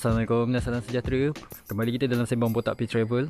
[0.00, 1.28] Assalamualaikum dan salam sejahtera.
[1.68, 3.28] Kembali kita dalam Sembang Botak P Travel.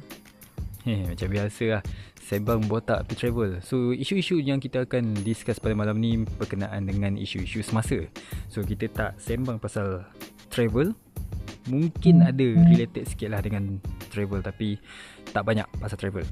[0.86, 1.82] Heh, Macam biasa lah.
[2.22, 3.58] Sembang Botak P Travel.
[3.58, 7.98] So isu-isu yang kita akan discuss pada malam ni Berkenaan dengan isu-isu semasa.
[8.46, 10.06] So kita tak sembang pasal
[10.46, 10.94] travel.
[11.66, 13.82] Mungkin ada related sikit lah dengan
[14.14, 14.78] travel Tapi
[15.34, 16.22] tak banyak pasal travel.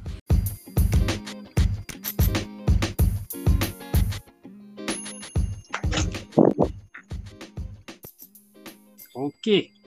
[9.18, 9.78] Okey.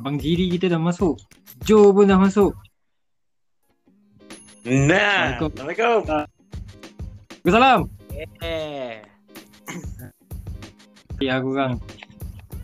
[0.00, 1.20] Abang Giri kita dah masuk.
[1.68, 2.56] Joe pun dah masuk.
[4.64, 6.00] Nah, Assalamualaikum.
[6.08, 7.52] Assalamualaikum.
[7.52, 7.80] Salam.
[8.40, 9.04] Eh.
[11.20, 11.76] Ya aku orang.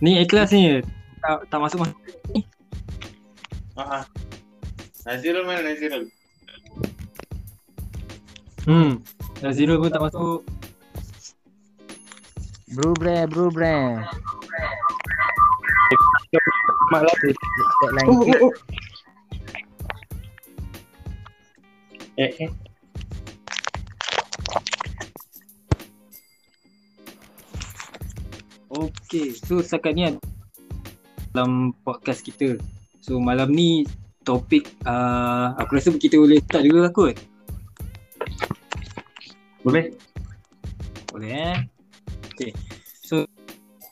[0.00, 0.80] Ni ikhlas ni.
[1.20, 1.98] Tak, tak masuk masuk.
[3.76, 4.08] Ah.
[5.04, 6.08] Nazirul mana Nazirul?
[8.64, 9.04] Hmm.
[9.44, 10.40] Nazirul pun tak masuk.
[12.72, 14.00] Bro bre, bro bre.
[16.86, 18.52] Malah Cek lain Oh, oh, oh.
[22.16, 22.50] Eh, eh.
[28.72, 29.36] Okey.
[29.36, 30.02] So setakat ni
[31.34, 32.56] dalam podcast kita.
[33.02, 33.84] So malam ni
[34.24, 37.14] topik uh, aku rasa kita boleh start dulu lah kot.
[39.66, 39.92] Boleh?
[41.10, 41.58] Boleh eh?
[42.32, 42.54] Okay.
[43.02, 43.28] So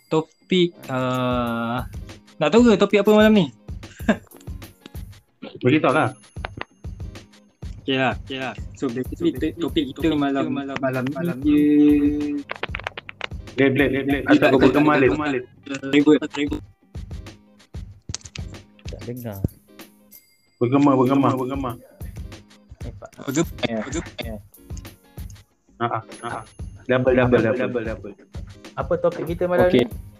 [0.08, 1.84] topik uh,
[2.44, 3.46] nak tahu ke topik apa malam ni?
[5.64, 6.12] Beritahu lah.
[7.80, 8.52] Okay lah, okay lah.
[8.76, 11.56] So basically so, topik kita malam malam malam malam ni
[13.56, 14.24] Blade, blade, blade, blade.
[14.28, 15.46] Atau kau bergema, blade.
[15.88, 16.58] travel travel.
[18.92, 19.38] Tak dengar.
[20.60, 21.70] Bergema, bergema, bergema.
[23.24, 23.48] Bergema.
[25.80, 26.42] Ah, ah, ah.
[26.84, 28.12] Double, double, double, double, double.
[28.76, 29.88] Apa topik kita malam Okey.
[29.88, 30.13] ni?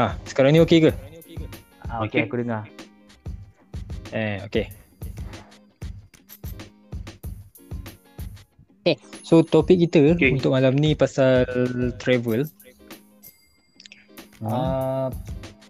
[0.00, 0.90] Ah, sekarang ni okey ke?
[1.84, 2.08] Ah, Okey.
[2.08, 2.20] okay.
[2.24, 2.64] aku dengar.
[4.16, 4.64] Eh, okey.
[8.88, 10.40] Eh, so topik kita Okey.
[10.40, 11.44] untuk malam ni pasal
[12.00, 12.48] travel.
[14.40, 14.48] Hmm.
[14.48, 15.08] Uh,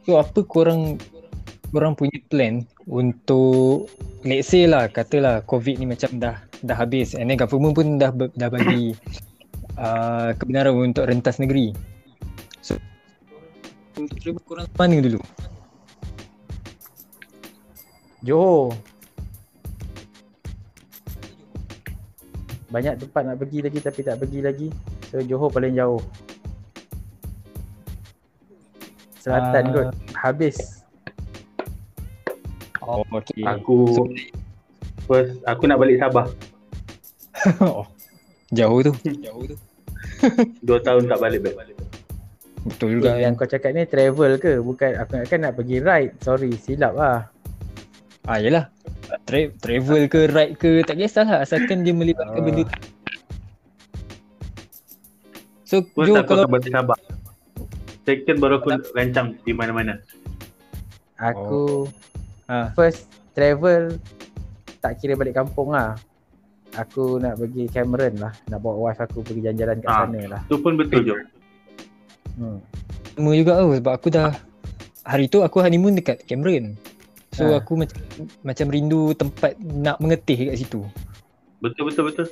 [0.06, 0.94] so apa korang
[1.74, 3.90] korang punya plan untuk
[4.22, 8.14] let's say lah katalah covid ni macam dah dah habis and then government pun dah
[8.14, 8.94] ber- dah bagi
[9.74, 11.74] uh, kebenaran untuk rentas negeri.
[14.00, 15.21] Untuk travel korang mana dulu?
[18.25, 18.72] Johor.
[22.71, 24.69] Banyak tempat nak pergi lagi tapi tak pergi lagi.
[25.12, 26.00] So Johor paling jauh.
[29.21, 29.72] Selatan Ah.
[29.72, 29.87] kot.
[30.17, 30.56] Habis.
[32.81, 33.44] Oh, okay.
[33.44, 34.09] Aku
[35.05, 36.27] first aku nak balik Sabah.
[37.65, 37.84] oh,
[38.53, 38.93] jauh tu.
[39.21, 39.56] Jauh tu.
[40.65, 41.79] Dua tahun tak balik balik.
[42.60, 44.60] Betul juga Eh, yang kau cakap ni travel ke?
[44.60, 46.12] Bukan aku nak kan nak pergi ride.
[46.21, 47.25] Sorry, silap lah.
[48.22, 48.69] Ah yelah.
[49.25, 52.44] Tra- travel ke ride ke tak kisahlah asalkan dia melibatkan Ah.
[52.44, 52.76] benda tu.
[55.65, 56.99] So Jo aku kalau tak Sabah.
[58.03, 60.03] Second baru aku rancang di mana-mana.
[61.16, 61.87] Aku
[62.44, 63.94] ah first travel
[64.81, 65.94] tak kira balik kampung lah.
[66.72, 68.32] Aku nak pergi Cameron lah.
[68.47, 69.99] Nak bawa wife aku pergi jalan-jalan kat Ah.
[70.04, 70.41] sana lah.
[70.44, 71.15] Tu pun betul je.
[72.40, 72.56] Hmm.
[73.12, 74.32] sama juga tau sebab aku dah
[75.04, 76.72] hari tu aku honeymoon dekat Cameron.
[77.36, 77.60] So Ah.
[77.60, 78.00] aku macam
[78.40, 80.80] macam rindu tempat nak mengetih kat situ.
[81.60, 82.26] Betul betul betul.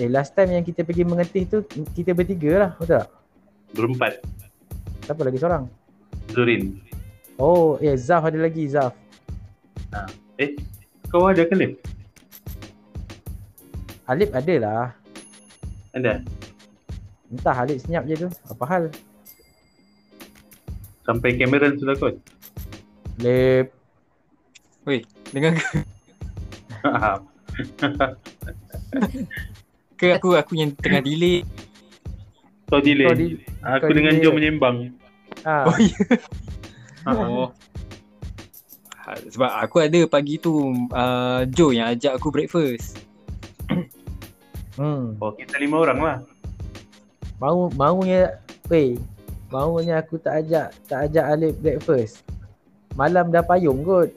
[0.00, 1.58] Eh last time yang kita pergi mengetih tu
[1.92, 2.70] kita bertiga lah.
[2.80, 3.06] Betul tak?
[3.76, 4.12] Berempat.
[5.04, 5.64] Siapa lagi seorang?
[6.32, 6.80] Zurin.
[7.36, 8.96] Oh, eh Zaf ada lagi Zaf.
[10.40, 10.56] Eh,
[11.08, 11.76] kau ada ke Lip?
[14.08, 14.84] Alip ada lah.
[15.92, 16.24] Ada.
[17.30, 18.28] Entah Alip senyap je tu.
[18.48, 18.82] Apa hal?
[21.10, 22.14] Sampai Cameron sudah kot.
[23.18, 23.74] Lip.
[25.30, 25.54] Dengan
[29.94, 31.42] ke aku aku yang tengah delay.
[32.66, 33.06] kau delay.
[33.06, 34.22] Kau di- aku kau dengan delay.
[34.22, 34.76] Jom menyembang.
[35.42, 35.94] Ah, Oh ya.
[37.02, 37.48] Ah, Oh.
[39.00, 40.52] Ha, Sebab aku ada pagi tu
[40.90, 43.02] uh, Joe yang ajak aku breakfast.
[44.78, 45.18] hmm.
[45.18, 46.16] Oh, kita lima orang lah.
[47.38, 48.94] Mau maunya weh.
[49.50, 52.22] Maunya aku tak ajak tak ajak Alip breakfast.
[52.94, 54.14] Malam dah payung kot.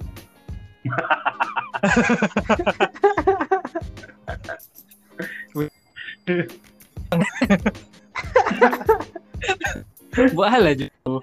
[10.37, 11.17] Buat hal lah Joe.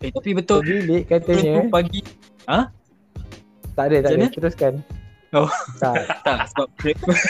[0.00, 0.62] eh tapi betul.
[0.62, 1.66] Bilik Tu katanya.
[1.66, 2.06] pagi
[3.74, 4.30] Tak ada, tak ada.
[4.30, 4.78] Teruskan.
[5.34, 5.50] Oh.
[5.82, 6.06] Tak.
[6.26, 7.26] tak sebab breakfast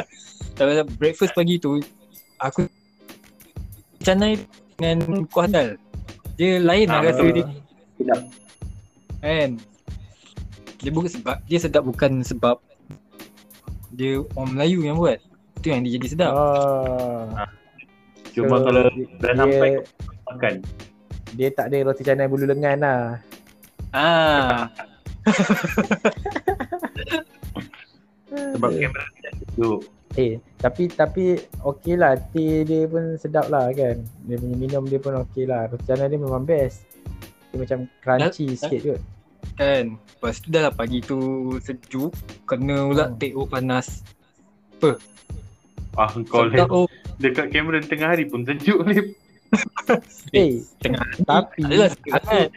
[0.56, 1.76] sebab breakfast pagi tu
[2.40, 2.64] aku
[4.04, 4.32] canai
[4.76, 5.68] dengan kuah dal.
[6.36, 7.44] Dia lain lah Ah, rasa dia
[7.96, 8.20] Sedap.
[9.18, 9.50] kan.
[10.78, 12.60] Dia bukan sebab dia sedap bukan sebab
[13.90, 15.16] dia orang Melayu yang buat.
[15.56, 16.32] Itu yang dia jadi sedap.
[16.34, 17.24] Oh.
[18.34, 19.80] Cuma So, kalau dia, dah sampai dia,
[20.26, 20.54] makan.
[21.32, 23.02] dia tak ada roti canai bulu lengan lah.
[23.94, 24.66] Ah,
[28.34, 29.80] Sebab kamera tidak sejuk.
[30.14, 33.98] Eh, tapi tapi okey lah teh dia pun sedap lah kan.
[34.22, 35.66] Dia punya minum dia pun okey lah.
[35.66, 36.86] Roti canai dia memang best.
[37.50, 39.00] Dia macam crunchy sikit kot.
[39.54, 39.84] kan.
[39.92, 41.18] Lepas tu dah lah pagi tu
[41.58, 42.14] sejuk.
[42.44, 43.18] Kena pula Hmm.
[43.34, 43.86] off panas.
[45.94, 46.70] Ah, kau Sedap lip.
[46.72, 46.86] oh.
[47.16, 49.06] Dekat kamera tengah hari pun sejuk lip.
[50.32, 52.50] Eh, Tengah tapi Adalah aku kan.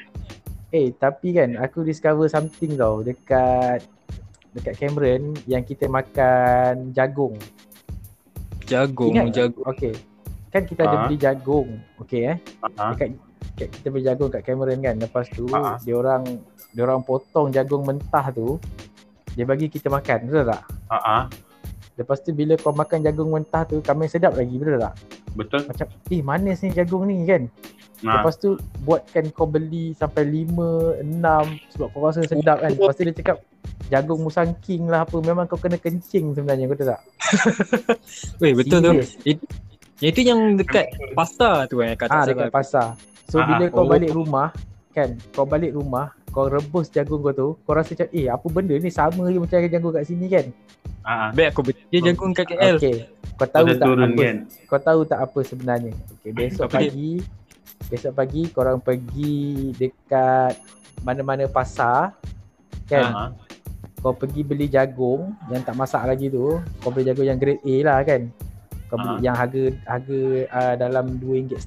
[0.71, 3.85] eh tapi kan aku discover something tau dekat
[4.57, 7.37] dekat Cameron yang kita makan jagung.
[8.65, 9.65] Jagung, Ingat jagung.
[9.65, 9.93] Okey.
[10.49, 11.01] Kan kita ada Ah.
[11.05, 11.69] beli jagung.
[11.97, 12.37] Okey eh.
[12.75, 13.15] Ah, Dekat,
[13.53, 14.95] dekat kita beli jagung kat Cameron kan.
[14.97, 15.77] Lepas tu Ah.
[15.79, 16.23] dia orang
[16.73, 18.59] dia orang potong jagung mentah tu
[19.33, 20.61] dia bagi kita makan, betul tak?
[20.89, 21.23] ah, ah.
[21.93, 24.93] Lepas tu bila kau makan jagung mentah tu kami sedap lagi, betul tak?
[25.33, 25.61] Betul.
[25.65, 27.45] Macam eh manis ni jagung ni kan.
[27.97, 32.69] Nah, Lepas tu buatkan kau beli sampai 5, 6 sebab kau rasa sedap kan.
[32.69, 33.37] Lepas tu dia cakap
[33.87, 35.17] jagung musang king lah apa.
[35.17, 37.01] Memang kau kena kencing sebenarnya, betul tak?
[38.41, 38.91] Weh, betul tu.
[39.25, 39.41] It,
[39.97, 42.93] itu yang dekat pasar tu eh kat Ah tak dekat pasar.
[43.25, 43.69] So Ah, bila ah.
[43.69, 43.89] kau Oh.
[43.89, 44.53] balik rumah
[44.93, 48.73] kan, kau balik rumah, kau rebus jagung kau tu, kau rasa macam eh apa benda
[48.73, 50.45] ni sama je macam jagung kat sini kan.
[51.01, 51.29] ah, ah.
[51.33, 52.77] Baik aku beli je jagung kat KL.
[52.77, 52.97] Okey.
[53.33, 54.37] Kau Kau tahu tak apa kan?
[54.65, 55.93] kau tahu tak apa sebenarnya?
[56.13, 57.25] Okey, besok Apa dia?
[57.85, 60.57] Besok pagi korang pergi dekat
[61.01, 62.17] mana-mana pasar
[62.85, 63.05] kan.
[63.07, 63.31] Ah,
[63.97, 67.75] Kau pergi beli jagung yang tak masak lagi tu, kau beli jagung yang grade A
[67.81, 68.29] lah kan.
[68.87, 69.19] Kau beli Ah.
[69.19, 71.57] yang harga harga uh, dalam RM2.5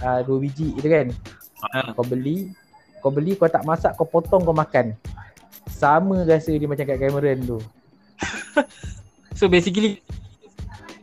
[0.00, 1.06] uh, 2 biji tu kan.
[1.70, 1.92] Ah.
[1.92, 2.48] Kau beli,
[2.98, 4.96] kau beli kau tak masak kau potong kau makan.
[5.68, 7.58] Sama rasa dia macam kat Cameron tu.
[9.38, 10.04] So basically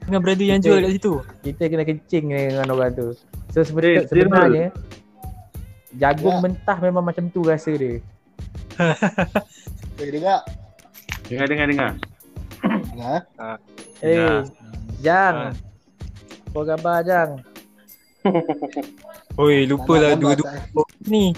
[0.03, 1.13] dengan brother yang Kita- jual kat situ.
[1.43, 3.07] Kita kena kencing dengan orang tu.
[3.57, 4.29] So Eh, sebenarnya Zirul.
[4.29, 4.67] sebenarnya
[5.91, 6.41] jagung Ya.
[6.45, 8.05] mentah memang macam tu rasa dia.
[9.97, 10.45] Eh, dengar.
[11.25, 11.91] dengar, dengar, dengar.
[12.85, 13.21] Dengar.
[13.97, 14.29] Eh, Ya.
[15.01, 15.35] Jang.
[15.49, 15.53] Ah.
[16.47, 17.29] Apa khabar Jang?
[19.35, 21.33] Oi, lupa lah Gambar- dua-dua ni.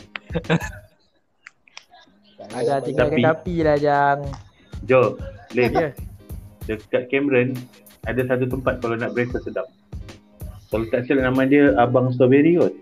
[2.49, 4.19] Ada tinggalkan Tapi- api lah Jang.
[4.83, 5.15] Jo,
[5.51, 5.71] Lip.
[5.71, 5.89] Ya.
[6.67, 7.55] Dekat Cameron,
[8.03, 9.71] ada satu tempat kalau nak breakfast sedap.
[10.69, 12.73] Kalau tak silap nama dia Abang Strawberry kot.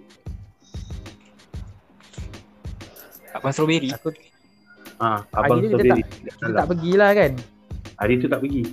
[3.37, 3.89] Abang strawberry.
[3.93, 4.09] Aku
[4.97, 6.03] Ah, Hari Abang kita Strawberry.
[6.25, 7.31] kita tak pergilah kan.
[8.01, 8.63] Hari tu tak pergi.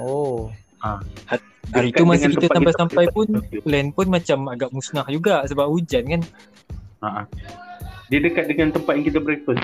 [0.00, 0.48] Oh.
[0.80, 3.26] Hari Dekat tu masa kita sampai-sampai pun
[3.66, 6.22] plan pun macam agak musnah juga sebab hujan kan.
[7.04, 7.24] Ah, ah.
[8.08, 9.60] Dia dekat dengan tempat yang kita breakfast.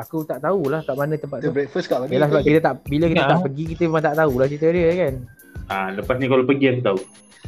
[0.00, 1.54] Aku tak tahulah kat mana tempat Kita tu.
[1.54, 2.10] breakfast kat mana?
[2.10, 3.28] Yalah sebab kita tak bila kita Ya.
[3.28, 5.14] tak pergi kita memang tak tahulah cerita dia kan.
[5.66, 7.00] Ah, lepas ni kalau pergi aku tahu.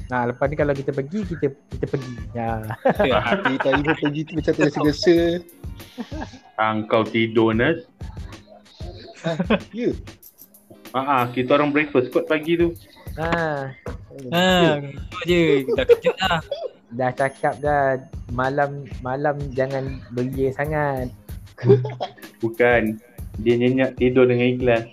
[0.04, 2.14] Nah, lepas ni kalau kita pergi kita kita pergi.
[2.32, 2.50] Ya.
[2.84, 5.18] Kita tadi pun pergi tu macam tergesa-gesa.
[6.54, 7.80] Ah, kau tidur Nas.
[9.72, 9.90] Ya.
[10.92, 12.76] Ah, ah, kita orang breakfast kot pagi tu.
[13.14, 13.72] Ha,
[14.28, 14.76] Ha,
[15.08, 15.64] tu je.
[15.72, 16.40] Dah kejut dah.
[16.92, 17.96] dah cakap dah
[18.28, 21.08] malam malam jangan beria sangat.
[22.42, 22.82] Bukan.
[23.40, 24.84] Dia nyenyak tidur dengan ikhlas.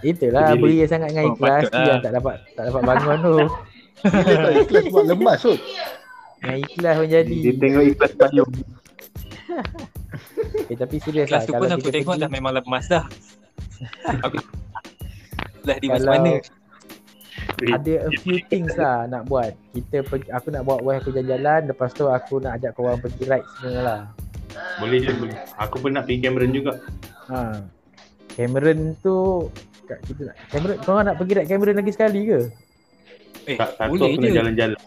[0.00, 1.86] Itulah beria sangat dengan Oh, ikhlas tu lah.
[1.88, 3.36] yang tak dapat tak dapat bangun tu.
[4.12, 5.58] Bila tak ikhlas sebab lemas kot.
[6.46, 7.38] Yang ikhlas pun jadi.
[7.42, 8.52] Dia tengok ikhlas payung.
[10.66, 13.04] Eh, tapi serius lah Kelas tu pun aku tengok pergi, dah memang lemas dah.
[14.26, 14.36] Aku
[15.62, 16.32] dah di kalau mana?
[17.66, 19.54] ada a few things lah nak buat.
[19.72, 23.24] Kita pergi, aku nak bawa wife aku jalan-jalan, lepas tu aku nak ajak korang pergi
[23.24, 24.00] ride semua lah.
[24.76, 25.36] Boleh je boleh.
[25.56, 26.72] Aku pun nak pergi Cameron juga.
[27.28, 27.60] Ha.
[28.30, 29.16] Cameron tu
[29.82, 32.40] kat kita nak Cameron kau nak pergi ride Cameron lagi sekali ke?
[33.46, 34.36] Eh, Tak satu boleh aku nak je.
[34.36, 34.80] jalan-jalan.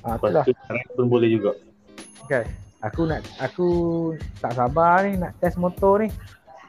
[0.00, 1.52] Ha itulah tu ride pun boleh juga.
[2.26, 2.44] kan.
[2.82, 3.68] Aku nak aku
[4.38, 6.08] tak sabar ni nak test motor ni.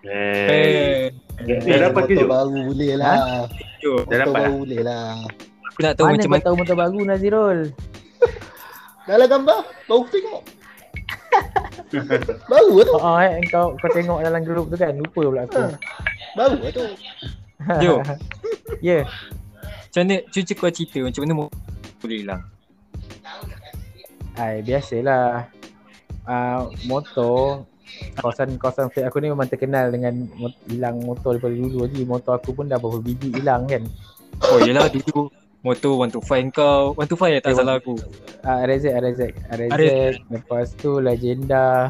[0.06, 1.10] Eh.
[1.36, 3.15] Eh, Dah dah dapat ke Motor baru boleh lah.
[3.77, 4.00] jom.
[4.00, 5.12] Dah Motor dapat baru boleh lah.
[5.65, 6.42] Aku nak tahu Mana macam mana.
[6.42, 7.60] tahu motor baru Nazirul?
[9.06, 10.42] Dalam gambar, baru tengok.
[12.51, 12.94] baru tu.
[12.96, 14.94] Oh, oh eh, kau kau tengok dalam grup tu kan.
[14.96, 15.62] Lupa pula aku.
[15.62, 15.77] Ha.
[16.36, 16.86] Baru tu.
[17.84, 18.01] Jom.
[18.84, 19.06] Ya.
[19.06, 21.34] Macam mana cuci kau cerita macam mana
[22.04, 22.42] boleh hilang.
[24.36, 25.48] Ai biasalah.
[26.25, 27.70] Uh, motor
[28.18, 32.01] kawasan-kawasan flat aku ni memang terkenal dengan mot- hilang motor daripada dulu lagi.
[32.04, 33.86] Motor aku pun dah berapa biji hilang kan.
[34.51, 35.32] Oh yelah dulu
[35.65, 37.98] motor 125 kau 125 ya tak Eh, salah aku
[38.41, 40.22] Ah, RZ, RZ, RZ, RZ.
[40.29, 41.89] lepas tu Legenda.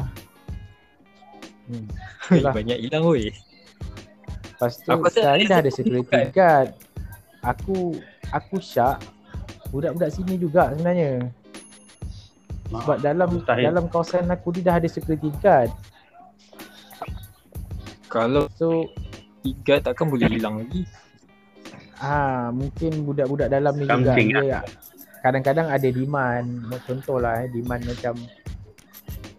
[1.66, 1.84] Hmm.
[2.32, 2.52] Itulah.
[2.54, 3.28] Banyak hilang weh
[4.56, 6.24] Lepas tu Aku sekarang dah ada security bukan.
[6.32, 6.68] guard.
[7.44, 8.00] Aku
[8.32, 9.04] aku syak
[9.68, 11.28] budak-budak sini juga sebenarnya.
[12.66, 13.68] Sebab dalam mustahil.
[13.68, 15.68] dalam kawasan aku ni dah ada security guard.
[18.06, 18.88] Kalau So
[19.42, 20.82] tiga takkan boleh hilang lagi
[22.00, 24.60] ah mungkin budak-budak dalam ni juga Something dia
[25.26, 26.46] kadang-kadang ada demand.
[26.86, 28.14] Contohlah eh, demand macam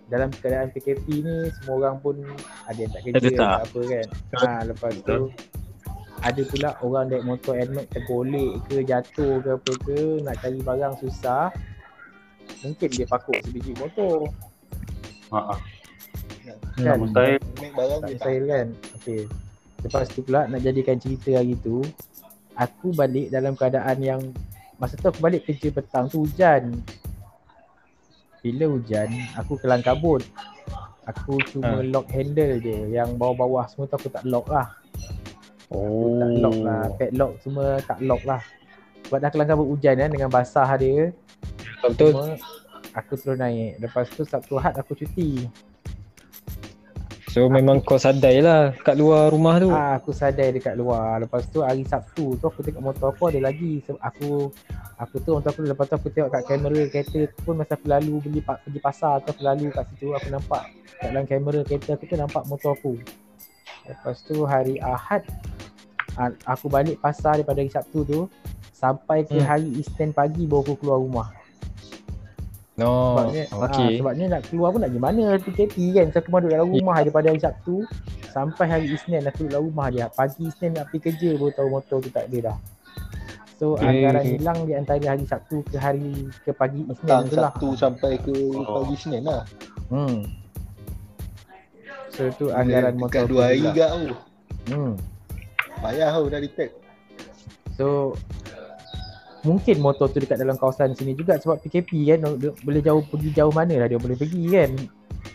[0.07, 2.15] dalam keadaan PKP ni semua orang pun
[2.67, 3.35] ada yang tak kerja tak?
[3.35, 4.07] tak apa kan.
[4.35, 5.19] Ha, lepas tu
[6.17, 10.93] ada pula orang naik motor Nmax tergolek ke jatuh ke apa ke nak cari barang
[10.99, 11.51] susah.
[12.63, 14.27] Mungkin dia pakuk sebiji motor.
[15.31, 15.59] Ha ah.
[16.79, 16.97] Kan?
[16.99, 17.39] Mustahil.
[17.59, 18.11] Make barang dia tak.
[18.15, 18.67] mustahil kan.
[18.99, 19.21] Okey.
[19.87, 21.83] Lepas tu pula nak jadikan cerita hari tu
[22.57, 24.21] aku balik dalam keadaan yang
[24.81, 26.73] masa tu aku balik kerja petang tu hujan.
[28.41, 30.25] Bila hujan aku kelang kabut.
[31.07, 34.67] Aku cuma lock handle je yang bawah-bawah semua tu aku tak lock lah.
[35.71, 36.83] Aku tak lock lah.
[36.99, 38.41] Padlock semua tak lock lah.
[39.07, 41.15] Sebab dah kelang kabut hujan kan dengan basah dia.
[41.79, 42.35] Betul
[42.97, 43.77] aku terus naik.
[43.77, 45.45] Lepas tu Sabtu Ahad aku cuti.
[47.37, 51.21] So memang kau sadai lah kat luar rumah tu Ah, aku sadai dekat luar.
[51.21, 53.77] Lepas tu hari Sabtu tu aku tengok motor aku ada lagi.
[53.85, 54.49] So, aku
[54.97, 57.85] aku tu motor aku lepas tu aku tengok kat kamera kereta tu pun masa aku
[57.85, 60.65] lalu beli pergi pasar atau aku lalu kat situ aku nampak
[60.97, 62.93] kat dalam kamera kereta aku tu nampak motor aku.
[63.85, 65.21] Lepas tu hari Ahad
[66.17, 68.19] ah, aku balik pasar daripada hari Sabtu tu
[68.73, 69.45] sampai ke Hmm.
[69.45, 71.29] hari Isnin pagi baru aku keluar rumah.
[72.77, 73.65] No Sebabnya okay.
[73.73, 76.05] Okay sebabnya nak keluar pun nak pergi mana PKP kan.
[76.13, 77.75] So aku mahu duduk dalam rumah daripada hari Sabtu
[78.29, 80.05] sampai hari Isnin aku duduk dalam rumah je.
[80.07, 82.57] Pagi Isnin nak pergi kerja baru tahu motor tu tak ada dah.
[83.57, 83.89] So Okay.
[83.89, 86.13] anggaran hilang di antara hari Sabtu ke hari
[86.45, 87.49] ke pagi Isnin Petang tu lah.
[87.49, 88.85] Sabtu sampai ke Oh.
[88.85, 89.41] pagi Senin lah.
[89.89, 90.17] Hmm.
[92.13, 93.73] So tu anggaran Dekat motor dua hari juga.
[93.73, 94.07] gak tu.
[94.67, 94.93] Hmm.
[95.77, 96.73] Payah tau dah detect.
[97.73, 98.13] So
[99.47, 103.31] mungkin motor tu dekat dalam kawasan sini juga sebab PKP kan dia boleh jauh pergi
[103.31, 104.71] jauh mana lah dia boleh pergi kan.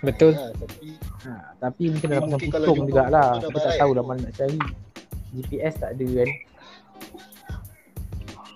[0.01, 0.89] Betul Ha, tapi
[1.23, 4.59] Ha, tapi mungkin dalam pasang putung motor dah Aku tak tahu dah mana nak cari.
[5.33, 6.29] GPS tak ada kan.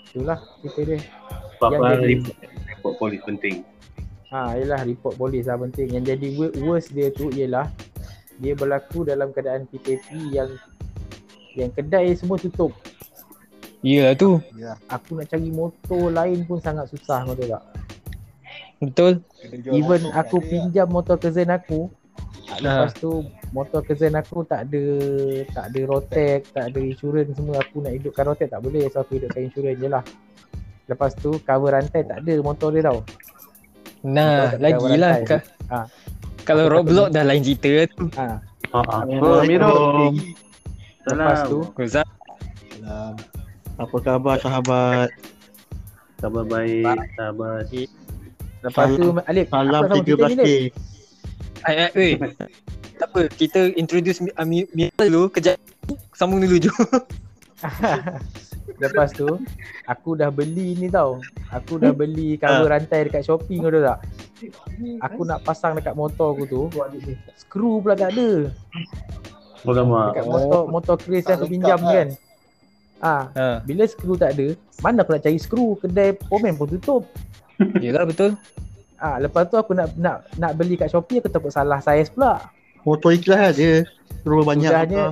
[0.06, 0.98] Itulah cerita dia.
[1.54, 2.36] Sebab Yang jadi- report,
[2.66, 3.56] report polis penting.
[4.26, 5.88] Ha, yelah report polis lah penting.
[5.90, 7.70] Yang jadi wo- worst dia tu ialah
[8.36, 10.50] dia berlaku dalam keadaan PKP yang
[11.54, 12.74] yang kedai semua tutup.
[13.80, 17.62] Yelah tu ya, Aku nak cari motor lain pun sangat susah kau tahu tak?
[18.78, 19.12] Betul
[19.68, 20.46] Even aku lah.
[20.46, 21.88] pinjam motor cousin aku
[22.46, 22.62] Ha.
[22.62, 24.82] Lepas tu motor cousin aku tak ada
[25.50, 29.18] tak ada rotek, tak ada insurans semua aku nak hidupkan rotek tak boleh so aku
[29.18, 30.04] hidupkan insurans je lah.
[30.86, 33.02] Lepas tu cover rantai tak ada motor dia tau.
[34.04, 35.26] Nah Betul, lagi kawan lah rantai.
[35.26, 35.78] ka- Ha.
[36.46, 38.26] Kalau roadblock dah lain cerita tu Ha.
[38.70, 39.02] Ha ah.
[39.02, 39.74] Oh, Miro.
[41.02, 42.06] Lepas tu Kozak
[42.78, 43.14] Salam.
[43.76, 45.08] Apa khabar sahabat?
[46.16, 47.60] Sabar baik, sabar.
[48.64, 50.40] lepas tu Alif Salam apa sama cerita ni, 13K.
[50.40, 50.72] Alif?
[51.66, 52.14] Ai ai weh
[52.96, 55.60] Tak apa kita introduce Mi- ah, dulu kejap
[56.16, 56.72] Sambung dulu je
[58.82, 59.28] Lepas tu
[59.88, 61.16] aku dah beli ni tau.
[61.48, 63.98] Aku dah beli cover rantai dekat Shopee kau tahu tak?
[65.00, 66.62] Aku nak pasang dekat motor aku tu.
[67.40, 68.52] Skru pula tak ada.
[69.64, 70.12] Alamak.
[70.12, 72.08] Dekat motor motor Chris yang aku pinjam kan.
[73.06, 73.48] Ah, ha.
[73.62, 75.78] bila skru tak ada, mana aku nak cari skru?
[75.78, 77.06] Kedai Pomen pun tutup.
[77.78, 78.34] Yelah betul
[78.96, 82.40] Ah, lepas tu aku nak nak nak beli kat Shopee aku takut salah saiz pula.
[82.82, 83.84] Motor ikhlas aja.
[84.20, 85.04] Terlalu banyak Sudahnya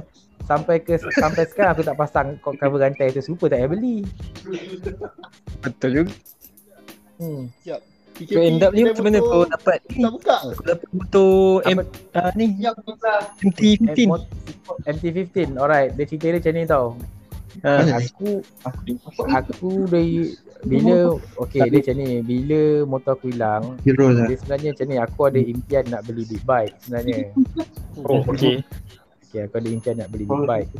[0.42, 3.96] sampai ke sampai sekarang aku tak pasang co- cover rantai tu serupa tak payah beli.
[5.60, 6.12] Betul juga
[7.14, 7.46] Hmm.
[8.14, 10.36] PKP, So end up ni macam mana kau dapat ni buka.
[10.48, 11.32] Kau dapat motor
[11.64, 11.78] M,
[12.12, 12.46] ah, ni
[13.40, 14.30] MT-15 Eh, mot-
[14.84, 16.86] MT-15 Alright Dia cerita dia macam ni tau
[17.62, 18.00] ha.
[18.02, 18.42] Aku
[19.30, 20.34] Aku dari
[20.66, 21.14] Bila
[21.46, 24.26] Okay dia macam ni Bila motor aku hilang Hero lah.
[24.26, 27.30] Dia sebenarnya macam ni Aku ada impian nak beli big bike Sebenarnya.
[28.08, 28.64] Oh okay
[29.30, 30.70] Okay aku ada impian nak beli big bike.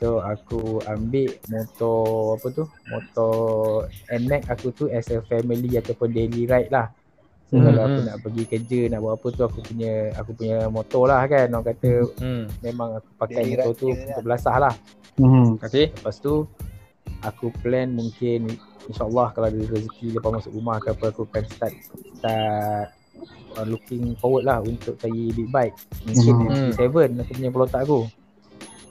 [0.00, 2.64] So aku ambil motor Apa tu?
[2.88, 3.34] Motor
[4.08, 6.88] NMAX aku tu As a family Ataupun daily ride lah
[7.46, 8.06] So Hmm, kalau aku hmm.
[8.10, 11.66] nak pergi kerja Nak buat apa tu Aku punya Aku punya motor lah kan Orang
[11.70, 12.42] kata hmm.
[12.58, 14.74] Memang aku pakai Daily motor tu dia Untuk belasah lah
[15.16, 15.56] Hmm.
[15.62, 16.44] Okay Lepas tu
[17.24, 18.52] aku plan mungkin
[18.86, 21.74] insyaAllah kalau ada rezeki lepas masuk rumah ke apa aku akan start
[22.20, 22.88] start
[23.56, 25.74] uh, looking forward lah untuk cari big bike.
[26.06, 26.70] Mungkin Hmm.
[26.76, 28.00] MT-7 aku punya pelotak aku.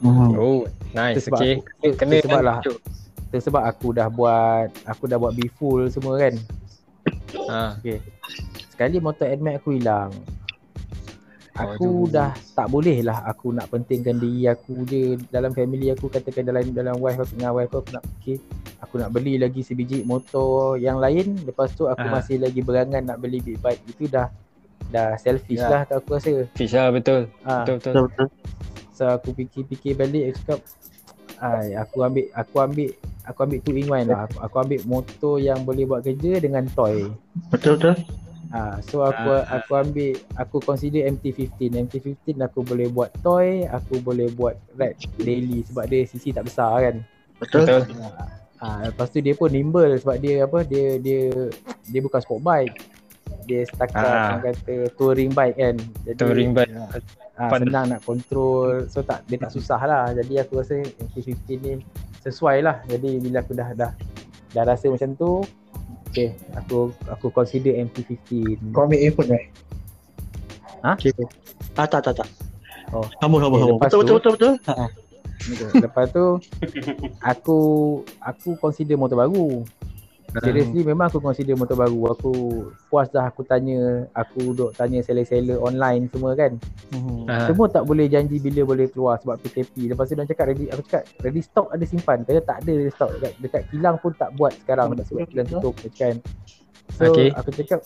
[0.04, 0.32] Hmm.
[0.36, 2.60] Oh nice sebab okay aku, Kena sebab lah
[3.36, 6.36] sebab aku dah buat aku dah buat be full semua kan.
[7.46, 7.78] Ha.
[7.78, 8.00] Okay.
[8.68, 10.12] Sekali motor Nmax aku hilang.
[11.56, 15.88] Oh, Aku tu- dah tak boleh lah aku nak pentingkan diri aku je dalam family
[15.88, 18.38] aku katakan dalam dalam wife aku dengan wife aku, aku nak fikir
[18.78, 22.20] aku nak beli lagi sebiji motor yang lain lepas tu aku Ah.
[22.20, 24.28] masih lagi berangan nak beli big bike itu dah
[24.86, 25.72] dah selfish Ya.
[25.72, 26.44] lah tak aku rasa.
[26.52, 27.32] Fish lah betul.
[27.42, 27.94] Ah, Betul betul.
[27.94, 28.28] Betul betul.
[28.92, 30.60] So aku fikir-fikir balik aku cakap
[31.38, 32.90] Ai, aku ambil aku ambil
[33.26, 34.26] aku ambil two in one lah.
[34.26, 37.10] Aku, aku ambil motor yang boleh buat kerja dengan toy.
[37.50, 37.96] Betul betul.
[38.50, 39.60] Ah, so aku Ah.
[39.60, 41.76] aku ambil aku consider MT15.
[41.76, 46.72] MT15 aku boleh buat toy, aku boleh buat ride daily sebab dia CC tak besar
[46.80, 46.96] kan.
[47.36, 47.66] Betul.
[47.68, 47.82] Betul.
[48.56, 51.52] Ah, lepas tu dia pun nimble sebab dia apa dia dia
[51.84, 52.76] dia bukan sport bike.
[53.44, 54.08] Dia setakat Ah.
[54.08, 55.76] orang kata touring bike kan.
[56.06, 56.72] Jadi Touring bike.
[57.36, 57.68] Ah, Fun.
[57.68, 61.74] senang nak control so tak dia tak susah lah jadi aku rasa MT-15 ni
[62.26, 63.92] sesuai lah jadi bila aku dah dah
[64.52, 65.46] dah rasa macam tu
[66.08, 69.50] okay aku aku consider MT-15 Kau ambil handphone right?
[70.86, 71.10] Okay.
[71.74, 72.30] Ah tak tak tak.
[72.90, 73.02] Oh.
[73.18, 73.80] Sambung sambung Okay, sambung.
[73.80, 74.54] lepas Betul tu- betul betul betul.
[74.56, 75.80] Okay.
[75.80, 76.26] lepas tu
[77.20, 77.58] aku
[78.20, 79.66] aku consider motor baru
[80.44, 82.34] seriously memang aku consider motor baru aku
[82.92, 86.58] puas dah aku tanya aku duk tanya seller-seller online semua kan
[87.26, 87.50] Ha.
[87.50, 89.90] Semua tak boleh janji bila boleh keluar sebab PKP.
[89.90, 92.22] Lepas tu dia cakap ready aku cakap ready stock ada simpan.
[92.22, 95.48] Kata tak ada ready stock dekat, dekat kilang pun tak buat sekarang Betul, sebab kilang
[95.50, 96.16] tutup kan.
[96.94, 97.34] So Okay.
[97.34, 97.82] aku cakap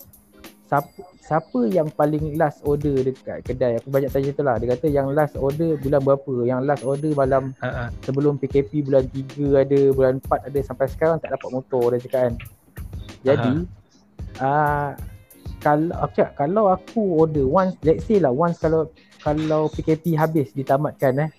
[0.70, 3.82] siapa siapa yang paling last order dekat kedai.
[3.82, 4.56] Aku banyak tanya tu lah.
[4.62, 6.34] Dia kata yang last order bulan berapa?
[6.46, 7.90] Yang last order malam ha.
[8.06, 12.22] sebelum PKP bulan 3 ada, bulan 4 ada sampai sekarang tak dapat motor dia cakap
[12.30, 12.34] kan.
[13.26, 13.54] Jadi
[14.40, 14.94] ah
[15.60, 18.88] kalau aku cakap kalau aku order once let's say lah once kalau
[19.20, 21.30] kalau PKP habis ditamatkan eh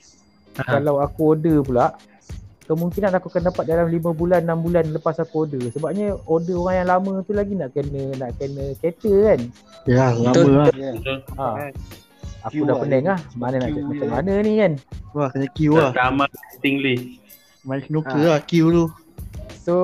[0.61, 0.77] Aha.
[0.77, 1.97] kalau aku order pula
[2.71, 6.77] kemungkinan aku akan dapat dalam 5 bulan 6 bulan lepas aku order sebabnya order orang
[6.77, 9.41] yang lama tu lagi nak kena nak kena cater kan
[9.85, 10.51] Ya, lama Betul.
[10.55, 10.67] lah.
[10.71, 10.93] Ya.
[11.35, 11.47] ha.
[12.41, 14.13] aku Queue dah pening lah mana nak queue macam je.
[14.13, 14.73] mana ni kan
[15.11, 15.91] Wah, kena queue lah.
[15.91, 17.05] Tak amat waiting list.
[17.61, 18.29] Main snooker Ah.
[18.31, 18.85] lah queue tu.
[19.59, 19.75] so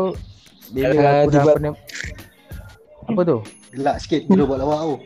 [0.68, 1.76] bila aku dia dah pening
[3.04, 4.96] apa tu Gelak sikit bila buat lawak tu.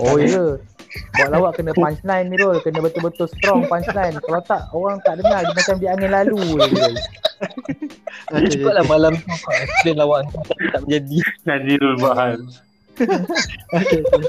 [0.00, 0.56] Oh ya.
[0.90, 2.58] Buat lawak kena punchline ni Rol.
[2.62, 4.16] Kena betul-betul strong punchline.
[4.18, 6.90] Kalau tak orang tak dengar dia macam dia angin lalu je.
[8.30, 10.28] Okay, Cepatlah malam tu explain lawak
[10.70, 11.18] tak menjadi.
[11.48, 12.36] Nazirul Bahar.
[13.80, 14.28] okay, okay.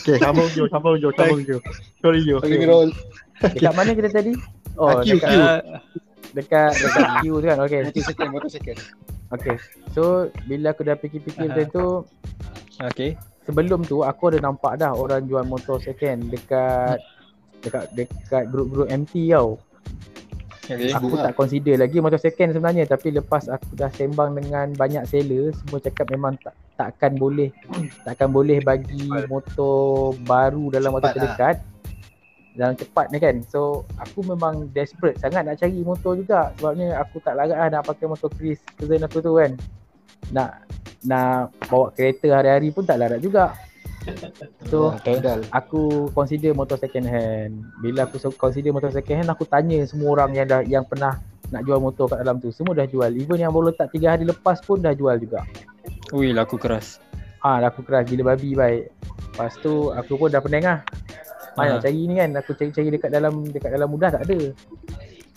[0.00, 1.60] okay, sambung Jo, sambung Jo, sambung Jo.
[2.00, 2.40] Sorry Jo.
[2.40, 2.88] Okay, roll.
[3.38, 4.32] Dekat mana kita tadi?
[4.80, 5.46] Oh, queue, dekat, queue.
[6.32, 7.58] dekat dekat queue tu kan.
[7.62, 7.80] Okay.
[7.84, 8.78] Motor second, motor second.
[9.36, 9.56] Okay.
[9.92, 11.86] So bila aku dah fikir-fikir macam tu
[12.92, 13.16] Okay.
[13.46, 16.98] Sebelum tu aku ada nampak dah orang jual motor second dekat
[17.62, 19.56] dekat dekat grup-grup MT tau.
[20.66, 20.90] Okay.
[20.90, 25.54] Aku tak consider lagi motor second sebenarnya tapi lepas aku dah sembang dengan banyak seller
[25.54, 27.54] semua cakap memang tak takkan boleh
[28.02, 31.22] takkan boleh bagi motor baru dalam waktu Cepat lah.
[31.22, 31.56] terdekat
[32.56, 37.20] dalam cepat ni kan so aku memang desperate sangat nak cari motor juga sebabnya aku
[37.20, 39.52] tak larat lah nak pakai motor Chris cousin aku tu kan
[40.34, 40.66] nak
[41.06, 43.54] nak bawa kereta hari-hari pun tak larat juga
[44.70, 44.94] so.
[45.02, 45.42] Pedal.
[45.50, 47.66] aku consider motor second hand.
[47.82, 51.18] Bila aku consider motor second hand, aku tanya semua orang yang dah yang pernah
[51.50, 52.50] nak jual motor kat dalam tu.
[52.50, 53.10] Semua dah jual.
[53.14, 55.46] Even yang baru letak 3 hari lepas pun dah jual juga.
[56.14, 56.98] Ui laku keras.
[57.42, 58.90] Ah, laku keras gila babi baik.
[59.34, 60.80] Lepas tu aku pun dah pening lah.
[61.54, 61.72] Mana Ah.
[61.78, 62.30] nak cari ni kan.
[62.34, 64.38] Aku cari-cari dekat dalam dekat dalam mudah tak ada.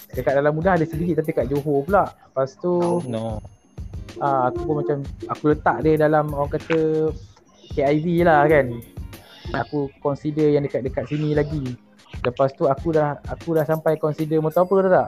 [0.09, 2.09] Dekat dalam mudah ada sedikit tapi kat Johor pula.
[2.09, 3.37] Lepas tu No.
[4.17, 4.97] Ah, aku pun macam
[5.29, 7.09] aku letak dia dalam orang kata
[7.77, 8.73] KIV lah kan.
[9.65, 11.77] Aku consider yang dekat-dekat sini lagi.
[12.25, 15.07] Lepas tu aku dah aku dah sampai consider motor apa tu tak?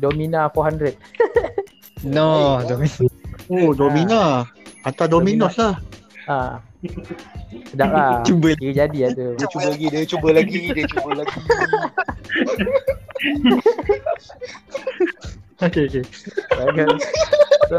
[0.00, 0.94] Domina 400.
[2.04, 2.60] No.
[3.48, 4.44] Oh, Domina.
[4.84, 5.80] Hantar Dominos lah.
[6.28, 6.60] Ha.
[7.72, 8.20] Sedap lah.
[8.28, 8.52] Cuba.
[8.60, 9.28] Kira jadi lah tu.
[9.40, 11.40] Dia cuba lagi, dia cuba lagi, dia cuba lagi.
[15.62, 16.04] Okay, okay.
[16.50, 16.98] Kan?
[17.70, 17.78] So,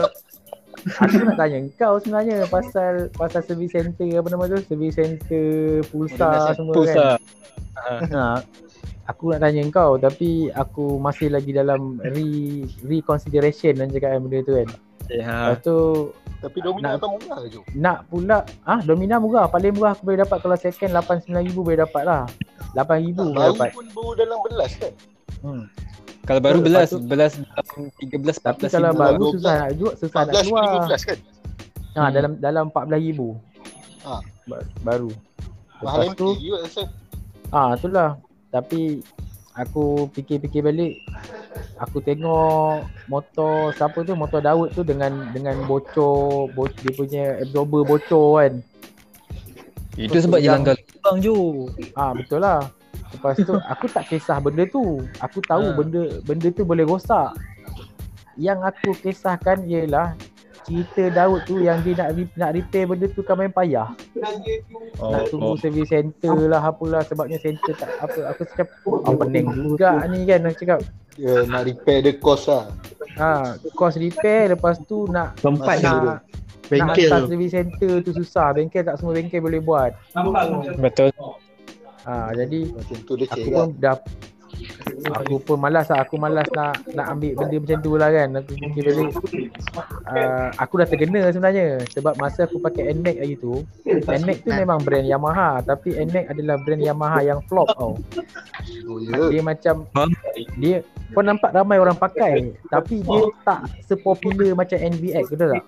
[0.96, 4.58] aku nak tanya kau sebenarnya pasal pasal service center apa nama tu?
[4.64, 5.48] Service center
[5.90, 6.78] pulsa semua kan.
[6.78, 7.08] Pulsa.
[7.76, 8.40] Ha,
[9.06, 14.54] aku nak tanya kau tapi aku masih lagi dalam re reconsideration dan cakap benda tu
[14.56, 14.70] kan.
[15.12, 15.34] Ha.
[15.52, 15.78] Lepas tu
[16.36, 17.62] Tapi Domina Nak- tak murah ke, Jo?
[17.74, 22.04] nak pula ah Domina murah paling murah aku boleh dapat kalau second 89000 boleh dapat
[22.04, 22.24] lah.
[22.74, 23.70] 8000 boleh Baru dapat.
[23.72, 24.94] pun baru dalam belas kan?
[25.40, 25.66] Hmm.
[26.24, 29.00] Kalau baru Lepas belas, tu- belas dalam 13 Tapi 14 kalau ribu.
[29.00, 30.66] baru 12, susah nak jual, susah nak 14 keluar.
[30.90, 31.20] 15 kan?
[31.96, 33.38] Ha dalam dalam 14000.
[34.04, 34.22] Ah.
[34.44, 35.10] Ba- baru.
[35.78, 36.84] Mahal Lepas MT tu juga rasa.
[37.52, 38.10] ah itulah.
[38.50, 38.82] Tapi
[39.54, 40.94] aku fikir-fikir balik
[41.78, 47.84] aku tengok motor siapa tu motor Daud tu dengan dengan bocor bo, dia punya absorber
[47.86, 48.54] bocor kan
[49.96, 51.36] Itu sebab je Yang- langgar lubang Jo.
[51.94, 52.68] ah betul lah
[53.12, 54.84] lepas tu aku tak kisah benda tu.
[55.20, 55.76] Aku tahu Ha.
[55.76, 57.36] benda benda tu boleh rosak.
[58.36, 60.14] Yang aku kisahkan ialah
[60.62, 63.94] cerita Daud tu yang dia nak nak repair benda tu kan main payah.
[64.98, 69.46] Oh, nak tunggu service center lah apalah sebabnya center tak apa aku cakap oh, pening
[69.54, 70.42] juga ni kan?
[70.44, 70.80] Aku cakap
[71.14, 72.68] Dia nak repair the cost lah.
[73.16, 76.20] ha cost repair lepas tu nak Tempat nak, nak
[76.66, 77.08] Bengkel.
[77.08, 77.28] hantar tu.
[77.30, 78.48] service center tu susah.
[78.52, 79.94] Bengkel tak semua bengkel boleh buat.
[80.76, 81.14] Betul.
[82.06, 83.98] Ha jadi Macam tu dia aku pun dah
[85.14, 88.30] aku pun malas lah aku malas nak nak ambil benda macam tu lah kan.
[88.42, 89.12] Aku fikir balik
[90.10, 91.68] uh, aku dah terkena sebenarnya.
[91.94, 95.62] Sebab masa aku pakai NMAX hari tu NMAX tu memang brand Yamaha.
[95.62, 97.94] Tapi NMAX adalah brand Yamaha yang flop tau.
[98.90, 99.30] Oh ya.
[99.30, 99.86] dia macam
[100.58, 100.82] dia
[101.14, 102.52] kau nampak ramai orang pakai.
[102.68, 105.64] Tapi dia tak sepopular macam NVX betul tak?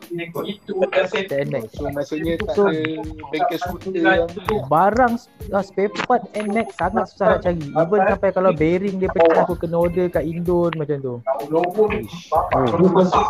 [0.74, 2.82] Macam NMAX So maksudnya tak So- ada
[3.30, 4.30] bengkel skuter yang
[4.66, 5.14] barang
[5.54, 7.64] uh, spare part NMAX sangat susah nak cari.
[7.70, 11.16] Even sampai kalau bearing dia pecah aku kena order kat Indon macam tu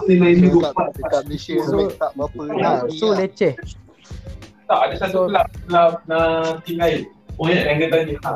[0.03, 3.23] dekat, dekat Malaysia So- tak berapa nak ni so lah.
[3.23, 3.53] leceh
[4.67, 7.07] Tak, ada satu So- kelab, kelab uh, tim lain.
[7.39, 8.15] Oh ya, yang dia tanya.
[8.19, 8.31] Ha.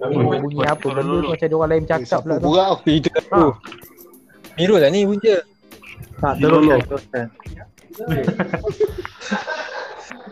[0.00, 2.74] bunyi, bunyi apa benda tu macam ada orang lain cakap pula tu burau.
[2.88, 3.20] Itu Ha.
[3.20, 3.44] aku.
[4.56, 5.36] Mirul lah ni punca.
[6.16, 7.26] Tak, terus teruskan.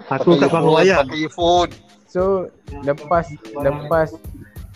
[0.08, 1.04] Aku kat bawah wayang.
[1.04, 1.70] Pakai earphone.
[2.06, 2.44] so
[2.80, 4.08] lepas lepas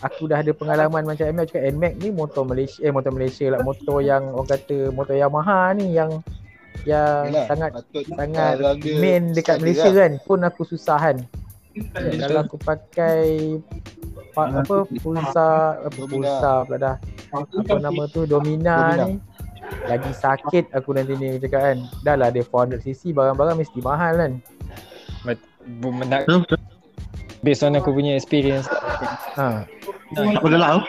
[0.07, 3.61] aku dah ada pengalaman macam MX cakap NMAX ni motor Malaysia eh motor Malaysia lah.
[3.63, 6.23] Motor yang orang kata motor Yamaha ni yang
[6.87, 8.55] yang Yelah, sangat patut sangat
[9.03, 10.07] main dekat Malaysia lah.
[10.07, 10.13] kan.
[10.23, 11.17] Pun aku susah kan.
[11.97, 13.27] Kalau aku pakai
[14.33, 15.49] pa, apa pulsa
[15.83, 16.97] apa pulsa pula dah.
[17.35, 18.25] Apa nama tu?
[18.25, 19.05] Domina, Domina.
[19.11, 19.15] ni.
[19.91, 21.79] Lagi sakit aku nanti ni cakap kan.
[22.07, 24.33] Dah lah dia 400cc barang-barang mesti mahal kan.
[26.07, 26.23] Nak.
[27.41, 28.69] Based on aku punya experience.
[29.35, 29.65] ha
[30.13, 30.81] Tak boleh lah.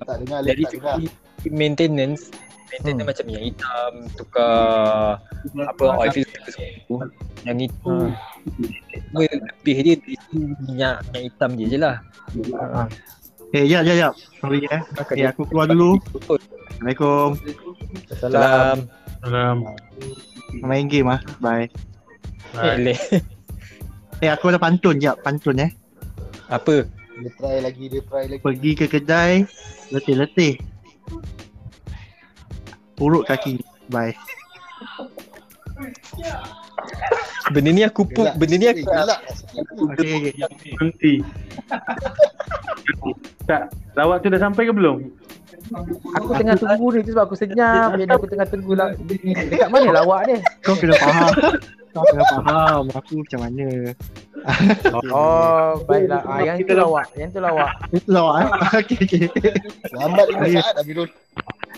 [0.00, 1.08] Tak dengar, Dari segi
[1.48, 2.28] maintenance
[2.72, 3.06] Maintenance Hmm.
[3.06, 5.16] macam yang hitam Tukar
[5.64, 7.06] Apa oil filter semua
[7.46, 8.12] Yang itu Hmm.
[9.14, 9.96] Lebih dia
[10.34, 11.96] minyak yang hitam je je lah
[12.58, 12.84] ha
[13.54, 14.12] Eh, jap, jap, jap.
[14.42, 14.82] Sorry eh.
[14.98, 15.94] Maka Eh, aku keluar dulu.
[16.18, 17.38] Assalamualaikum.
[18.18, 18.90] salam
[19.22, 19.56] Salam
[20.58, 21.22] Main game ah.
[21.38, 21.70] Bye.
[22.58, 23.22] Eh,
[24.22, 25.70] Eh, aku ada pantun jap, pantun eh.
[26.52, 26.86] Apa
[27.18, 28.42] Dia try lagi, dia try lagi.
[28.42, 29.46] Pergi ke kedai,
[29.90, 30.58] letih-letih.
[32.98, 33.58] Urut kaki.
[33.90, 34.14] Bye.
[37.50, 38.30] Benda ni aku pun.
[38.38, 39.20] Benda ni aku gelak
[39.82, 40.32] okay.
[40.78, 41.14] Berhenti.
[43.44, 45.10] tak, lawak tu dah sampai ke belum?
[46.12, 49.96] aku tengah tunggu ni tu sebab aku senyap jadi aku tengah tunggu lah dekat mana
[49.96, 51.32] lawak dia Kau kena faham.
[51.94, 53.66] Kau kena faham aku macam mana.
[55.08, 58.48] oh baiklah ah, yang tu lawak yang tu lawak Itu lah eh.
[58.82, 59.24] Okay, okay.
[59.94, 61.08] Lambat lima saat Amirul.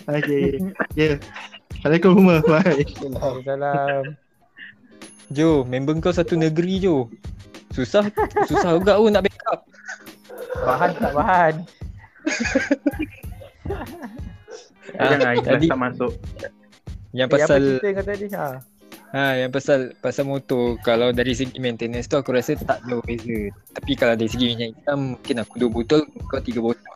[0.09, 0.57] Okay.
[0.96, 1.14] Ya.
[1.14, 1.16] Yeah.
[1.79, 2.37] Assalamualaikum semua.
[2.42, 2.83] Bye.
[3.44, 4.05] Salam
[5.29, 7.12] Jo Member kau satu negeri Jo
[7.70, 8.09] Susah
[8.46, 9.61] Susah juga pun nak backup
[10.57, 11.55] bahan tak bahan
[14.96, 16.12] Ah, Jangan tadi- tak masuk.
[17.12, 18.46] Yang Eh, apa pasal cerita kau tadi ha
[19.14, 23.55] Ha yang pasal pasal motor kalau dari segi maintenance tu aku rasa tak jauh beza.
[23.79, 26.95] Tapi kalau dari segi minyak hitam mungkin aku dua botol kau tiga botol.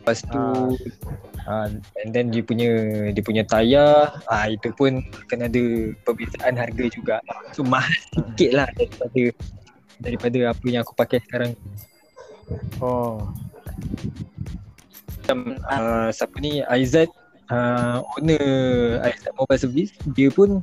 [0.00, 0.40] Lepas tu
[1.44, 1.68] ha.
[2.00, 2.70] and then dia punya
[3.12, 5.64] dia punya tayar ah itu pun akan ada
[6.08, 7.16] perbezaan harga juga.
[7.52, 9.22] So mahal sikit lah daripada
[10.00, 11.52] daripada apa yang aku pakai sekarang.
[12.80, 13.28] oh
[15.20, 17.10] Macam uh, siapa ni Aizat
[17.50, 18.46] uh, owner
[19.02, 20.62] Aizat Mobile Service dia pun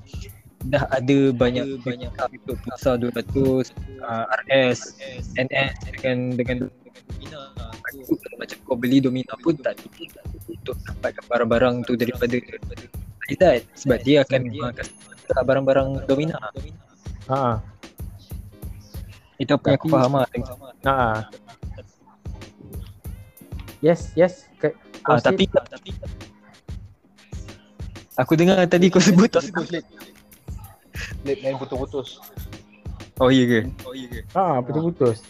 [0.72, 4.96] dah ada banyak banyak untuk Pulsar 200 uh, RS
[5.36, 6.58] NS dengan dengan
[7.12, 7.42] Domina.
[7.60, 12.40] Aku macam kau beli Domina pun tak cukup untuk dapatkan barang-barang tu daripada
[13.28, 14.86] Aizat sebab dia akan menggunakan
[15.44, 16.40] barang-barang Domina.
[17.32, 17.60] Ha.
[19.40, 20.28] Itu apa yang aku faham lah.
[20.88, 20.96] Ha.
[23.84, 24.48] Yes yes.
[24.60, 24.72] Ke,
[25.08, 25.92] ah, tapi tapi
[28.16, 29.84] aku dengar tadi kau sebut Putus, Lip.
[31.24, 32.20] Lip main putus-putus.
[33.18, 35.24] oh iya ke oh iya ke ha putus-putus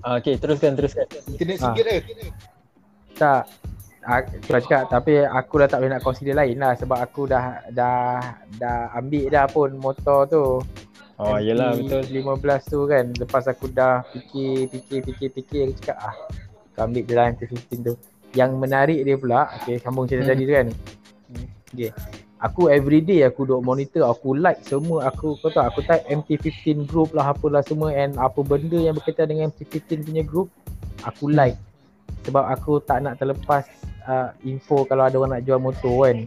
[0.00, 1.70] ah, okay teruskan teruskan Internet Ah.
[1.70, 2.00] sikit eh.
[3.14, 3.42] tak
[4.00, 7.44] aku dah cakap tapi aku dah tak boleh nak consider lain lah sebab aku dah
[7.68, 8.18] dah
[8.56, 10.44] dah ambil dah pun motor tu
[11.18, 12.06] Oh, yelah, betul.
[12.06, 12.30] 15
[12.62, 16.14] tu kan Lepas aku dah fikir Fikir Fikir Fikir Aku cakap ah
[16.70, 17.94] Aku ambil je lah MT15 tu
[18.32, 20.30] Yang menarik dia pula Okay sambung cerita Hmm.
[20.30, 20.68] tadi tu kan
[21.68, 21.90] Okay
[22.38, 27.10] Aku everyday aku duk monitor Aku like semua Aku kau tahu aku type MT15 group
[27.10, 30.48] lah Apalah semua And apa benda yang berkaitan dengan MT15 punya group
[31.06, 31.58] Aku like.
[32.26, 33.64] Sebab aku tak nak terlepas
[34.04, 36.18] uh, Info kalau ada orang nak jual motor kan.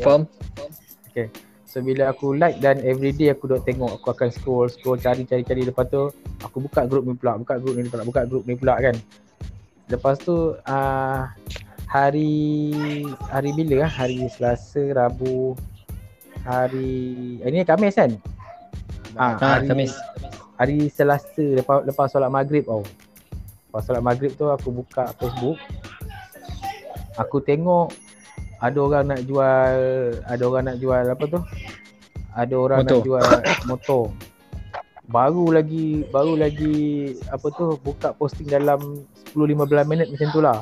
[0.00, 0.22] Faham?
[1.66, 5.44] So bila aku like dan everyday aku duk tengok aku akan scroll scroll cari cari
[5.44, 5.62] cari.
[5.68, 6.08] Lepas tu
[6.40, 8.96] aku buka group ni pula buka group ni pula buka group ni pula kan.
[9.92, 11.22] Lepas tu uh,
[11.86, 12.74] hari
[13.30, 15.54] hari bila ah hari Selasa Rabu
[16.42, 18.12] hari eh, ni Khamis kan?
[19.16, 19.92] Ah, Ha, hari, Khamis.
[20.58, 22.82] hari Selasa lepas lepas solat maghrib tau.
[23.70, 25.56] Lepas solat maghrib tu aku buka Facebook.
[27.16, 27.94] Aku tengok
[28.60, 29.72] ada orang nak jual
[30.22, 31.40] ada orang nak jual apa tu?
[32.36, 32.92] Ada orang Motor.
[32.92, 33.24] nak jual
[33.70, 34.04] motor.
[35.06, 36.76] Baru lagi baru lagi
[37.30, 39.00] apa tu buka posting dalam
[39.32, 40.60] 10 15 minit macam tu lah.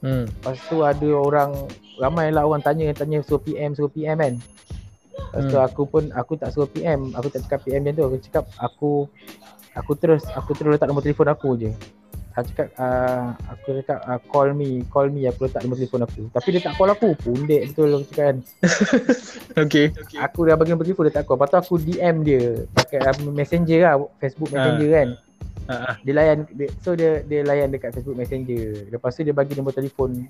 [0.00, 0.24] Hmm.
[0.24, 1.52] Lepas tu ada orang
[2.00, 4.34] ramai lah orang tanya tanya suruh PM suruh PM kan.
[5.30, 5.66] Lepas tu Hmm.
[5.68, 8.04] aku pun aku tak suruh PM, aku tak cakap PM macam tu.
[8.08, 8.90] Aku cakap aku
[9.76, 11.70] aku terus aku terus letak nombor telefon aku je.
[12.32, 16.22] Aku cakap uh, aku cakap uh, call me, call me aku letak nombor telefon aku.
[16.32, 17.12] Tapi dia tak call aku.
[17.20, 18.36] Pundek betul aku cakap kan.
[19.66, 19.90] Okay.
[20.16, 21.36] Aku dah bagi nombor telefon dia tak call.
[21.36, 25.08] Lepas tu aku DM dia pakai uh, messenger lah, Facebook Messenger kan.
[25.68, 25.92] Ha, ha.
[26.00, 28.88] Dia layan dia, so dia dia layan dekat Facebook Messenger.
[28.88, 30.26] Lepas tu dia bagi nombor telefon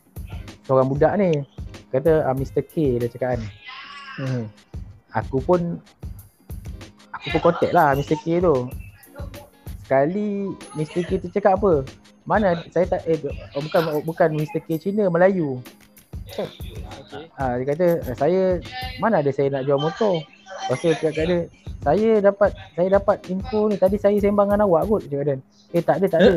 [0.67, 1.47] seorang budak ni.
[1.91, 3.43] Kata uh, Mr K dia cakap kan.
[4.21, 4.45] Hmm.
[5.15, 5.79] Aku pun
[7.11, 8.69] aku pun contact lah Mr K tu.
[9.87, 11.83] Sekali Mr K tu cakap apa?
[12.29, 13.19] Mana saya tak eh
[13.57, 15.59] oh, bukan oh, bukan Mr K Cina Melayu.
[17.35, 18.41] Ah dia kata "Eh, saya
[19.03, 20.23] mana ada saya nak jual motor.
[20.69, 21.39] Lepas tu dia cakap kat dia
[21.81, 25.37] saya dapat saya dapat info ni tadi saya sembang dengan awak kot cakap dia.
[25.73, 26.35] Eh tak ada tak ada.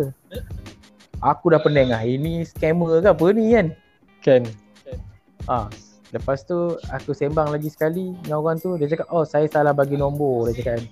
[1.20, 2.04] Aku dah pening lah.
[2.04, 3.68] Ini scammer ke apa ni kan?
[4.24, 4.44] Kan.
[5.48, 5.68] Ah,
[6.16, 10.00] lepas tu aku sembang lagi sekali dengan orang tu dia cakap oh saya salah bagi
[10.00, 10.84] nombor dia cakap kan.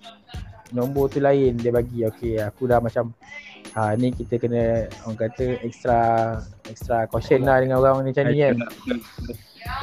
[0.75, 2.03] Nombor tu lain dia bagi.
[2.07, 3.15] Okey, aku dah macam
[3.71, 5.99] ha ni kita kena orang kata extra
[6.67, 8.55] extra caution lah dengan orang ni macam ni kan.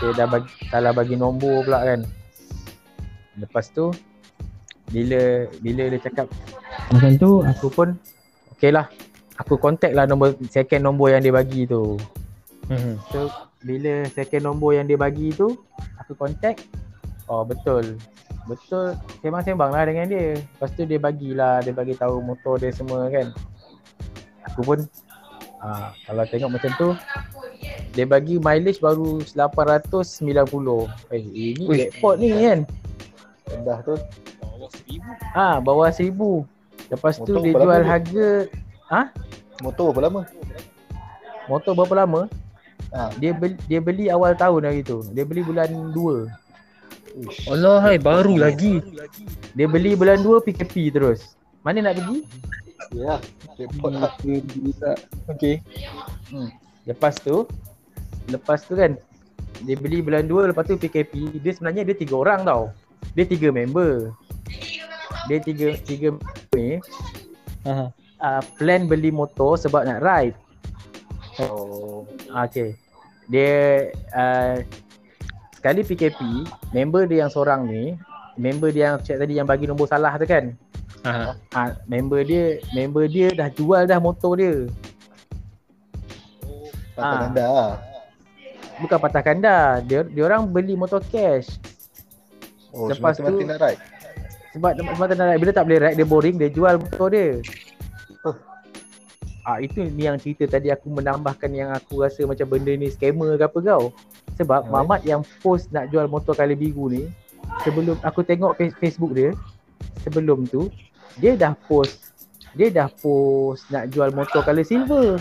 [0.04, 2.04] Dia dah bagi salah bagi nombor pula kan.
[3.40, 3.88] Lepas tu
[4.88, 6.26] bila bila dia cakap
[6.92, 7.88] macam tu aku pun
[8.56, 8.88] okey lah.
[9.38, 11.94] Aku contact lah nombor second nombor yang dia bagi tu.
[12.66, 12.98] Hmm.
[13.14, 13.30] So
[13.62, 15.54] bila second nombor yang dia bagi tu
[15.98, 16.62] aku contact
[17.26, 17.98] oh betul
[18.46, 23.10] betul sembang-sembang lah dengan dia lepas tu dia bagilah dia bagi tahu motor dia semua
[23.10, 23.34] kan
[24.46, 24.78] aku pun
[25.60, 26.88] ah, kalau tengok macam tu
[27.92, 30.30] dia bagi mileage baru 890
[31.12, 32.62] eh ini jackpot ni kan
[33.48, 33.96] Rendah tu.
[35.34, 36.14] Ah bawah 1000
[36.88, 38.28] lepas tu Motor dia berapa jual lama harga
[39.58, 40.22] Motor berapa lama?
[41.48, 42.22] motor berapa lama
[42.88, 43.12] Ha.
[43.20, 46.24] dia beli, dia beli awal tahun hari tu dia beli bulan 2
[47.18, 47.50] Uish.
[47.50, 48.78] Allah hai baru lagi.
[49.58, 51.34] Dia beli bulan 2 PKP terus.
[51.66, 52.22] Mana nak pergi?
[52.94, 53.18] Ya.
[53.58, 54.14] Repot lah.
[55.34, 55.58] Okay.
[56.86, 57.42] Lepas tu
[58.30, 58.94] lepas tu kan
[59.66, 62.70] dia beli bulan 2 lepas tu PKP dia sebenarnya dia tiga orang tau.
[63.18, 64.14] Dia tiga member.
[65.26, 66.08] Dia tiga tiga
[66.54, 66.78] ni
[67.66, 67.92] Ha.
[68.18, 70.36] uh, plan beli motor sebab nak ride.
[71.38, 72.08] Oh.
[72.46, 72.74] Okay.
[73.28, 73.52] Dia
[74.10, 74.64] uh,
[75.52, 77.92] sekali PKP member dia yang seorang ni
[78.34, 80.54] member dia yang cakap tadi yang bagi nombor salah tu kan.
[81.04, 81.34] Ha.
[81.52, 84.54] Ah, member dia member dia dah jual dah motor dia.
[86.96, 87.26] Patah Ah.
[87.28, 87.72] anda lah.
[88.78, 89.58] Bukan patah kanda.
[89.82, 91.58] Dia dia orang beli motor cash.
[92.70, 93.80] Oh, Lepas tu- nak ride.
[94.56, 95.40] Sebab nak ride.
[95.40, 97.40] Bila tak boleh ride dia boring dia jual motor dia.
[98.24, 98.36] Huh.
[99.44, 103.36] Ah itu ni yang cerita tadi aku menambahkan yang aku rasa macam benda ni scammer
[103.36, 103.92] ke apa kau.
[104.36, 104.72] Sebab Alright.
[104.72, 107.08] Mamat yang post nak jual motor kali biru ni
[107.64, 109.32] sebelum aku tengok face- Facebook dia
[110.04, 110.68] sebelum tu
[111.18, 112.12] dia dah post
[112.56, 115.20] dia dah post nak jual motor color silver.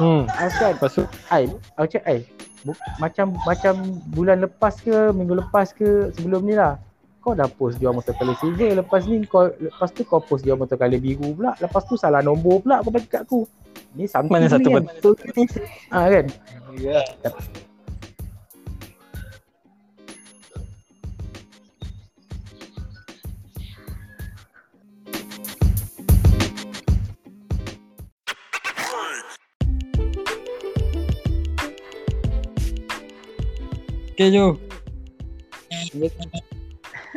[0.00, 0.24] Hmm.
[0.32, 2.20] Asal tu Ai, aku cakap ai.
[2.64, 3.74] bu- Macam macam
[4.10, 6.80] bulan lepas ke, minggu lepas ke, sebelum ni lah.
[7.20, 10.56] Kau dah post jual motor color silver, lepas ni kau lepas tu kau post jual
[10.56, 11.52] motor color biru pula.
[11.60, 13.44] Lepas tu salah nombor pula kau bagi kat aku.
[13.92, 14.84] Ni something mana ni satu kan.
[14.88, 15.44] betul ni?
[15.92, 16.26] Ah kan?
[16.80, 17.04] Ya.
[34.16, 34.56] Okay Jo.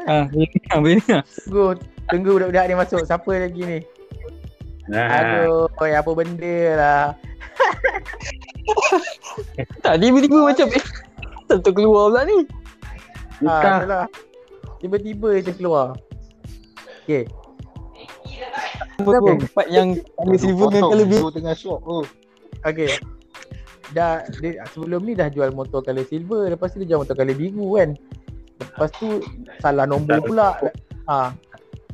[0.09, 1.21] Ah, boleh dengar, boleh dengar.
[1.45, 1.65] Tunggu,
[2.09, 3.01] tunggu budak-budak ni masuk.
[3.05, 3.79] Siapa lagi ni?
[4.89, 7.05] Nah, Aduh, oi, apa benda lah.
[9.79, 10.85] Tak, tiba-tiba macam eh.
[11.47, 12.37] Tentu keluar pula ni.
[13.47, 14.05] Ha, itulah.
[14.83, 15.95] Tiba-tiba je keluar.
[17.03, 17.27] Okay.
[18.99, 21.27] Berapa part yang tangga silver dengan colour biru.
[21.27, 22.03] Tu tengah swap tu.
[22.63, 22.91] Okay.
[23.91, 27.35] Dah dia, sebelum ni dah jual motor color silver, lepas tu dia jual motor color
[27.35, 27.89] biru kan.
[28.63, 29.21] Lepas tu
[29.59, 30.55] salah nombor pula.
[31.09, 31.35] Ha.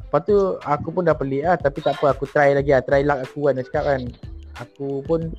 [0.10, 2.82] Lepas tu aku pun dah pelik lah tapi tak apa aku try lagi lah.
[2.86, 4.02] Try luck aku kan dia cakap kan.
[4.62, 5.34] Aku pun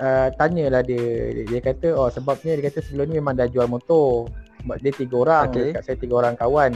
[0.00, 1.32] uh, tanyalah dia.
[1.32, 1.44] dia.
[1.48, 4.28] Dia kata oh sebabnya dia kata sebelum ni memang dah jual motor.
[4.64, 5.46] Sebab dia tiga orang.
[5.48, 5.58] Okay.
[5.58, 5.68] Okay.
[5.72, 6.72] Dekat saya tiga orang kawan.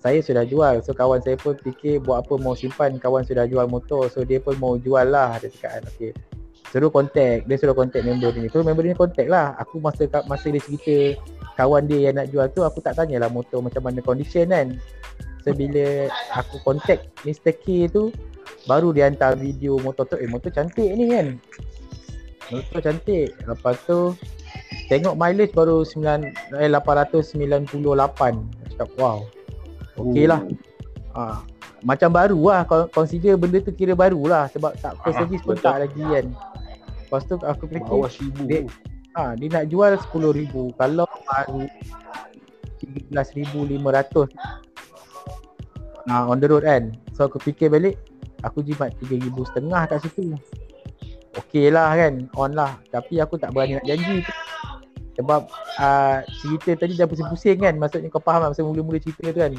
[0.00, 0.80] Saya sudah jual.
[0.80, 4.08] So kawan saya pun fikir buat apa mau simpan kawan sudah jual motor.
[4.08, 5.84] So dia pun mau jual lah dia cakap kan.
[5.92, 6.12] Okay.
[6.70, 7.50] Suruh contact.
[7.50, 8.48] Dia suruh contact member dia ni.
[8.48, 9.58] So member dia ni contact lah.
[9.58, 11.18] Aku masa masa dia cerita
[11.58, 14.78] kawan dia yang nak jual tu aku tak tanyalah motor macam mana condition kan.
[15.42, 17.50] So bila aku contact Mr.
[17.58, 18.14] K tu
[18.70, 20.14] baru dia hantar video motor tu.
[20.22, 21.34] Eh motor cantik ni kan.
[22.54, 23.34] Motor cantik.
[23.42, 24.14] Lepas tu
[24.86, 27.34] tengok mileage baru 9 eh 898.
[27.58, 27.78] Aku
[28.70, 29.26] Cakap wow.
[29.98, 30.40] Okey lah.
[31.18, 31.42] Ha,
[31.82, 35.42] macam baru lah Con- consider benda tu kira baru lah sebab tak first Ah, service
[35.42, 36.26] pun tak lagi kan.
[37.10, 38.46] Lepas tu aku fikir Bawah seribu.
[38.46, 38.70] Dia-
[39.18, 41.66] Ha, dia nak jual 10,000 kalau baru
[42.78, 44.30] 13,500
[46.06, 46.94] ha, on the road kan.
[47.10, 47.98] So aku fikir balik
[48.46, 50.38] aku jimat 3,000 setengah kat situ.
[51.34, 52.78] Okey lah kan, on lah.
[52.94, 54.30] Tapi aku tak berani nak janji tu.
[55.18, 55.50] Sebab
[55.82, 57.74] uh, cerita tadi dah pusing-pusing kan.
[57.74, 59.52] Maksudnya kau faham masa mula-mula cerita tu kan.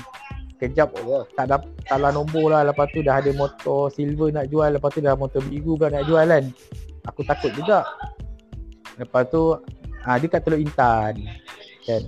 [0.64, 1.26] Kejap Ya.
[1.36, 5.02] tak dapat salah nombor lah lepas tu dah ada motor silver nak jual lepas tu
[5.02, 6.46] dah motor biru pula nak jual kan
[7.06, 7.86] aku takut juga.
[9.00, 9.58] Lepas tu
[10.06, 11.16] ah, dia kat Teluk Intan
[11.86, 12.04] kan?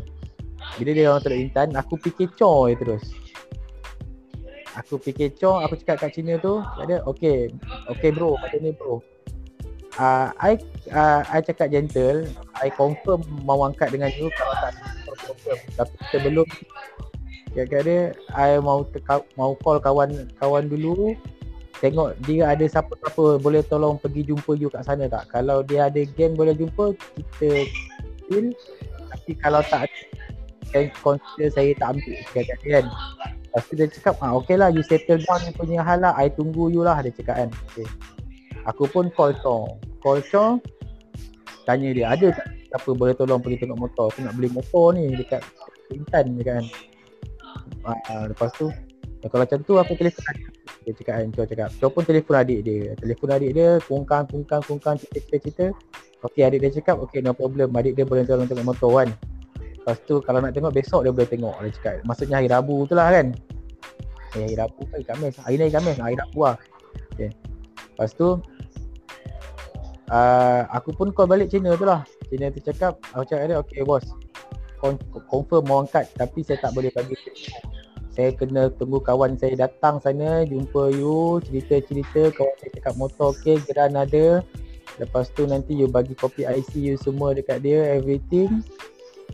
[0.77, 3.03] Bila dia orang Teluk Intan aku fikir coy terus.
[4.77, 7.49] Aku fikir coy aku cakap kat Cina tu dia ada okay
[7.89, 9.01] okay bro macam ni bro.
[9.93, 10.57] Uh, I
[10.89, 12.25] uh, I cakap gentle
[12.57, 14.73] I confirm mau angkat dengan you kalau tak
[15.21, 16.47] problem tapi sebelum
[17.53, 21.13] Kata dia I mau teka, mau call kawan kawan dulu
[21.81, 25.29] tengok dia ada siapa-siapa boleh tolong pergi jumpa you kat sana tak?
[25.33, 27.49] Kalau dia ada geng boleh jumpa kita
[28.29, 28.53] deal
[29.09, 29.89] tapi kalau tak
[30.73, 32.85] then consider saya tak ambil kata kan.
[33.53, 36.13] Lepas tu dia cakap ah okey lah you settle down ni punya hal lah.
[36.17, 37.49] I tunggu you lah dia cakap kan.
[37.73, 37.87] Okay.
[38.65, 39.77] aku pun call Chong.
[40.01, 40.61] Call Chong
[41.63, 44.09] tanya dia ada tak siapa boleh tolong pergi tengok motor?
[44.09, 45.45] Aku nak beli motor ni dekat
[45.93, 46.63] Intan dia kan.
[47.85, 48.73] Ah, lepas tu
[49.23, 50.52] kalau macam tu aku adik
[50.83, 51.69] dia cakap kan Chong cakap.
[51.79, 52.91] Chong pun telefon adik dia.
[52.99, 55.65] Telefon adik dia kungkang kungkang kungkang cerita cerita
[56.23, 57.75] Okey adik dia cakap okey no problem.
[57.75, 59.09] Adik dia boleh tolong tengok motor kan.
[59.59, 61.93] Lepas tu kalau nak tengok besok dia boleh tengok dia cakap.
[62.07, 63.35] Maksudnya hari Rabu tu lah kan.
[64.39, 66.55] Eh, hari Rabu hari Khamis hari ni hari Khamis hari Rabu lah.
[67.13, 67.29] Okay.
[67.93, 68.41] lepas tu
[70.09, 72.07] uh, aku pun call balik Cina tu lah.
[72.31, 74.07] Cina tu cakap aku cakap dia okey bos.
[74.79, 77.19] Con- confirm mau angkat tapi saya tak boleh bagi
[78.13, 83.57] saya kena tunggu kawan saya datang sana jumpa you cerita-cerita kawan saya cakap motor okey
[83.65, 84.45] geran ada.
[85.01, 88.61] Lepas tu nanti you bagi kopi IC you semua dekat dia everything.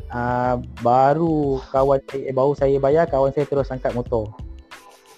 [0.07, 4.31] Uh, baru kawan saya eh, baru saya bayar kawan saya terus angkat motor.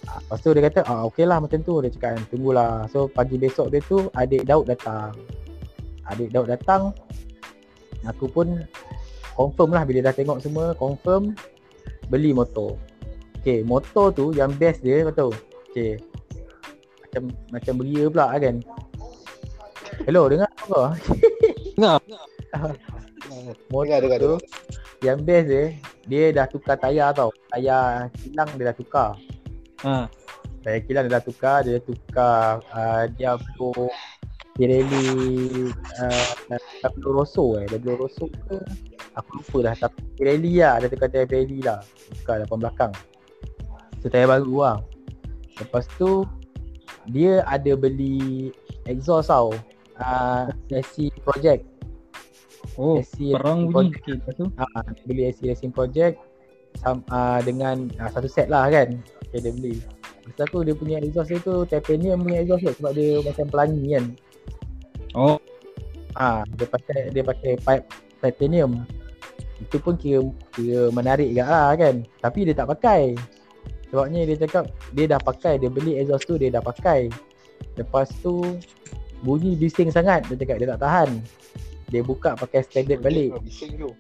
[0.10, 2.24] Uh, lepas tu dia kata ah okey lah macam tu dia cakap kan.
[2.34, 2.90] Tunggulah.
[2.90, 5.14] So pagi besok dia tu adik Daud datang.
[6.10, 6.98] Adik Daud datang.
[8.10, 8.66] Aku pun
[9.38, 11.38] confirm lah bila dah tengok semua confirm
[12.10, 12.74] beli motor
[13.42, 15.32] Okay, motor tu yang best dia kau tahu.
[15.74, 15.98] Okay.
[17.02, 18.56] Macam macam beria pula kan.
[20.06, 20.94] Hello, dengar apa?
[21.74, 21.98] Dengar.
[23.74, 24.34] motor Dengar, dengar, tu
[25.02, 25.66] yang best dia,
[26.06, 27.34] dia dah tukar tayar tau.
[27.50, 29.10] Tayar kilang dia dah tukar.
[29.90, 30.06] Ha.
[30.62, 33.90] Tayar kilang dia dah tukar, dia tukar uh, Diablo
[34.54, 35.66] Pirelli
[35.98, 38.62] uh, Diablo Rosso eh, Diablo Rosso ke?
[39.18, 41.82] Aku lupa dah tapi Pirelli lah, dia tukar tayar Pirelli lah.
[42.22, 42.94] Tukar depan belakang.
[44.02, 44.78] So tayar baru lah.
[45.62, 46.26] Lepas tu
[47.10, 48.50] dia ada beli
[48.90, 49.54] exhaust tau.
[50.02, 51.62] Uh, SC Project.
[52.78, 54.46] Oh, SC perang bunyi sikit lepas tu.
[54.58, 56.18] Ah, dia beli SC Racing Project
[56.82, 58.98] sam, uh, dengan uh, satu set lah kan.
[59.30, 59.78] Okay, dia beli.
[60.26, 63.84] Lepas tu dia punya exhaust dia tu titanium punya exhaust tu sebab dia macam pelangi
[63.94, 64.06] kan.
[65.12, 65.38] Oh,
[66.16, 67.86] Ah, dia pakai dia pakai pipe
[68.20, 68.84] titanium.
[69.62, 70.20] Itu pun kira
[70.52, 72.04] kira menarik juga lah kan.
[72.20, 73.16] Tapi dia tak pakai.
[73.92, 77.12] Sebabnya dia cakap dia dah pakai, dia beli exhaust tu dia dah pakai.
[77.76, 78.40] Lepas tu
[79.22, 81.10] bunyi bising sangat dia cakap dia tak tahan.
[81.92, 83.36] Dia buka pakai standard balik.
[83.44, 83.92] Bising tu.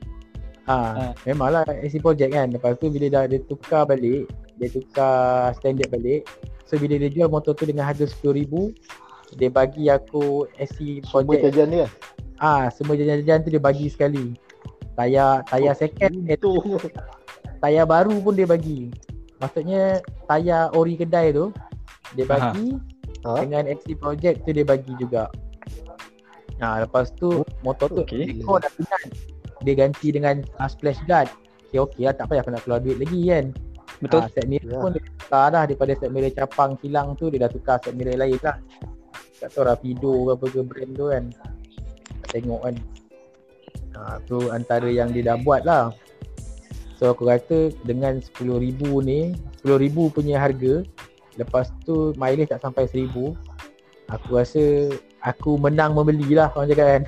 [0.63, 2.47] Ah, memanglah AC project kan.
[2.55, 6.23] Lepas tu bila dah dia tukar balik, dia tukar standard balik.
[6.63, 8.71] So bila dia jual motor tu dengan harga RM10,000,
[9.35, 11.43] dia bagi aku AC Semua project.
[11.51, 11.87] jajan dia.
[12.39, 14.39] Ah, semua jajan-jajan tu dia bagi sekali.
[14.95, 16.79] Tayar tayar second, eh, Untung.
[17.59, 18.87] tayar baru pun dia bagi.
[19.41, 21.49] Maksudnya tayar ori kedai tu
[22.13, 22.53] dia Aha.
[22.53, 22.77] bagi
[23.21, 23.37] Ha?
[23.45, 25.29] dengan XC project tu dia bagi juga.
[26.57, 28.37] Ha, lepas tu motor tu okey.
[28.37, 28.41] okay.
[28.41, 29.13] kau dah pinat.
[29.61, 31.29] Dia ganti dengan uh, splash guard.
[31.69, 33.45] Okay, okey lah tak payah aku nak keluar duit lagi kan.
[34.01, 34.25] Betul.
[34.25, 34.81] Ha, set mirror Ya.
[34.81, 38.17] pun dia tukar dah daripada set mirror capang kilang tu dia dah tukar set mirror
[38.17, 38.57] lain lah.
[39.37, 41.23] Tak tahu Rapido ke apa ke brand tu kan.
[42.25, 42.75] Tak tengok kan.
[43.93, 45.93] Ha, tu antara yang dia dah buat lah.
[47.02, 49.34] So aku kata dengan RM10,000 ni,
[49.66, 50.86] RM10,000 punya harga,
[51.34, 53.34] lepas tu mileage tak sampai RM1,000,
[54.14, 54.93] aku rasa
[55.26, 57.04] aku menang membeli lah orang cakap kan.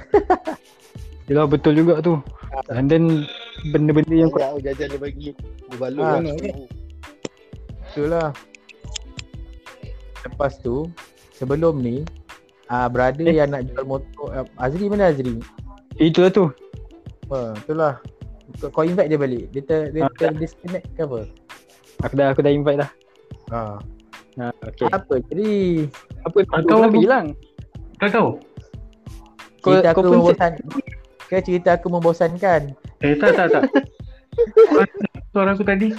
[1.30, 2.18] Yelah betul juga tu.
[2.74, 3.30] And then
[3.70, 5.30] benda-benda yang kau Banyak jajan dia bagi.
[5.70, 6.22] Dia balut Ah, lah.
[7.86, 8.30] Betul lah.
[10.26, 10.90] Lepas tu,
[11.38, 12.02] sebelum ni,
[12.66, 13.38] ah brother Eh.
[13.38, 15.38] yang nak jual motor, uh, Azri mana Azri?
[16.02, 16.50] Itulah tu.
[17.30, 18.02] Ha, itulah.
[18.60, 19.44] Kau, kau invite dia balik.
[19.50, 21.20] Dia ter, dia Ah, ter disconnect ke apa?
[22.04, 22.90] Aku dah aku dah invite dah.
[23.50, 23.60] Ha.
[24.34, 24.90] Ha, okay.
[24.90, 25.52] Apa jadi?
[26.26, 27.26] Apa kau kau bilang?
[27.98, 28.30] Kau tahu?
[29.62, 30.52] Kau- Cerita kau aku pun membosan.
[31.24, 32.62] Ke cerita aku membosankan.
[33.00, 33.64] Eh tak tak tak.
[35.32, 35.94] Suara aku tadi.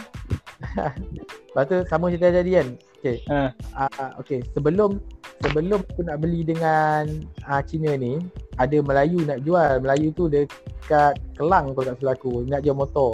[1.48, 2.68] Lepas tu sama cerita tadi kan.
[3.04, 3.20] Okay.
[3.28, 3.52] Ha.
[3.76, 4.40] Uh, okay.
[4.56, 4.96] Sebelum
[5.44, 7.04] sebelum aku nak beli dengan
[7.44, 8.16] uh, Cina ni,
[8.56, 9.76] ada Melayu nak jual.
[9.84, 12.48] Melayu tu dekat Kelang kalau tak salah aku.
[12.48, 13.12] Nak jual motor.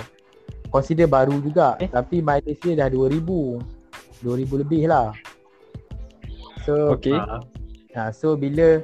[0.71, 1.75] Consider baru juga.
[1.83, 1.91] Eh?
[1.91, 3.19] Tapi mileage dia dah 2000.
[4.23, 5.11] 2000 lebih lah.
[6.63, 7.19] So, Okay.
[7.19, 7.43] Ah,
[7.91, 8.79] Ha, so bila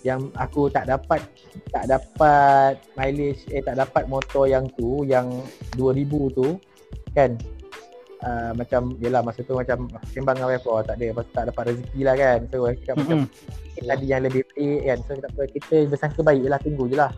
[0.00, 1.20] yang aku tak dapat
[1.68, 5.28] tak dapat mileage eh tak dapat motor yang tu yang
[5.76, 6.56] 2000 tu
[7.12, 7.36] kan
[8.24, 11.44] uh, macam yelah masa tu macam aku sembang dengan wife oh, tak ada pasal tak
[11.52, 12.38] dapat rezeki lah kan.
[12.48, 13.86] So aku cakap macam Mm-mm.
[13.90, 14.98] tadi yang lebih baik kan.
[15.04, 17.10] So tak apa kita bersangka baik lah tunggu je lah.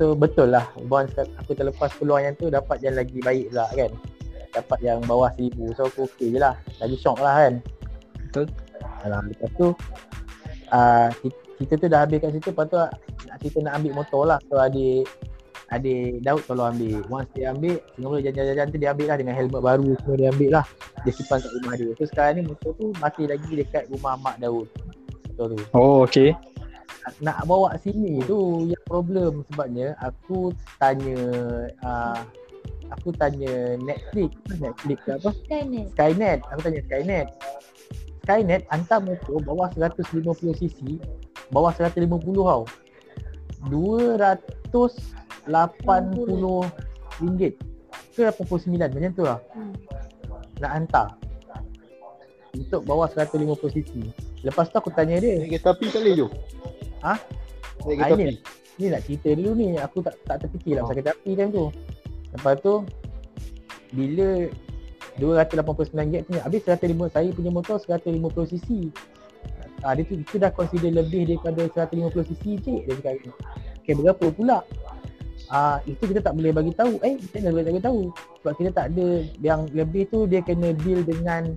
[0.00, 3.90] So betul lah once aku terlepas peluang yang tu dapat yang lagi baik pula kan.
[4.50, 6.54] Dapat yang bawah 1000 so aku okey je lah.
[6.82, 7.54] Lagi syok lah kan.
[8.26, 8.46] Betul.
[9.00, 9.66] Alah, lepas tu
[10.72, 11.08] uh,
[11.60, 12.88] kita tu dah habis kat situ lepas tu ah,
[13.28, 14.38] nak kita nak ambil motor lah.
[14.48, 15.06] So adik
[15.70, 19.62] adik Daud tolong ambil Once dia ambil Singapura jalan-jalan tu dia ambil lah Dengan helmet
[19.62, 20.64] baru semua dia ambil lah
[21.06, 24.36] Dia simpan kat rumah dia So sekarang ni motor tu masih lagi dekat rumah mak
[24.42, 24.66] Daud
[25.30, 26.34] Motor tu Oh okay
[27.24, 31.16] nak, bawa sini tu yang problem sebabnya aku tanya
[31.80, 32.20] uh,
[32.92, 35.32] aku tanya Netflix Netflix apa?
[35.48, 35.86] Skynet.
[35.96, 36.38] Skynet.
[36.52, 37.26] Aku tanya Skynet.
[38.20, 41.00] Skynet hantar motor bawah 150cc
[41.50, 42.62] bawah 150 tau
[43.68, 44.38] 200
[45.46, 46.44] RM80
[48.10, 49.38] ke RM89 macam tu lah.
[49.54, 49.72] Hmm.
[50.60, 51.06] nak hantar.
[52.50, 53.46] Untuk bawah 150
[53.78, 53.92] cc
[54.44, 55.40] lepas tu aku tanya dia.
[55.40, 56.28] Naik kereta api tak boleh tu
[57.04, 57.14] ha?
[57.86, 58.36] naik kereta ah, api?
[58.80, 59.66] ni nak cerita dulu ni.
[59.76, 60.88] Aku tak tak terfikir lah ah.
[60.88, 60.96] pasal oh.
[61.00, 61.64] kereta api time tu.
[62.30, 62.74] Lepas tu
[63.90, 64.28] bila
[65.18, 68.68] 289 ringgit punya habis 150 saya punya motor 150 cc
[69.82, 73.34] ha, dia tu itu dah consider lebih daripada 150 cc cik dia cakap.
[73.80, 74.62] Okay, berapa pula?
[75.48, 78.00] Ah, itu kita tak boleh bagi tahu eh kita tak boleh bagi tahu
[78.44, 79.08] sebab kita tak ada
[79.40, 81.56] yang lebih tu dia kena deal dengan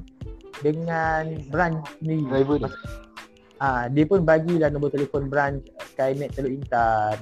[0.63, 2.71] dengan branch sendiri Driver dia.
[3.59, 5.63] Ah, dia pun bagilah nombor telefon branch
[5.93, 7.19] Skynet Teluk Intan.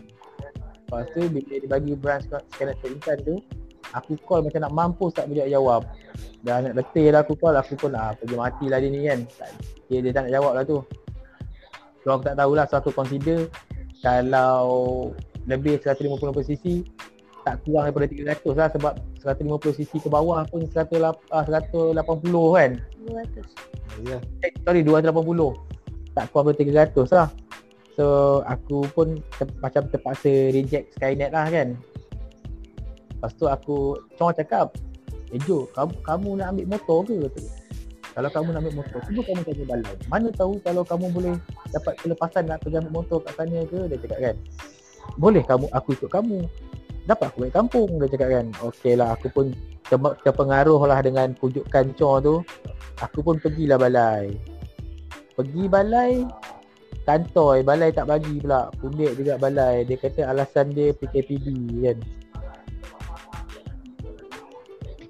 [0.90, 3.36] Lepas tu bila dia bagi branch Skynet Teluk Intan tu,
[3.94, 5.86] aku call macam nak mampus tak boleh jawab.
[6.42, 9.20] Dah nak letih lah aku call, aku pun ah pergi matilah dia ni kan.
[9.38, 9.50] Tak,
[9.90, 10.78] dia, dia tak nak jawab lah tu.
[12.02, 13.46] So aku tak tahulah, so aku consider
[14.02, 14.66] kalau
[15.50, 16.86] lebih 150cc
[17.42, 18.06] tak kurang daripada
[18.38, 18.94] 300 lah sebab
[19.26, 21.02] 150cc ke bawah pun 180
[21.34, 21.98] ah, 180
[22.54, 22.72] kan.
[23.10, 24.06] 200.
[24.06, 24.18] Ya.
[24.46, 25.10] Eh, sorry 280
[26.14, 27.30] tak kurang daripada 300 lah
[27.96, 31.76] so aku pun ter, macam terpaksa reject Skynet lah kan
[33.20, 34.72] lepas tu aku Chong cakap
[35.32, 37.52] eh Jo kamu, kamu nak ambil motor ke Kata dia.
[38.12, 41.36] kalau kamu nak ambil motor cuba kamu tanya balai mana tahu kalau kamu boleh
[41.72, 44.36] dapat kelepasan nak pergi ambil motor kat sana ke dia cakap kan
[45.18, 46.46] boleh kamu aku ikut kamu.
[47.10, 48.48] Dapat aku balik kampung dia cakap kan.
[48.62, 49.46] Okey lah aku pun
[49.90, 52.36] ter- terpengaruh lah dengan pujukan Chong tu.
[53.02, 54.38] Aku pun pergilah balai.
[55.34, 56.22] Pergi balai
[57.02, 58.70] kantoi balai tak bagi pula.
[58.78, 59.84] Pundik juga balai.
[59.84, 61.48] Dia kata alasan dia PKPD
[61.82, 61.98] kan.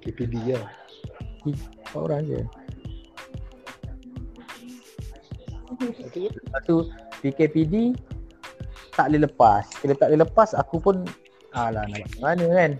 [0.02, 0.66] KPD lah.
[1.46, 2.42] empat orang je.
[6.12, 6.76] Lepas tu
[7.22, 7.94] PKPD
[8.92, 9.64] tak boleh lepas.
[9.80, 10.96] Bila tak boleh lepas aku pun
[11.52, 12.70] alah nak buat mana kan?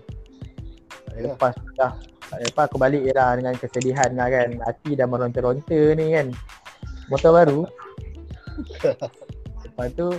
[1.13, 1.29] Ya.
[1.29, 1.93] Lepas dah.
[2.33, 4.57] Lepas aku balik je lah dengan kesedihan lah kan?
[4.65, 6.33] Hati dah meronta-ronta ni kan?
[7.09, 7.59] Motor baru.
[9.65, 10.13] Lepas tu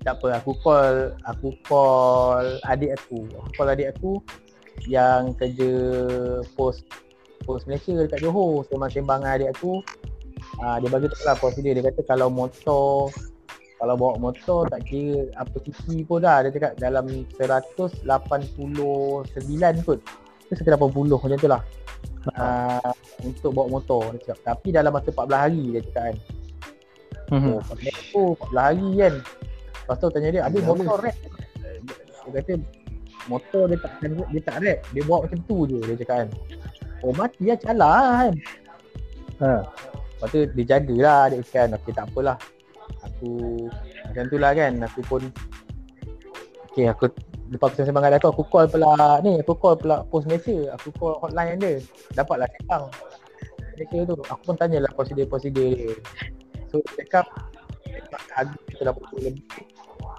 [0.00, 3.28] Tak apa aku call Aku call adik aku.
[3.28, 4.12] Aku call adik aku
[4.88, 5.72] Yang kerja
[6.56, 6.80] pos
[7.44, 9.84] Pos Malaysia dekat Johor Sembang-sembang adik aku.
[10.64, 13.12] Uh, Dia bagi tahu lah prosedur Dia kata kalau motor
[13.84, 16.40] kalau bawa motor tak kira apa cc pun dah.
[16.40, 17.04] Dia cakap dalam
[17.36, 18.08] 189
[19.84, 20.00] kot.
[20.48, 21.60] Ke 180 macam tu lah.
[22.32, 22.88] Uh,
[23.20, 24.56] untuk bawa motor dia cakap.
[24.56, 26.16] Tapi dalam masa 14 hari dia cakap kan.
[27.28, 27.60] Mhm.
[27.60, 29.14] oh, 14 oh, 14 hari kan.
[29.20, 31.16] Lepas tu tanya dia ada Ya, motor rap?
[32.24, 32.52] Dia kata
[33.28, 34.78] motor dia tak dia tak rap.
[34.96, 36.28] Dia bawa macam tu je dia cakap kan.
[37.04, 38.34] Oh mati lah calar lah kan.
[39.44, 39.50] Ha.
[39.60, 42.40] Lepas tu dia jagalah dia kan okey tak apalah
[43.24, 43.72] aku
[44.04, 45.22] macam tu lah kan aku pun
[46.72, 47.08] okey aku
[47.48, 50.92] lepas aku sembang dengan aku aku call pula ni aku call pula post Malaysia aku
[50.96, 51.80] call hotline dia.
[52.12, 52.84] Dapatlah sembang
[53.74, 55.94] Malaysia tu aku pun tanyalah prosedur-prosedur dia.
[56.68, 57.26] So dia cakap
[58.34, 59.44] harga kita dah puluh lebih.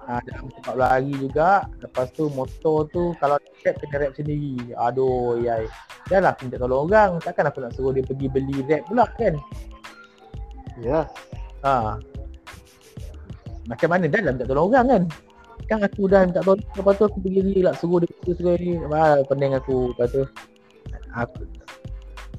[0.06, 1.66] Ha, dalam 14 hari juga.
[1.82, 5.66] Lepas tu motor tu kalau rap kena rap sendiri aduh yai
[6.06, 7.18] dah lah aku minta tolong orang.
[7.18, 9.34] Takkan aku nak suruh dia pergi beli rap pula kan?
[10.78, 11.10] Ya.
[11.66, 11.98] Ha.
[13.66, 15.02] Macam mana dah lah minta tolong orang kan
[15.66, 18.54] Kan aku dah minta tolong Lepas tu aku pergi ni lah Suruh dia pergi suruh
[18.58, 20.22] ni ah, Pening aku Lepas tu
[21.16, 21.42] Aku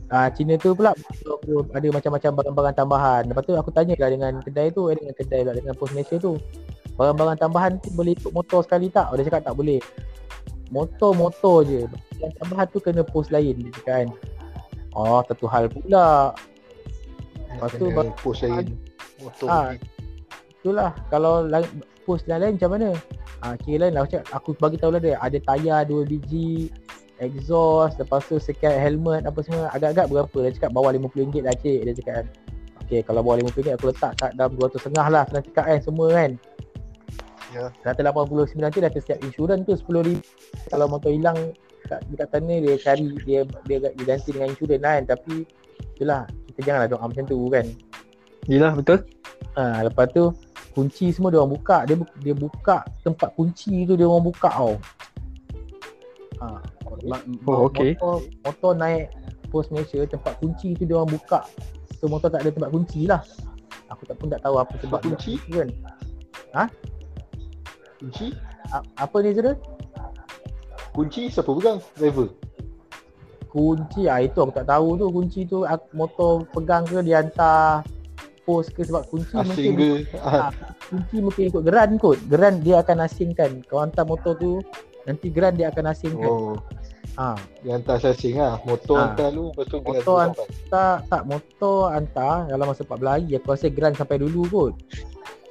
[0.07, 3.21] Ah, Cina tu pula aku ada macam-macam barang-barang tambahan.
[3.27, 6.15] Lepas tu aku tanya lah dengan kedai tu, eh, dengan kedai pula dengan pos Malaysia
[6.15, 6.39] tu.
[6.95, 9.11] Barang-barang tambahan tu boleh ikut motor sekali tak?
[9.11, 9.83] Oh, dia cakap tak boleh.
[10.71, 11.91] Motor-motor je.
[12.23, 14.07] Yang tambahan tu kena pos lain dia cakap kan.
[14.95, 16.31] Oh, satu hal pula.
[17.51, 18.65] Lepas tu Kena post lain.
[19.19, 19.47] Motor.
[19.51, 19.69] Ah,
[20.67, 21.63] itulah kalau lain,
[22.03, 22.89] post yang lain macam mana?
[23.39, 26.67] Ah, kira lain lah macam aku bagi tahu lah dia ada tayar dua biji,
[27.23, 30.37] exhaust, lepas tu sekian helmet apa semua agak-agak berapa?
[30.43, 32.27] Dia cakap bawah RM50 lah cik dia cakap kan.
[32.83, 36.07] Okey kalau bawah RM50 aku letak kat dalam 200 setengah lah senang cakap kan semua
[36.11, 36.31] kan.
[37.55, 37.63] Ya.
[37.79, 40.19] Data 89 tu dah setiap insurans tu RM10,000
[40.67, 41.39] kalau motor hilang
[41.87, 45.33] kat dekat sana dia cari dia dia, dia ganti dengan insurans kan tapi
[45.95, 47.65] itulah kita janganlah doa macam tu kan.
[48.47, 49.03] Yelah betul.
[49.57, 50.29] Ha, lepas tu
[50.77, 51.89] kunci semua dia orang buka.
[51.89, 54.77] Dia bu- dia buka tempat kunci tu dia orang buka tau.
[56.37, 56.61] Ha,
[57.49, 57.97] Oh, okey.
[57.97, 58.15] motor,
[58.45, 59.09] motor naik
[59.49, 61.41] pos Malaysia tempat kunci tu dia orang buka.
[61.97, 63.25] So motor tak ada tempat kunci lah.
[63.89, 65.33] Aku tak pun tak tahu apa sebab Tempat kunci?
[65.49, 66.69] dia kan.
[67.97, 68.27] Kunci?
[68.69, 69.57] A- apa ni Zul?
[70.93, 71.81] Kunci siapa pegang?
[71.97, 72.29] Driver.
[73.49, 75.65] Kunci ah itu aku tak tahu tu kunci tu
[75.95, 77.81] motor pegang ke dia hantar
[78.47, 80.17] pos ke sebab kunci Asing mungkin ke?
[80.23, 80.49] Ah,
[80.81, 82.15] kunci mungkin ikut geran kot.
[82.25, 83.59] Geran dia akan asingkan.
[83.67, 84.63] Kau hantar motor tu
[85.03, 86.31] nanti geran dia akan asingkan.
[86.31, 86.55] Oh,
[87.13, 88.61] Ha, dia hantar asing lah.
[88.61, 89.03] Motor Ah.
[89.09, 90.45] hantar lu, lepas tu Motor sampai.
[90.69, 94.73] tak tak motor hantar dalam masa 14 hari aku rasa geran sampai dulu kot.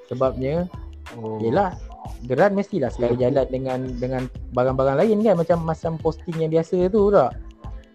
[0.06, 0.70] Sebabnya
[1.12, 1.38] Oh.
[1.38, 1.74] yelah
[2.24, 4.22] geran mestilah sekali jalan dengan dengan
[4.52, 7.34] barang-barang lain kan macam macam posting yang biasa tu tak.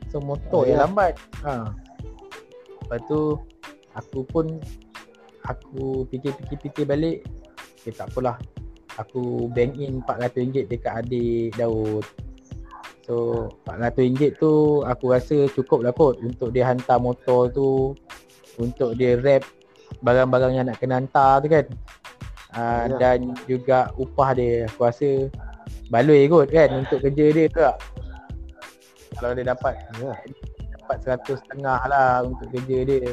[0.07, 0.83] So motor yang ya.
[0.83, 1.13] lambat.
[1.41, 1.71] Ha.
[2.81, 3.39] Lepas tu
[3.95, 4.45] aku pun
[5.47, 7.25] aku fikir-fikir-fikir balik
[7.81, 8.37] okay, tak apalah.
[8.99, 12.05] Aku bank in RM400 dekat adik Daud.
[13.07, 17.97] So RM400 tu aku rasa cukup lah kot untuk dia hantar motor tu
[18.61, 19.41] untuk dia wrap
[20.05, 21.65] barang-barang yang nak kena hantar tu kan.
[22.51, 23.15] Uh, Ya.
[23.15, 25.31] dan juga upah dia aku rasa
[25.87, 27.77] baloi kot kan untuk kerja dia tu tak.
[29.17, 30.13] Kalau dia dapat Ya.
[30.77, 33.07] dapat 100 setengah lah untuk kerja dia.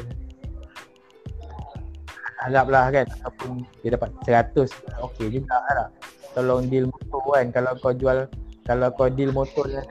[2.39, 4.71] Haraplah kan ataupun dia dapat 100
[5.11, 5.91] okey juga lah.
[6.31, 8.31] Tolong deal motor kan kalau kau jual
[8.63, 9.83] kalau kau deal motor dengan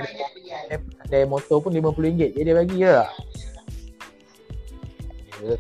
[1.05, 3.11] kedai motor pun RM50 je dia bagi je tak?
[5.45, 5.55] Ya.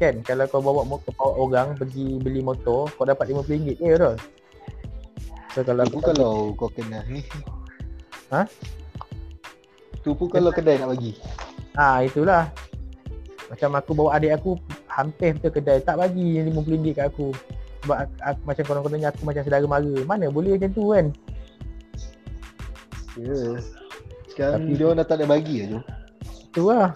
[0.00, 4.12] Kan kalau kau bawa motor bawa orang pergi beli motor kau dapat RM50 je tu.
[5.54, 7.22] So kalau Tu pun kalau kau kena ni.
[8.34, 8.46] Ha?
[10.02, 11.14] Tu pun kalau kedai nak bagi.
[11.78, 12.50] Ha itulah.
[13.50, 14.56] Macam aku bawa adik aku
[14.90, 17.30] hampir betul kedai tak bagi RM50 kat aku.
[17.80, 19.94] Sebab aku, aku, macam korang-korangnya aku macam saudara mara.
[20.04, 21.06] Mana boleh macam tu kan?
[23.16, 23.38] Ya.
[24.30, 25.80] Sekarang Tapi- dia orang dah tak ada bagi lah tu.
[26.50, 26.88] Tu lah.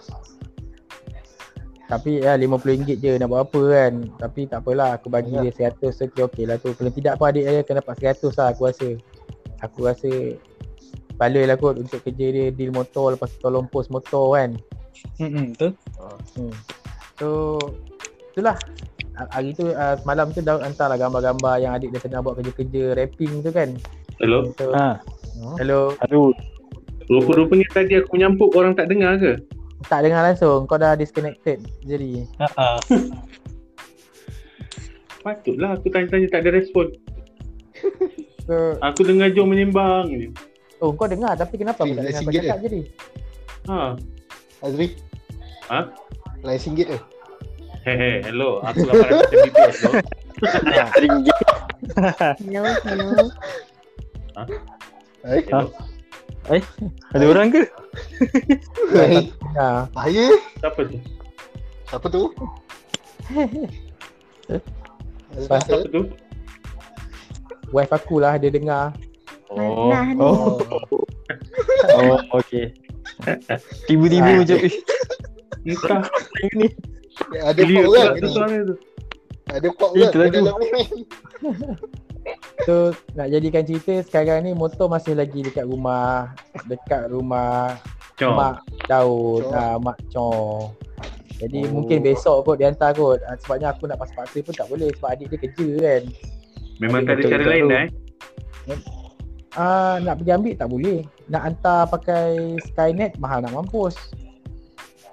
[1.85, 3.93] Tapi ya RM50 je nak buat apa kan.
[4.17, 5.45] Tapi tak apalah aku bagi Ya.
[5.45, 6.73] dia 100 okey okey lah tu.
[6.73, 8.89] Kalau tidak pun adik saya akan dapat 100 lah aku rasa.
[9.61, 10.11] Aku rasa
[11.15, 14.57] baloi lah kot untuk kerja dia deal motor lepas tu tolong post motor kan.
[15.21, 15.71] Hmm, betul.
[16.35, 16.53] Hmm.
[17.15, 17.55] So
[18.31, 18.57] itulah
[19.15, 22.99] Ha- hari tu uh, semalam tu Daud hantarlah gambar-gambar yang adik dia tengah buat kerja-kerja
[22.99, 23.71] rapping tu kan.
[24.19, 24.51] Hello?
[24.53, 24.99] So, Ha,
[25.55, 25.95] hello.
[26.03, 26.35] aduh.
[27.07, 29.39] Rupa-rupanya tadi aku menyampuk orang tak dengar ke?
[29.87, 30.67] Tak dengar langsung.
[30.67, 31.63] Kau dah disconnected.
[31.81, 32.27] Jadi.
[32.35, 32.75] Ha
[35.23, 36.91] Patutlah aku tanya-tanya tak ada respon.
[38.45, 40.29] So, Aku dengar Jom menyembang je.
[40.77, 42.79] oh kau dengar tapi kenapa aku tak dah dengar kau cakap jadi?
[43.65, 43.77] Ha.
[44.61, 44.87] Azri.
[45.65, 45.79] Ha?
[46.45, 46.97] Lain singgit ke?
[47.89, 48.61] Hehe, hello.
[48.61, 49.91] Aku 800 Mbps tu.
[52.37, 53.25] Hello, hello.
[55.25, 55.41] Eh?
[55.49, 55.65] Hello.
[57.17, 57.61] Ada orang ke?
[58.93, 59.89] Eh, Dengar.
[59.97, 60.25] bahaya.
[60.61, 60.97] Siapa tu?
[61.89, 62.21] Siapa tu?
[65.33, 65.81] Siapa?
[65.89, 66.01] Tu?
[67.73, 68.93] Wife aku lah dia dengar.
[69.49, 69.89] Oh.
[70.21, 70.61] Oh.
[71.95, 72.84] Oh, okey.
[73.85, 74.37] Tiba-tiba Ah.
[74.39, 74.73] macam eh,
[75.65, 76.01] Entah.
[76.53, 76.67] ni.
[77.33, 78.31] Ada Clear pula orang tu ni.
[78.31, 78.75] suara tu.
[79.47, 80.69] Ada pak Eh, orang dalam ni.
[82.59, 86.33] So nak jadikan cerita sekarang ni motor masih lagi dekat rumah
[86.65, 87.77] dekat rumah
[88.15, 88.33] Jom.
[88.33, 89.53] mak Daud, Cong.
[89.53, 90.73] ah, mak Chong.
[91.35, 91.71] Jadi Oh.
[91.71, 93.21] mungkin besok kot dia hantar kot.
[93.21, 96.03] Ah, sebabnya aku nak paksa-paksa pun tak boleh sebab adik dia kerja kan.
[96.81, 97.85] Memang tak ada cara lain eh.
[99.55, 100.99] Ah nak pergi ambil tak boleh.
[101.31, 103.95] Nak hantar pakai Skynet mahal nak mampus.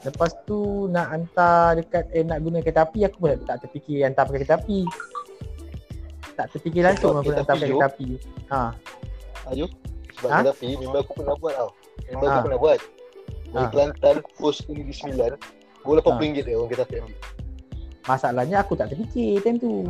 [0.02, 4.26] Lepas tu nak hantar dekat eh nak guna kereta api aku pun tak terfikir hantar
[4.26, 4.82] pakai kereta api.
[6.34, 8.08] Tak terfikir langsung aku nak hantar pakai kereta api.
[8.50, 8.60] Ha.
[9.54, 9.66] Ayo.
[10.18, 10.38] Sebab Ha?
[10.42, 10.46] ha?
[10.50, 11.70] tapi member aku pernah buat tau.
[12.10, 12.34] Member Ha.
[12.34, 12.78] aku pernah buat.
[13.52, 13.70] Dari Ha.
[13.70, 15.30] Kelantan post ke Negeri Sembilan.
[15.86, 16.02] Gol Ha.
[16.02, 17.18] RM80 dia orang kereta api ambil.
[18.02, 19.86] Masalahnya aku tak terfikir time tu.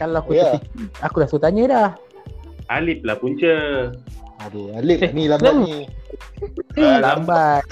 [0.00, 0.56] Kalau aku Ya.
[0.56, 1.88] terfikir, aku dah suruh tanya dah.
[2.68, 3.54] Alip lah punca.
[4.40, 5.88] Aduh, Alip ni lambat ni.
[6.78, 7.66] Ah, Lambat.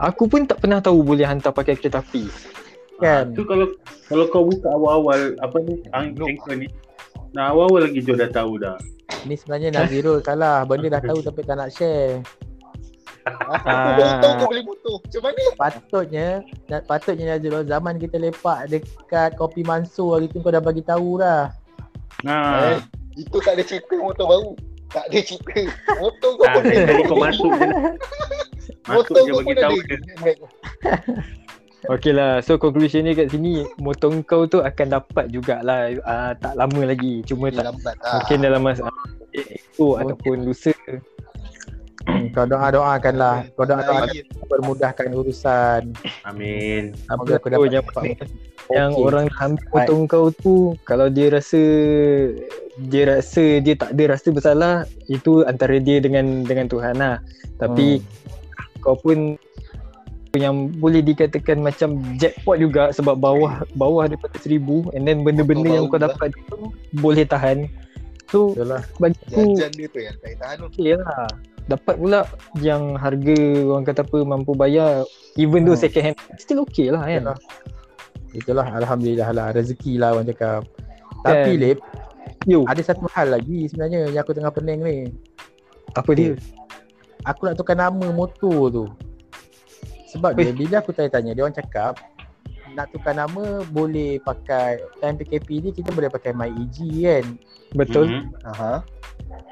[0.00, 2.24] Aku pun tak pernah tahu boleh hantar pakai kereta api.
[2.96, 3.34] Kan?
[3.34, 3.66] Tu kalau
[4.06, 6.66] kalau kau buka awal-awal apa ni ang- anchor ni.
[7.30, 8.78] Nah awal-awal lagi Joe dah tahu dah.
[9.24, 10.62] Ni sebenarnya Nazirul salah.
[10.64, 12.22] Benda dah tahu tapi tak nak share.
[13.24, 14.94] Aku baru tahu kau boleh motor.
[15.00, 15.42] Macam mana?
[15.56, 16.28] Patutnya
[16.84, 21.52] patutnya Nazirul zaman kita lepak dekat Kopi Mansur hari tu kau dah bagi tahu dah.
[22.24, 22.80] Nah, Eh,
[23.20, 24.50] itu tak ada cerita motor baru.
[24.88, 25.60] Tak ada cerita.
[26.00, 26.94] Motor kau ah, pun tadi ada.
[27.04, 27.66] kau masuk je.
[28.88, 29.96] Masuk Motor je kau bagi pun tahu ada.
[30.24, 30.34] dia.
[31.84, 36.56] Okey lah, so conclusion ni kat sini motor kau tu akan dapat jugalah uh, tak
[36.56, 37.20] lama lagi.
[37.28, 38.24] Cuma tak lambat ah.
[38.24, 38.88] mungkin dalam masa
[39.36, 40.72] eh, itu ataupun lusa.
[42.04, 43.48] Hmm, kau doa-doakanlah.
[43.56, 44.28] Kau doa-doakan Lagi.
[44.44, 45.82] permudahkan urusan.
[46.28, 46.92] Amin.
[47.08, 48.28] Semoga aku dapat yang dapat
[48.72, 50.56] Yang orang ambil motor kau tu
[50.88, 51.60] kalau dia rasa
[52.88, 54.74] dia rasa dia tak ada rasa bersalah
[55.08, 57.16] itu antara dia dengan dengan Tuhan lah.
[57.56, 58.00] Tapi
[58.84, 59.40] kau pun
[60.34, 65.86] yang boleh dikatakan macam jackpot juga sebab bawah bawah daripada seribu and then benda-benda yang
[65.86, 67.70] kau dapat tu boleh tahan.
[68.28, 68.82] So Betul lah.
[68.98, 70.66] bagi aku Jajan dia tu yang tak tahan tu.
[70.74, 71.28] okey lah.
[71.64, 72.20] Dapat pula
[72.60, 75.84] yang harga orang kata apa mampu bayar even though Hmm.
[75.84, 77.24] second hand still okay lah kan.
[77.24, 77.38] Itulah.
[78.34, 80.66] Itulah Alhamdulillah lah Rezeki lah orang cakap
[81.22, 81.62] Tapi Kan.
[81.62, 81.78] Lip
[82.44, 84.96] Yo, Ada satu hal lagi sebenarnya Yang aku tengah pening ni
[85.94, 86.34] apa dia?
[87.22, 88.84] Aku nak tukar nama motor tu
[90.10, 92.02] Sebab dia Bila aku tanya-tanya Dia orang cakap
[92.74, 97.24] Nak tukar nama Boleh pakai Time PKP ni Kita boleh pakai MyEG kan
[97.72, 98.10] Betul.
[98.10, 98.22] Mhm.
[98.44, 98.82] Aha.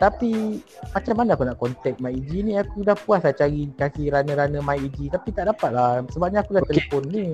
[0.02, 0.58] Tapi
[0.90, 2.52] Macam mana aku nak contact MyEG ni?
[2.58, 6.02] Aku dah puas lah cari Kaki runner-runner MyEG Tapi tak dapat lah.
[6.10, 6.78] Sebabnya aku dah Okay.
[6.78, 7.26] telefon ni.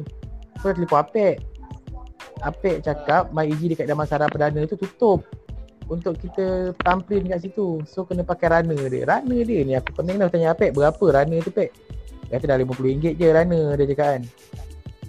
[0.60, 1.36] Aku dah telefon Apek.
[2.44, 5.24] Apek cakap MyEG dekat Damansara Perdana tu tutup.
[5.88, 7.80] Untuk kita tampil kat situ.
[7.88, 9.08] So kena pakai runner dia.
[9.08, 11.72] Runner dia ni aku pening dah tanya Apek Berapa runner tu Pek?
[12.28, 14.22] Dia kata dah RM50 je runner dia cakap kan.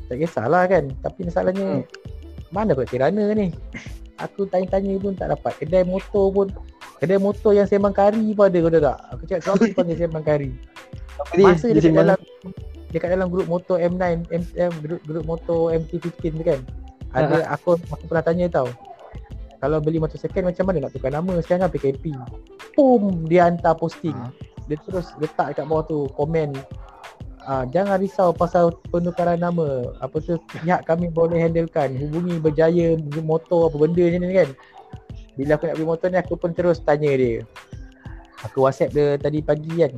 [0.08, 0.84] Tak kisahlah kan.
[1.04, 1.84] Tapi masalahnya
[2.50, 3.52] Mana aku nak runner ni?
[4.20, 5.54] Aku tanya-tanya pun tak dapat.
[5.60, 6.48] Kedai motor pun
[7.00, 8.98] Kedai motor yang sembang kari pun ada kau tahu tak?
[9.16, 10.52] Aku cakap kau pun panggil sembang kari?
[11.40, 12.20] Masa Dia dekat dalam
[12.90, 16.60] Dekat dalam grup motor M9 M, M, grup, grup motor MT-15 tu kan?
[17.14, 18.68] Ada aku, aku pernah tanya tau.
[19.60, 21.36] Kalau beli motor second macam mana nak tukar nama?
[21.44, 22.16] Sekarang kan PKP
[22.80, 24.16] Boom Dia hantar posting.
[24.16, 24.32] Ha.
[24.72, 26.56] Dia terus letak dekat bawah tu komen
[27.50, 29.90] Ah, jangan risau pasal penukaran nama.
[30.06, 31.98] Apa tu pihak kami boleh handlekan.
[31.98, 32.94] Hubungi berjaya
[33.26, 34.50] motor apa benda ni kan
[35.40, 37.48] Bila aku nak beli motor ni aku pun terus tanya dia
[38.44, 39.96] Aku whatsapp dia tadi pagi kan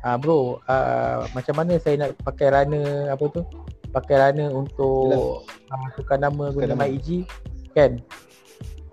[0.00, 3.44] Ah bro, ah, macam mana saya nak pakai runner apa tu?
[3.92, 6.88] Pakai runner untuk ah, tukar nama guna nama.
[6.88, 7.28] MyEG
[7.76, 8.00] kan?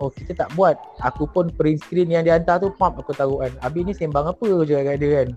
[0.03, 0.75] Oh kita tak buat.
[0.99, 3.55] Aku pun print screen yang dia hantar tu pump aku tahu kan.
[3.63, 5.29] Habis ni sembang apa je kat dia kan.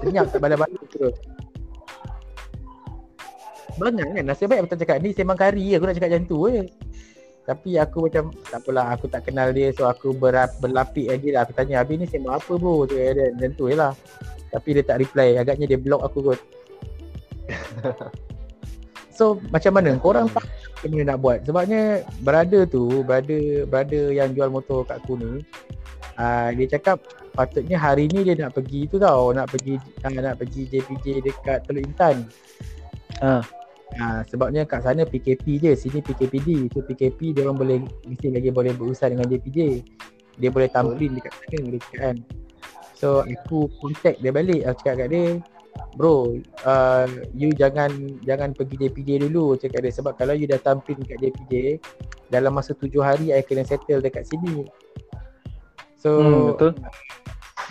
[0.00, 1.16] Senyap tak bala-bala terus.
[3.76, 6.38] Banyak kan Nasib baik aku tak cakap ni sembang kari aku nak cakap macam tu
[6.48, 6.64] je
[7.46, 11.46] Tapi aku macam tak apalah aku tak kenal dia so aku berap, berlapik lagi lah.
[11.46, 12.82] Aku tanya habis ni sembang apa bro?
[12.90, 13.92] Cakap dia macam tu je lah.
[14.50, 15.38] Tapi dia tak reply.
[15.38, 16.40] Agaknya dia block aku kot.
[19.16, 19.94] so macam mana?
[20.02, 20.42] Korang tak
[20.82, 21.38] mana nak buat?
[21.46, 25.46] Sebabnya brother tu, brother brother yang jual motor kat aku ni
[26.18, 27.00] uh, dia cakap
[27.36, 31.58] patutnya hari ni dia nak pergi tu tau, nak pergi uh, nak pergi JPJ dekat
[31.68, 32.16] Teluk Intan.
[33.22, 33.44] Ah.
[33.94, 36.68] Ha, sebabnya kat sana PKP je, sini PKPD.
[36.74, 39.58] So PKP dia orang boleh mesti lagi boleh berurusan dengan JPJ.
[40.36, 42.16] Dia boleh tampilin dekat sana dia cakap kan.
[42.98, 45.24] So aku contact dia balik, aku cakap kat dia,
[45.96, 47.88] Bro, uh, you jangan
[48.24, 51.52] jangan pergi JPJ dulu cakap dia sebab kalau you dah tampil dekat JPJ
[52.28, 54.66] dalam masa tujuh hari I kena settle dekat sini.
[55.96, 56.72] So Hmm, betul.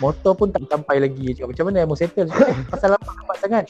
[0.02, 3.14] motor pun tak sampai lagi cakap macam mana I mau settle cakap, "Eh, pasal lambat
[3.14, 3.64] lambat sangat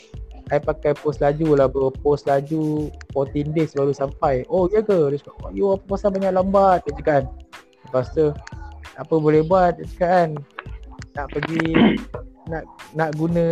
[0.54, 5.10] I pakai post laju lah bro Post laju 14 days baru sampai Oh ya ke?
[5.10, 7.24] Dia cakap You apa pasal banyak lambat Dia cakap kan
[7.86, 8.30] Lepas tu
[8.94, 10.30] Apa boleh buat Dia cakap kan
[11.18, 11.66] Nak pergi
[12.50, 12.62] nak
[12.94, 13.46] nak guna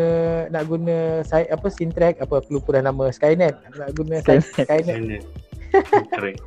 [0.55, 5.27] nak guna site apa Sintrack apa aku lupa dah nama Skynet nak guna site Skynet?
[6.15, 6.39] Keren.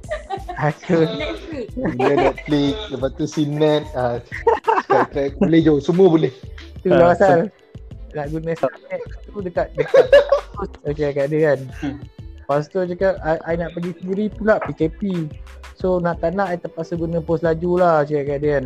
[0.56, 1.68] aku Netflix.
[1.76, 4.24] Dia Netflix, lepas tu Cinet, ah,
[4.88, 6.32] Skytrack, boleh je, semua boleh.
[6.80, 7.52] tu lah pasal
[8.18, 10.06] nak guna Skynet tu dekat dekat
[10.90, 11.60] okay kat dia kan.
[12.42, 15.30] Lepas tu cakap I, I nak pergi sendiri pula PKP
[15.78, 18.66] So nak tak nak I terpaksa guna post laju lah cakap kat dia kan.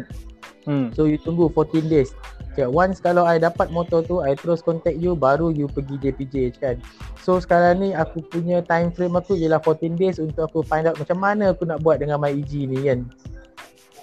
[0.63, 0.87] Hmm.
[0.95, 2.15] So you tunggu 14 days.
[2.55, 6.35] Cakap once kalau I dapat motor tu I terus contact you baru you pergi JPJ
[6.63, 6.79] kan.
[7.19, 10.95] So sekarang ni aku punya time frame aku ialah 14 days untuk aku find out
[10.95, 12.99] macam mana aku nak buat dengan MyEG ni kan.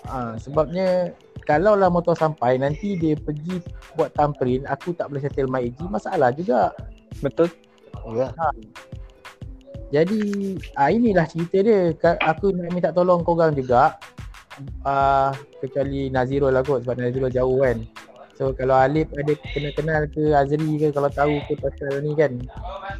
[0.08, 1.12] Ha, Sebabnya
[1.48, 3.64] kalau lah motor sampai nanti dia pergi
[3.96, 6.76] buat thumbprint aku tak boleh settle MyEG masalah juga
[7.18, 7.50] Betul.
[8.14, 8.30] Ya.
[9.90, 10.20] jadi
[10.76, 11.92] ah inilah cerita dia.
[11.96, 13.96] Ka- Aku nak minta tolong korang juga.
[14.84, 17.82] Ah kecuali Nazirul lah kot sebab Nazirul jauh kan.
[18.38, 22.38] So kalau Alif ada kenal-kenal ke Azri ke kalau tahu ke pasal ni kan.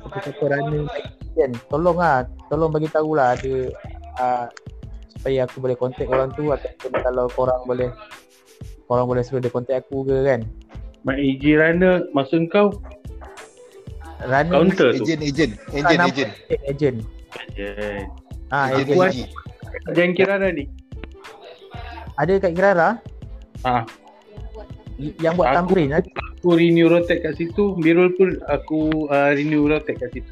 [0.02, 0.84] Siapa-siapa runner
[1.38, 1.50] kan.
[1.70, 2.26] Tolong lah.
[2.50, 3.54] Tolong bagi tahulah ada
[4.18, 4.46] ah,
[5.14, 7.90] supaya aku boleh contact orang tu ataupun kalau korang boleh
[8.88, 10.40] korang boleh suruh dia contact aku ke kan.
[11.04, 12.72] Mak AG runner maksud kau
[14.18, 15.04] Runner counter tu.
[15.06, 16.30] Agent, agent, agent, agent.
[16.66, 16.96] agent.
[17.54, 18.02] Yeah.
[18.50, 19.28] Ah, Agent agent.
[19.30, 19.94] AG.
[19.94, 20.64] Jangan kira runner ni.
[22.18, 22.98] Ada kat Kirara
[23.62, 23.86] Ah,
[25.16, 26.02] yang buat Aku- thumbprint kan?
[26.34, 30.30] aku renew rotek kat situ, Mirul pun aku uh, renew rotek kat situ.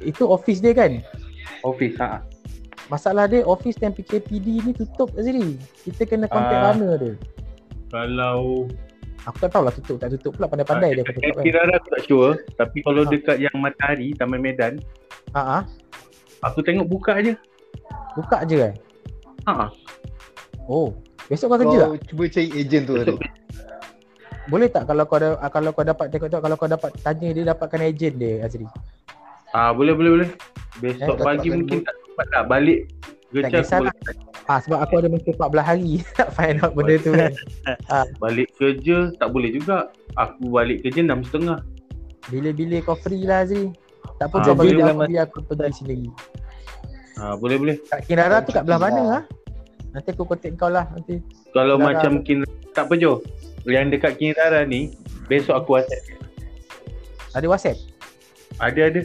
[0.00, 1.04] Itu office dia kan?
[1.60, 2.24] Office, ha.
[2.86, 5.58] Masalah dia office dan PKPD ni tutup Azri.
[5.82, 6.64] Kita kena contact Ah.
[6.70, 7.14] runner dia.
[7.88, 8.66] Kalau
[9.26, 11.42] Aku tak tahulah tutup tak tutup pula pandai-pandai dia aku dekat tutup kan.
[11.42, 13.10] Kirara aku tak sure, tapi kalau Ha.
[13.10, 14.78] dekat yang Matahari, Taman Medan,
[15.34, 15.62] Ha ah.
[16.40, 17.34] aku tengok buka aje.
[18.14, 18.72] Buka je kan?
[19.50, 19.66] Ha.
[20.64, 20.94] Oh.
[21.26, 21.88] Besok kau kerja tak?
[21.88, 23.14] Kau cuba cari agent tu tadi.
[24.46, 27.44] Boleh tak kalau kau ada ah, kalau kau dapat tengok-tengok kalau kau dapat tanya dia
[27.44, 28.62] dapatkan ejen dia Azri.
[29.50, 30.30] Ah, boleh boleh boleh.
[30.78, 32.80] Besok Eh, pagi tak- mungkin tak sempat tak balik.
[33.36, 33.92] Tak Gecah kisah boleh
[34.46, 37.32] Ah sebab aku ada masa 14 hari nak find out benda tu kan.
[38.24, 39.92] balik kerja tak boleh juga.
[40.16, 41.60] Aku balik kerja enam setengah.
[42.32, 43.68] Bila-bila kau free lah Azri.
[44.16, 46.08] Tak apa Ah, kau bagi bila aku biar aku pergi sendiri.
[47.20, 47.76] Ah, boleh boleh.
[47.84, 49.12] Kat Kirara tu kat belah mana lah.
[49.20, 49.22] ah?
[49.92, 51.20] Nanti aku contact kau lah nanti.
[51.52, 51.86] Kalau Kirara.
[51.92, 52.38] macam kin
[52.72, 53.20] tak apa Jo.
[53.66, 54.94] Yang dekat Kinrara ni,
[55.26, 56.06] besok aku WhatsApp.
[57.34, 57.76] Ada WhatsApp?
[58.62, 59.00] Ada ada.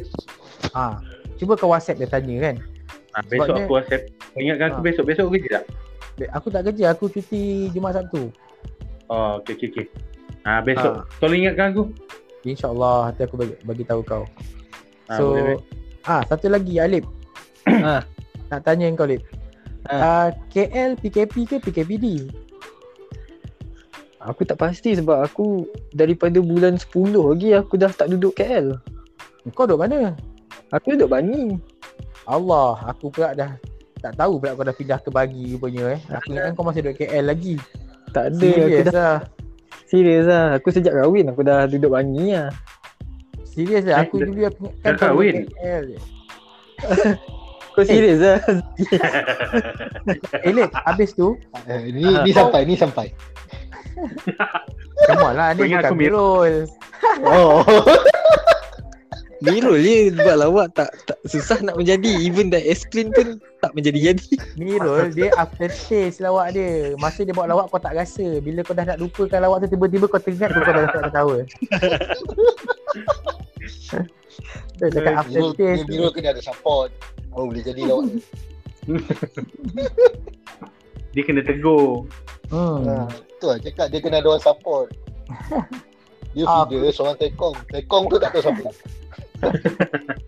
[0.78, 0.96] Ah.
[1.42, 2.56] Cuba kau WhatsApp dia tanya kan.
[3.12, 4.04] Ah, besok Sebabnya- aku WhatsApp.
[4.34, 4.86] Ingatkan aku Ah.
[4.86, 5.04] besok.
[5.06, 5.66] Besok aku kerja tak?
[6.32, 8.30] Aku tak kerja, aku cuti Jumaat Sabtu.
[9.08, 9.86] Oh, okey okey okey.
[10.42, 10.94] Ah, besok.
[10.94, 11.04] Ah.
[11.18, 11.84] Tolong ingatkan aku.
[12.42, 14.24] InsyaAllah nanti aku bagi, bagi tahu kau.
[15.06, 15.60] Ah, So, boleh, boleh.
[16.04, 17.06] ah satu lagi Alip.
[17.68, 18.02] Ah.
[18.48, 19.22] Nak tanya kau Alip.
[19.84, 19.98] Ah.
[19.98, 22.30] Ah, KL PKP ke PKPD?
[24.22, 26.94] Aku tak pasti sebab aku daripada bulan 10
[27.26, 28.78] lagi aku dah tak duduk KL.
[29.52, 30.14] Kau duduk mana?
[30.70, 31.58] Aku duduk Bangi.
[32.32, 33.52] Allah, aku pula dah
[34.00, 36.00] tak tahu pula kau dah pindah ke Bagi rupanya eh.
[36.10, 37.56] Aku ingatkan kau masih duduk KL lagi.
[38.12, 38.40] Tak ada.
[38.40, 39.18] aku Serius dah lah.
[39.86, 40.46] serius lah.
[40.56, 42.50] Aku sejak kahwin aku dah duduk Bangi lah.
[43.44, 44.02] Serius lah.
[44.02, 45.36] Aku dulu aku kau duduk kahwin?
[45.52, 45.98] KL je.
[47.72, 48.40] Kau serius lah.
[50.44, 50.52] Eh,
[50.84, 53.08] habis tu, Eh, ni ni sampai, ni sampai.
[55.08, 55.54] come on lah.
[55.54, 56.54] Kau Ni ingat bukan aku Mir- Mirul.
[57.24, 57.64] Oh.
[59.42, 62.14] Mirul je buat lawak tak, tak susah nak menjadi.
[62.22, 64.38] Even dah screen pun tak menjadi-jadi.
[64.54, 66.94] Mirul dia after taste lawak dia.
[67.02, 68.38] Masa dia buat lawak kau tak rasa.
[68.38, 71.38] Bila kau dah nak lupakan lawak tu tiba-tiba kau teringat kau dah tak ketawa.
[74.82, 75.86] Dia cakap after Biro, taste.
[75.86, 76.90] biro kena ada support.
[77.34, 78.18] Oh boleh jadi lawak.
[81.14, 82.06] Dia kena tegur.
[82.50, 82.86] Hmm.
[82.88, 84.88] Ha, tu lah cakap dia kena ada orang support.
[86.32, 87.56] Dia Ah, feeder seorang tekong.
[87.70, 88.72] Tekong tu tak tahu siapa.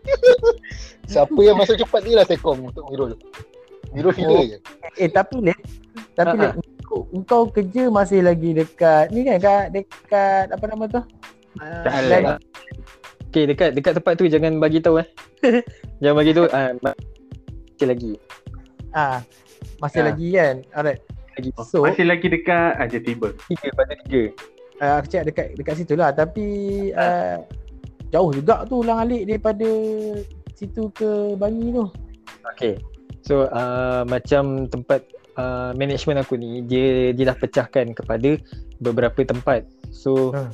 [1.06, 3.14] siapa yang masuk cepat ni lah tekong untuk Mirul.
[3.92, 4.44] Mirul feeder Oh.
[4.44, 4.58] je.
[4.98, 5.60] Eh tapi Lek,
[6.14, 6.54] tapi Ha, Lek,
[6.84, 11.02] kau, kau kerja masih lagi dekat ni kan kat dekat apa nama tu?
[11.56, 12.18] Uh, Tak ada.
[13.30, 15.08] Okay dekat dekat tempat tu jangan bagi tahu eh.
[16.02, 16.94] jangan bagi tahu ah uh,
[17.74, 18.12] masih lagi.
[18.92, 19.18] ah,
[19.80, 20.06] masih Ah.
[20.08, 20.56] lagi kan.
[20.72, 21.02] Alright.
[21.34, 23.34] Lagi So, Masih lagi dekat aja tiba.
[23.48, 24.24] tiga pada tiga.
[24.80, 26.46] uh, aku cakap dekat dekat situ lah tapi
[26.94, 27.42] uh,
[28.14, 29.66] jauh juga tu ulang alik daripada
[30.54, 31.86] situ ke Bangi tu.
[32.54, 32.78] Okay.
[33.26, 35.02] So uh, macam tempat
[35.42, 38.38] uh, management aku ni dia dia dah pecahkan kepada
[38.80, 39.66] beberapa tempat.
[39.90, 40.54] So Hmm.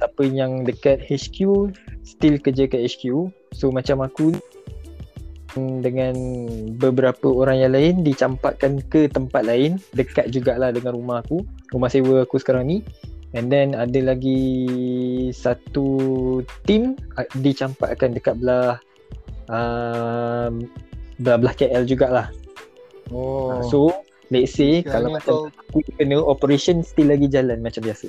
[0.00, 1.68] siapa yang dekat HQ
[2.06, 3.28] still kerja kat HQ.
[3.52, 4.32] So macam aku
[5.58, 6.14] dengan
[6.78, 11.42] beberapa orang yang lain dicampakkan ke tempat lain dekat jugalah dengan rumah aku,
[11.74, 12.78] rumah sewa aku sekarang ni.
[13.36, 14.40] And then ada lagi
[15.36, 18.80] satu team uh, dicampakkan dekat belah
[19.52, 20.64] um,
[21.20, 22.32] belah-belah KL jugalah.
[23.12, 23.60] Oh.
[23.60, 23.60] Oh.
[23.68, 23.78] So
[24.32, 28.08] let's say Sekarang kalau macam aku kena operation still lagi jalan macam biasa.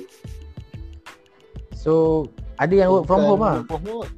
[1.80, 2.28] so
[2.60, 3.64] ada yang work from home ah.
[3.64, 4.10] work from home.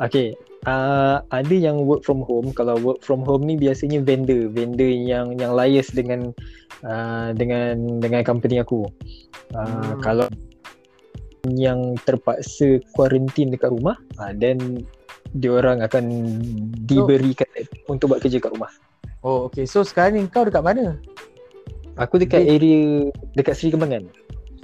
[0.00, 2.54] Okay, uh, ada yang work from home.
[2.54, 6.30] Kalau work from home ni biasanya vendor, vendor yang yang liaise dengan
[6.86, 8.86] uh, dengan dengan company aku.
[9.52, 10.00] Uh, Hmm.
[10.00, 10.28] Kalau
[11.50, 14.86] yang terpaksa kuarantin dekat rumah, uh, then
[15.34, 16.04] diorang akan
[16.84, 17.48] diberikan
[17.88, 18.70] untuk buat kerja kat rumah.
[19.22, 19.64] Oh okay.
[19.66, 20.98] So sekarang ni kau dekat mana?
[22.00, 22.80] Aku dekat Di- area
[23.36, 24.08] dekat Seri Kembangan.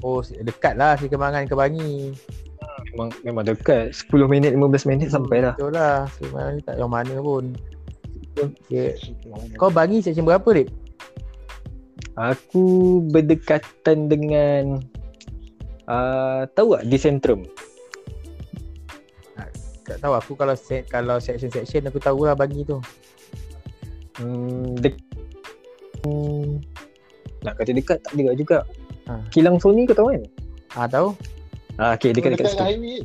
[0.00, 2.14] Oh dekat lah Seri Kembangan ke Bangi.
[2.98, 5.54] Memang memang dekat 10 minit 15 minit sampai lah.
[5.54, 6.10] Betul lah.
[6.50, 7.54] Ni tak yang mana pun.
[8.34, 8.98] Okay.
[9.54, 10.66] Kau Bangi section berapa Rip?
[12.18, 14.82] Aku berdekatan dengan
[15.86, 17.46] uh, tahu tak di Centrum?
[19.88, 22.76] Tak tahu aku kalau set, kalau section-section aku tahu lah Bangi tu.
[24.20, 24.98] Hmm, dek
[26.02, 26.58] hmm,
[27.46, 28.58] nak kata dekat tak dekat juga.
[29.08, 29.22] Ha.
[29.32, 30.22] Kilang Sony kau tahu kan?
[30.76, 31.16] Ah tahu?
[31.78, 32.62] Ah okey dekat dekat situ.
[32.62, 32.98] highway.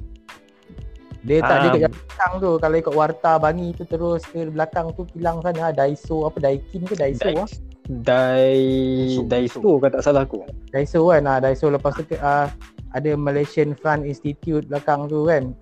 [1.23, 2.51] Dia tak Ah, dia kat jalan belakang tu.
[2.59, 6.99] Kalau ikut warta Bangi tu terus ke belakang tu kilang sana Daiso apa Daikin ke
[6.99, 7.47] Daiso ah.
[7.87, 8.59] Dai
[9.07, 10.43] Daiso, Daiso kalau tak salah aku.
[10.75, 12.51] Daiso kan ah Daiso lepas tu ke, ah,
[12.91, 15.55] ada Malaysian Front Institute belakang tu kan.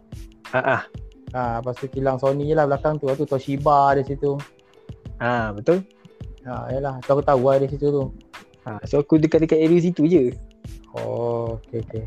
[0.55, 0.81] Ah ah.
[1.37, 3.05] Ah lepas tu kilang Sony je lah belakang tu.
[3.05, 4.41] Lepas tu Toshiba ada situ.
[5.21, 5.85] Ah betul.
[6.41, 8.03] Ah yalah, tu aku tahu lah ada situ tu.
[8.65, 10.33] Ah so aku dekat-dekat area situ je.
[10.97, 12.05] Oh, okey okey.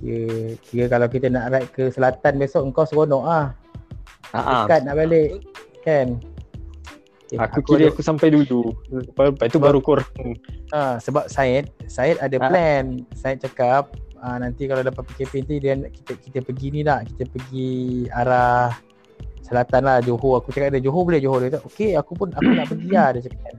[0.00, 0.28] Kira,
[0.62, 3.46] kira kalau kita nak ride ke selatan besok engkau seronok ah.
[4.30, 4.62] Ah ah.
[4.64, 5.28] Dekat nak balik.
[5.80, 6.08] Kan?
[7.26, 8.74] Okay, Aku kira ada- aku sampai dulu.
[8.90, 10.08] Lepas lepas tu baru korang.
[10.70, 12.48] Ah, sebab Syed, Syed ada Ah.
[12.48, 12.84] plan.
[13.12, 17.06] Syed cakap ah, nanti kalau dapat PKP nanti dia nak- kita kita pergi ni nak,
[17.06, 17.70] kita pergi
[18.10, 18.72] arah
[19.40, 20.40] selatan lah Johor.
[20.40, 23.08] Aku cakap dia Johor boleh Johor dia kata okey aku pun aku nak pergi lah
[23.12, 23.54] dia cakap.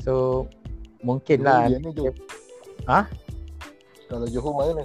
[0.00, 0.44] So
[1.00, 2.12] mungkin lah Dia.
[2.86, 3.00] Ha?
[4.06, 4.84] Kalau Johor mana?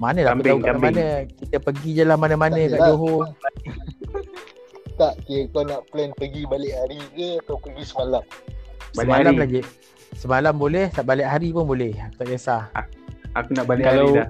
[0.00, 0.94] Mana lah aku Kambing, tahu kambing.
[0.96, 2.88] mana kita pergi je lah mana-mana Tak kat adalah.
[2.88, 3.22] Johor.
[4.96, 8.24] Tak kira kau nak plan pergi balik hari ke atau pergi semalam.
[8.90, 9.38] Balik Semalam hari.
[9.38, 9.60] lagi.
[10.12, 11.92] Semalam boleh, tak balik hari pun boleh.
[11.94, 12.62] Aku tak kisah.
[13.32, 14.28] Aku nak balik Kalau- hari dah.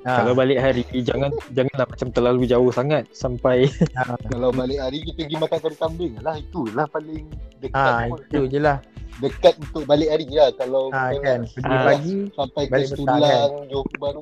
[0.00, 5.04] Ha, Kalau balik hari jangan janganlah macam terlalu jauh sangat sampai ha, Kalau balik hari
[5.04, 7.28] kita pergi makan kari kambing lah itulah paling
[7.60, 8.80] dekat ha, itu je lah.
[9.20, 11.44] dekat untuk balik hari lah kalau Ha, kan.
[11.44, 11.84] Pergi Ah.
[11.84, 14.20] pagi, sampai ke petang, Setulang Johor baru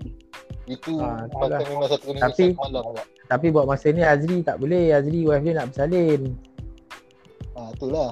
[0.69, 1.59] itu Ah, makan itulah.
[1.65, 3.07] memang satu kali Tapi- satu malam lah.
[3.27, 4.85] Tapi buat masa ni Azri tak boleh.
[4.93, 6.23] Azri wife dia nak bersalin.
[7.53, 8.09] Ha, itulah.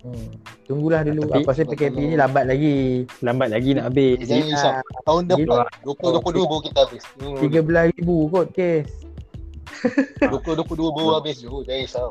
[0.00, 0.28] Hmm.
[0.64, 1.22] Tunggulah dulu.
[1.28, 3.04] Tapi- Apa pasal PKP ni lambat lagi.
[3.20, 4.16] lambat lagi nak habis.
[4.24, 4.72] Jangan risau.
[5.04, 7.02] Tahun depan 2022 baru kita habis.
[7.20, 8.88] Hmm, 13,000 kot kes.
[10.24, 11.62] 2022 baru habis Johor.
[11.64, 12.10] Jangan risau.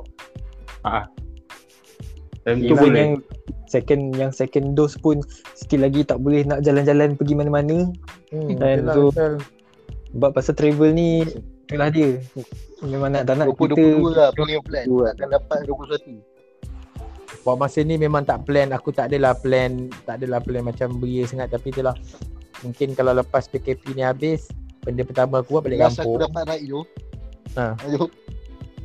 [2.52, 2.98] Tentu Even boleh.
[2.98, 3.14] yang
[3.66, 5.22] second yang second dose pun
[5.54, 7.78] still lagi tak boleh nak jalan-jalan pergi mana-mana
[8.28, 9.34] Hmm, Dan betul lah, tu- betul.
[10.10, 11.10] sebab pasal travel ni
[11.64, 12.10] itulah dia.
[12.82, 13.84] Memang nak tak nak 2022 kita
[14.16, 14.86] lah punya plan.
[14.88, 16.22] Akan dapat 21.
[17.40, 18.70] Buat masa ni memang tak plan.
[18.70, 19.72] Aku tak adalah plan.
[20.04, 21.50] Tak adalah plan macam beria sangat.
[21.50, 21.96] Tapi itulah.
[22.60, 24.50] Mungkin kalau lepas PKP ni habis.
[24.80, 26.22] Benda pertama aku buat balik Last aku kampung.
[26.26, 26.82] dapat ride tu.
[27.52, 27.66] Ha.
[27.82, 28.02] Ayo.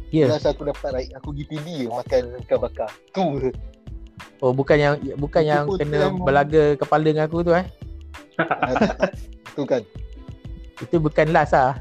[0.09, 0.27] Ya.
[0.29, 1.13] Last aku dapat ride.
[1.17, 2.91] Aku pergi PD makan ikan bakar.
[3.11, 3.51] Tu.
[4.39, 7.67] Oh bukan yang bukan Itu yang kena time- belaga kepala dengan aku tu eh.
[9.55, 9.83] Tu kan.
[10.77, 11.79] Itu bukan last ah.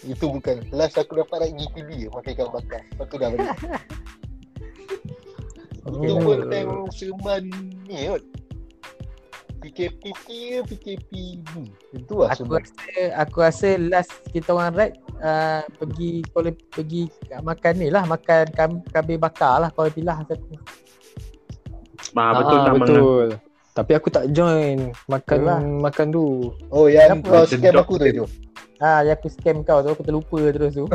[0.00, 0.64] Itu bukan.
[0.70, 2.80] Last aku dapat ride pergi PD je makan ikan bakar.
[2.86, 3.48] Lepas tu dah balik.
[5.88, 6.20] Itu Oh.
[6.20, 7.42] pun time seruman
[7.84, 8.22] ni kot.
[9.58, 10.40] PKP ke
[10.70, 11.10] PKP.
[11.94, 17.02] Itu lah Aku rasa aku rasa last kita orang ride uh, pergi kalau pergi
[17.42, 20.54] makan ni lah makan kam, kambing bakar lah kalau pilah satu.
[22.16, 23.28] Ah, betul Ah, betul.
[23.74, 25.60] Tapi aku tak join makan Yalah.
[25.62, 26.50] makan tu.
[26.70, 27.42] Oh yang Kenapa?
[27.42, 28.26] kau scam aku tu tu.
[28.82, 30.86] Ah, yang aku scam kau tu aku terlupa terus tu.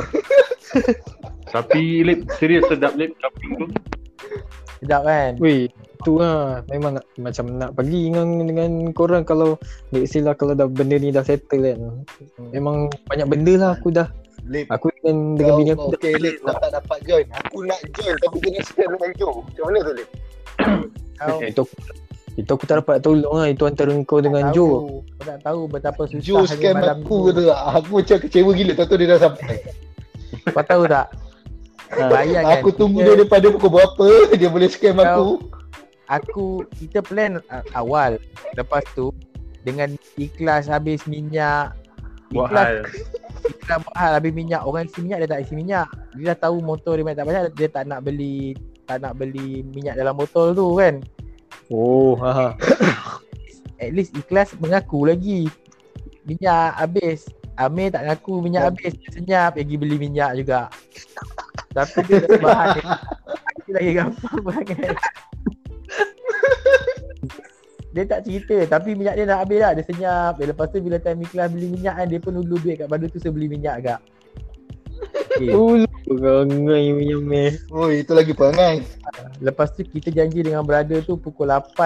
[1.54, 3.66] Tapi Lip, serius sedap Lip kambing tu.
[4.84, 5.38] Sedap kan?
[5.40, 5.70] Weh,
[6.04, 6.62] tu lah.
[6.68, 9.58] Memang nak, macam nak pergi dengan dengan korang kalau
[9.96, 11.80] let's lah kalau dah benda ni dah settle kan.
[12.52, 14.08] Memang banyak benda lah aku dah.
[14.44, 14.68] Lip.
[14.68, 16.00] Aku dengan dengan Kau, bini aku dah.
[16.04, 17.26] okay Lip, kau tak dapat join.
[17.32, 19.36] Aku nak join tapi kena scam dengan Joe.
[19.40, 20.10] Macam mana tu Lip?
[21.16, 21.76] Kau Itu aku,
[22.36, 23.48] itu aku tak dapat tolong lah.
[23.48, 24.76] Itu antara kau dengan tahu, Joe.
[25.00, 27.80] Kau tak tahu betapa susah Joe scam aku tu lah.
[27.80, 28.72] Aku macam kecewa gila.
[28.76, 29.58] Tahu dia dah sampai.
[30.52, 31.08] Kau tahu tak?
[32.12, 32.54] Bayar kan?
[32.60, 35.30] Aku tunggu kita, dia daripada pukul berapa dia boleh scam Kau- aku.
[36.12, 38.20] Aku kita plan uh, awal.
[38.58, 39.12] Lepas tu
[39.64, 41.76] dengan ikhlas habis minyak.
[42.34, 42.78] Buat Ikhlas hal.
[43.48, 44.62] ikhlas buat hal habis minyak.
[44.66, 45.88] Orang isi minyak dia tak isi minyak.
[46.20, 49.96] Dia dah tahu motor dia tak banyak dia tak nak beli tak nak beli minyak
[49.96, 51.00] dalam botol tu kan.
[51.72, 52.48] Oh, ha, ha.
[53.80, 55.48] At least ikhlas mengaku lagi.
[56.28, 57.32] Minyak habis.
[57.56, 58.92] Amir tak ngaku minyak habis.
[59.00, 60.68] Dia senyap pergi beli minyak juga.
[61.72, 62.86] Tapi dia tak bahan dia.
[63.72, 64.98] Lagi gampang banget.
[67.94, 69.72] Dia tak cerita tapi minyak dia nak habis lah.
[69.78, 70.34] Dia senyap.
[70.42, 73.10] Dia lepas tu bila time ikhlas beli minyak kan dia pun dulu duit kat bandar
[73.14, 74.00] tu saya beli minyak agak.
[75.34, 75.50] Okay.
[75.50, 77.52] Ulu perangai punya meh.
[77.74, 78.86] Oh itu lagi perangai.
[79.42, 81.78] Lepas tu kita janji dengan brother tu pukul 8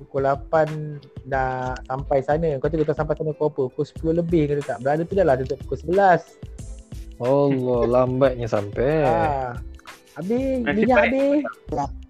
[0.00, 3.62] Pukul 8 nak sampai sana Kau tahu kita sampai sana pukul apa?
[3.76, 6.24] Pukul 10 lebih kata tak Brother tu dah lah tutup pukul 11
[7.22, 9.06] Allah, lambatnya sampai.
[9.06, 9.54] ha.
[10.18, 11.44] Habis, Nasib minyak baik.
[11.70, 12.01] habis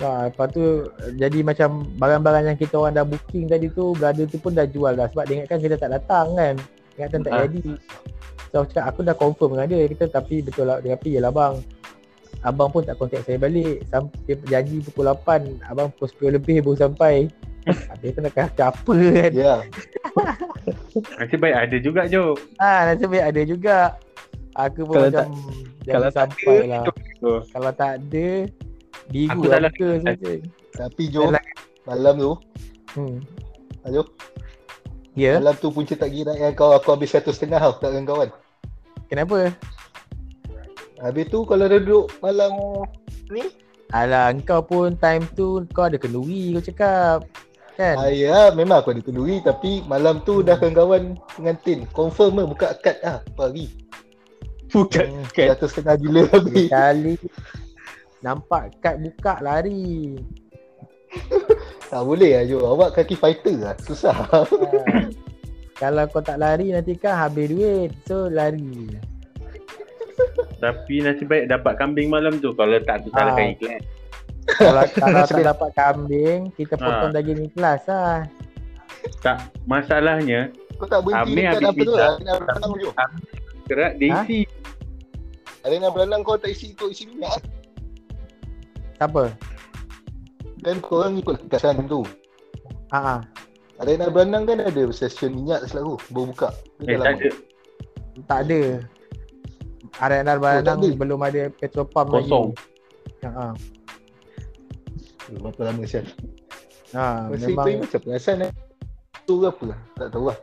[0.00, 0.88] Nah, lepas tu
[1.20, 4.96] jadi macam barang-barang yang kita orang dah booking tadi tu Brother tu pun dah jual
[4.96, 5.04] dah.
[5.12, 6.54] Sebab dia ingatkan kita tak datang kan.
[6.96, 7.40] Ingatkan tak Ah.
[7.44, 7.76] jadi.
[8.52, 9.84] So aku cakap aku dah confirm dengan dia.
[9.88, 11.54] Kita tapi betul lah Dia kata bang.
[12.42, 13.84] Abang pun tak contact saya balik.
[13.92, 17.28] Sampai janji pukul 8 Abang pukul 10 lebih baru sampai.
[17.92, 19.30] Habis tu nak kata apa kan?
[19.30, 19.54] Ya.
[21.20, 22.34] Nasib baik ada juga Jo.
[22.58, 23.76] Ha nasib baik ada juga.
[24.52, 25.26] Aku pun Kalau macam
[25.82, 26.84] Jangan kalau tak sampai lah.
[27.48, 28.26] Kalau tak ada
[29.10, 29.70] Biru Aku lah salah.
[29.72, 30.32] muka saja
[30.78, 31.22] Tapi Jo
[31.82, 32.32] malam tu,
[32.94, 33.18] hmm.
[33.90, 34.02] Jo,
[35.18, 38.06] Ya malam tu punca tak kira yang kau aku habis satu setengah tau tak dengan
[38.14, 38.28] kawan.
[39.10, 39.52] Kenapa
[41.02, 42.52] Habis tu kalau dah duduk malam
[43.28, 43.50] ni,
[43.90, 47.26] Alah engkau pun time tu Kau ada kenduri kau cakap
[47.72, 51.88] Kan ah, ya memang aku ada kenduri tapi malam tu dah kawan-kawan pengantin.
[51.96, 53.72] Confirm lah buka kad ah pagi.
[54.68, 55.08] Bukan.
[55.08, 55.24] Hmm.
[55.32, 55.56] Kad.
[55.56, 56.68] Satu setengah gila habis.
[56.68, 57.14] Kali
[58.22, 60.14] Nampak kad buka lari
[61.90, 62.58] Tak boleh lah Jo.
[62.68, 63.74] Awak kaki fighter lah.
[63.78, 64.14] Susah.
[64.14, 64.40] ha.
[65.74, 68.94] Kalau kau tak lari nanti kan habis duit So lari
[70.56, 72.54] Tapi nasib baik dapat kambing malam tu.
[72.54, 73.52] Kalau tak tu salahkan Ah.
[73.52, 73.80] iklan.
[74.42, 77.16] Kalau, kalau tak dapat kambing Kita potong Ha.
[77.16, 78.26] daging ikhlas lah
[79.20, 81.86] Tak, masalahnya Kau tak berhenti Amir dekat habis
[82.26, 82.90] apa tu Jo.
[83.62, 84.18] kerak dia Ha?
[84.20, 84.40] isi.
[85.62, 87.38] Arena berenang kau tak isi ikut isi minyak.
[89.02, 89.34] Siapa?
[90.62, 92.06] Kan kau orang ikut kekasan tu.
[92.94, 93.18] Ha,
[93.82, 96.54] Arena berenang kan ada session minyak selalu baru buka.
[96.86, 97.28] Eh, Dia tak ada.
[98.22, 98.60] tak ada
[99.98, 100.88] Arena tak Baranang ada?
[100.94, 102.54] belum ada petrol pump Kosong.
[102.54, 103.50] lagi Ha,
[105.34, 106.06] Berapa lama sial.
[106.94, 107.26] ha.
[107.26, 108.52] Masa Memang itu macam perasan eh.
[109.26, 109.66] Tu apa?
[109.98, 110.38] Tak tahu lah.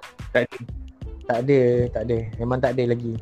[1.29, 3.15] tak ada Tak ada Memang tak ada lagi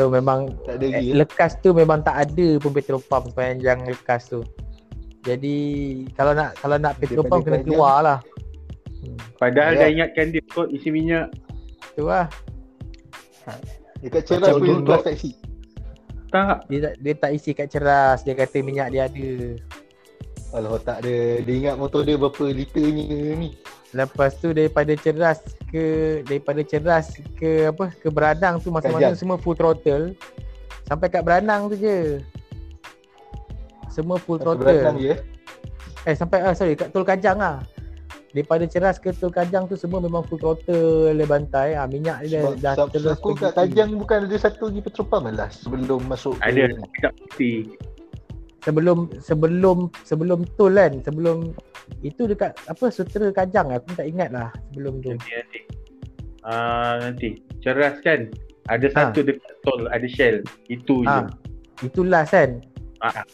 [0.00, 1.06] So memang Tak ada eh, lagi.
[1.06, 1.14] eh.
[1.14, 4.40] Lekas tu memang tak ada pun petrol pump Sepanjang lekas tu
[5.20, 5.56] Jadi
[6.16, 8.18] Kalau nak Kalau nak petrol pump kena keluar lah
[9.36, 9.78] Padahal Ya.
[9.78, 11.28] dah ingatkan dia kot isi minyak.
[11.92, 12.32] Tu lah
[14.00, 14.86] Dekat ceras Macam punya duduk.
[14.86, 15.30] kelas taksi.
[16.30, 16.56] Tak.
[16.64, 19.30] dia, tak- dia tak isi kat ceras Dia kata minyak dia ada
[20.48, 23.04] Kalau tak ada, dia ingat motor dia berapa liternya
[23.36, 23.52] ni.
[23.90, 29.18] Lepas tu daripada ceras ke daripada ceras ke apa ke Beradang tu Kajang.
[29.18, 30.14] semua full throttle.
[30.86, 32.22] Sampai kat Beradang tu je.
[33.90, 34.70] Semua full Satu throttle.
[34.70, 35.18] beratang je eh.
[36.06, 37.58] Eh sampai ah sorry kat Tol Kajang ah.
[38.30, 41.74] Daripada ceras ke Tol Kajang tu semua memang full throttle le bantai.
[41.74, 44.80] Ah minyak dia Sebab, dah, dah sebab terus aku kat Kajang bukan ada satu lagi
[44.86, 47.74] petrol pump lah sebelum masuk ke Ada ni.
[48.60, 51.56] Sebelum sebelum sebelum tol kan sebelum
[52.04, 55.16] itu dekat apa Sutera Kajang aku tak ingat lah sebelum tu.
[55.16, 55.60] Nanti nanti.
[56.44, 57.28] Ah nanti.
[57.60, 58.28] Ceras kan.
[58.68, 58.94] Ada Ha.
[59.10, 60.44] satu dekat tol ada Shell.
[60.68, 61.10] Itu je.
[61.10, 61.26] Ha.
[61.84, 62.60] Itu last kan.
[63.00, 63.24] Ah.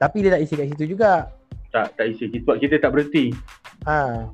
[0.00, 1.30] Tapi dia tak isi kat situ juga.
[1.72, 2.28] Tak, tak isi.
[2.28, 3.32] Sebab kita tak berhenti.
[3.88, 4.28] Ha.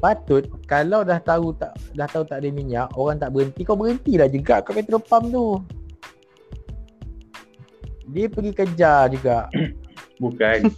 [0.00, 4.28] Patut kalau dah tahu tak dah tahu tak ada minyak, orang tak berhenti, kau berhentilah
[4.32, 5.46] juga kat petrol pump tu.
[8.10, 9.46] Dia pergi kejar juga.
[10.22, 10.68] Bukan.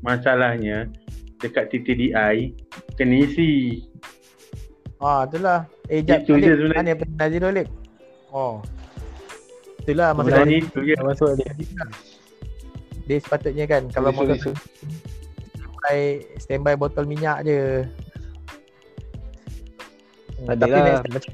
[0.00, 0.88] Masalahnya,
[1.40, 2.52] dekat TTDI,
[2.96, 3.84] kena isi.
[5.00, 5.64] Ha, itulah.
[5.88, 6.24] Eh, jap.
[6.24, 6.76] Itu je Alip, sebenarnya.
[6.76, 7.68] Mana yang Nazir Alip?
[8.30, 8.60] Oh.
[9.80, 10.94] Itulah masalah Sebenarnya itu je.
[11.00, 11.52] Masuk dia.
[13.08, 15.98] dia sepatutnya kan kalau motor standby,
[16.38, 17.82] standby botol minyak je.
[20.46, 21.32] Tapi lah next- macam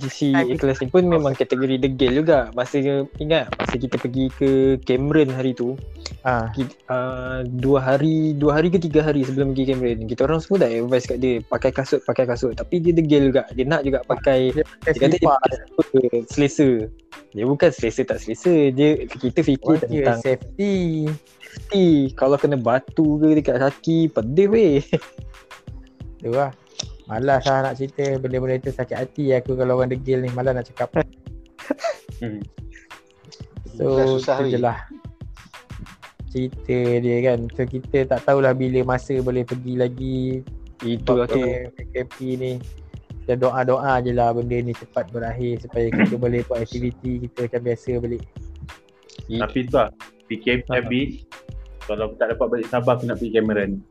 [0.00, 2.48] GC ikhlas ni pun memang kategori degil juga.
[2.56, 2.80] Masa
[3.20, 4.50] ingat Masa kita pergi ke
[4.86, 5.76] Cameron hari tu
[6.20, 6.52] Ha.
[6.52, 10.04] kita, uh, Dua hari Dua hari ke tiga hari sebelum pergi Cameron.
[10.04, 12.52] Kita orang semua dah advice kat dia Pakai kasut Pakai kasut.
[12.56, 13.48] Tapi dia degil juga.
[13.52, 15.28] Dia nak juga pakai Dia pakai Dia kata dia
[15.76, 16.68] pakai selesa.
[17.32, 18.52] Dia bukan selesa tak selesa.
[18.74, 21.08] Dia Kita fikir Oh, dia tentang safety.
[21.40, 21.88] safety.
[22.14, 24.80] Kalau kena batu ke dekat kaki Pedih weh.
[26.20, 26.52] Tu lah.
[27.10, 30.30] Malas lah nak cerita benda-benda tu sakit hati aku kalau orang degil ni.
[30.30, 30.94] Malas nak cakap.
[32.22, 32.38] Hmm.
[33.74, 34.78] So, susah tu je lah.
[36.30, 37.50] Cerita dia kan.
[37.58, 40.20] So, kita tak tahulah bila masa boleh pergi lagi.
[40.86, 42.52] Itulah tu Pakai PKP ni.
[43.26, 47.60] Kita doa-doa je lah benda ni cepat berakhir supaya kita boleh buat aktiviti kita macam
[47.66, 48.22] biasa balik.
[49.26, 49.90] Tapi tu lah.
[50.30, 50.78] PKP Ha.
[50.78, 51.26] habis.
[51.90, 53.82] Kalau tak dapat balik Sabah, aku nak pergi Cameron.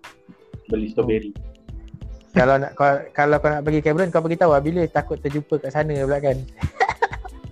[0.72, 1.36] Beli strawberry.
[2.40, 5.76] Kalau nak kau, kalau kau nak pergi Cameron kau beritahu lah bila takut terjumpa kat
[5.76, 6.38] sana pula kan.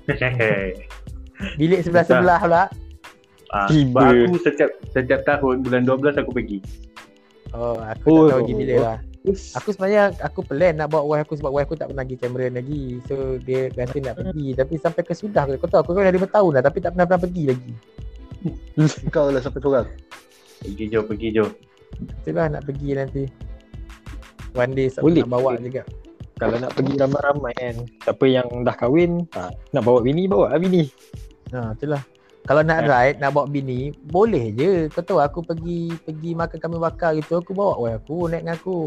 [1.60, 2.64] Bilik sebelah-sebelah pula.
[3.52, 4.12] Ah, Tiba.
[4.12, 6.60] aku setiap setiap tahun bulan 12 aku pergi.
[7.52, 8.84] Oh, aku Oh, tak tahu pergi oh, bila oh.
[8.84, 8.98] lah.
[9.60, 12.54] Aku sebenarnya aku plan nak bawa wife aku sebab wife aku tak pernah pergi Cameron
[12.56, 12.84] lagi.
[13.12, 16.32] So dia kata nak pergi tapi sampai ke sudah kau tahu aku kan dah 5
[16.32, 17.74] tahun dah tapi tak pernah pernah pergi lagi.
[19.16, 19.88] Kau lah sampai seorang.
[20.64, 21.50] Pergi jom, pergi jom.
[22.24, 23.47] Itulah nak pergi nanti.
[24.56, 25.24] One day Boleh.
[25.26, 25.84] nak bawa juga.
[26.38, 27.76] Kalau nak pergi ramai-ramai kan
[28.06, 30.86] Siapa yang dah kahwin ha, Nak bawa bini Bawa lah bini
[31.50, 32.04] Ha, itulah.
[32.44, 34.92] Kalau nak ride, nak bawa bini, boleh je.
[34.92, 38.56] Kau tahu aku pergi pergi makan kami bakar gitu, aku bawa wife aku naik dengan
[38.56, 38.78] aku.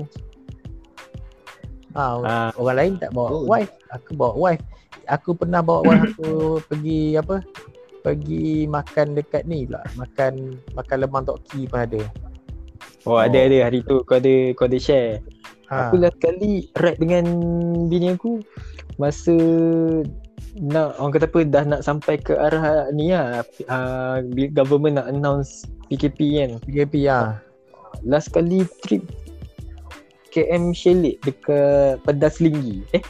[1.96, 2.50] Ha, Ah.
[2.54, 3.44] orang lain tak bawa Oh.
[3.44, 4.64] wife, aku bawa wife.
[5.08, 6.30] Aku pernah bawa wife aku
[6.68, 7.36] pergi apa?
[8.00, 9.82] Pergi makan dekat ni pula.
[9.96, 10.32] Makan
[10.72, 12.00] makan lemang tok ki pun ada.
[13.02, 15.24] Oh, ada ada hari tu Kau ada Kau ada share
[15.70, 15.86] Ha.
[15.86, 17.24] Aku last kali Ride dengan
[17.86, 18.42] Bini aku
[18.98, 19.38] Masa
[20.58, 24.18] Nak Orang kata apa Dah nak sampai ke arah Ni lah uh,
[24.50, 27.38] Government nak announce PKP kan PKP ha.
[28.02, 29.06] Last kali trip
[30.34, 33.02] KM Shelik Dekat Pedas Linggi Eh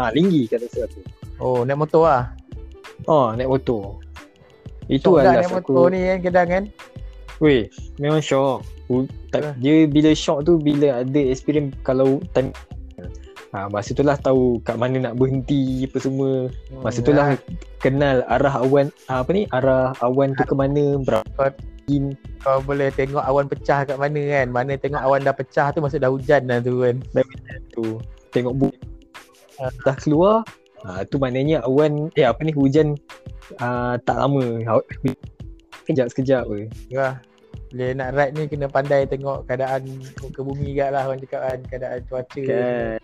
[0.00, 1.04] Ah Linggi kata saya tu
[1.38, 2.34] Oh, naik motor lah.
[3.06, 4.02] Oh naik motor
[4.90, 6.64] Itu Syok lah last naik aku motor ni kan kadang kan.
[7.38, 7.70] Weh,
[8.02, 8.66] memang shock.
[9.30, 12.50] Tak, dia bila shock tu bila ada experience kalau time
[13.48, 16.52] Ha, masa tu lah tahu kat mana nak berhenti apa semua.
[16.84, 17.32] Masa tu lah
[17.80, 21.56] kenal arah awan ah, apa ni arah awan tu ke mana berapa
[21.88, 22.12] in
[22.44, 24.52] Kau boleh tengok awan pecah kat mana kan.
[24.52, 27.00] Mana tengok awan dah pecah tu maksud dah hujan dah tu kan.
[27.72, 27.96] tu.
[28.36, 28.68] Tengok bu
[29.64, 30.44] ah, dah keluar.
[30.84, 33.00] Ha, tu maknanya awan eh apa ni hujan
[33.64, 34.44] ah, tak lama.
[35.88, 36.56] Ha- Sekejap-sekejap apa.
[36.92, 37.08] Ya.
[37.68, 39.88] Bila nak ride ni kena pandai tengok keadaan
[40.20, 41.58] muka bumi kat lah orang cakap kan.
[41.64, 42.42] Keadaan cuaca.
[42.44, 43.00] Kan.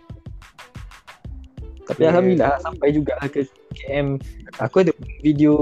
[1.85, 2.07] Tapi Okay.
[2.07, 3.45] Alhamdulillah sampai juga lah ke
[3.75, 4.17] KM
[4.57, 4.89] Aku ada
[5.21, 5.53] video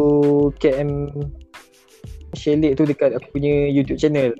[0.55, 1.11] KM
[2.31, 4.31] Shelik tu dekat aku punya YouTube channel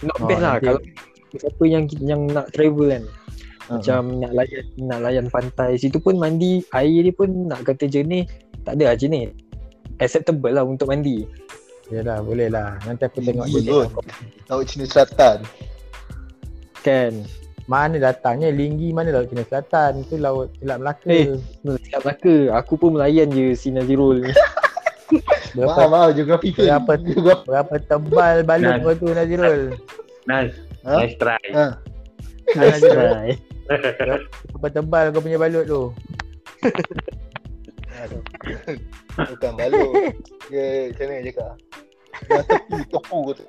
[0.00, 0.80] Not Oh, bad lah nanti- kalau
[1.30, 3.04] siapa yang yang nak travel kan
[3.68, 3.76] Ah.
[3.76, 8.24] Macam nak layan nak layan pantai Situ pun mandi Air dia pun nak kata jernih
[8.64, 9.30] Tak ada lah jernih
[10.00, 11.28] Acceptable lah untuk mandi
[11.90, 12.78] Yalah boleh lah.
[12.86, 14.06] Nanti aku tengok kot.
[14.46, 15.42] Laut Cina Selatan.
[16.86, 17.26] Kan
[17.66, 20.06] Mana datangnya Linggi mana laut Cina Selatan.
[20.06, 21.10] Tu laut Selat Melaka.
[21.10, 21.34] Eh.
[21.66, 24.32] Siap Melaka Aku pun melayan je si Nazirul ni
[25.58, 26.14] Berapa, maaf.
[26.14, 26.62] Geografi ke?
[26.70, 27.44] Berapa- Geografi.
[27.50, 29.74] berapa tebal balut kau tu Nazirul.
[30.30, 30.54] Nice.
[30.86, 30.94] Ha?
[31.02, 31.42] Nice try.
[31.50, 31.66] Ha.
[32.54, 33.10] Nazirul.
[33.10, 33.30] Try.
[34.54, 35.82] Berapa tebal kau punya balut tu.
[39.16, 39.90] Bukan balut.
[40.48, 41.52] Dia macam mana cakap?
[42.28, 43.46] Dah tepi topu tu.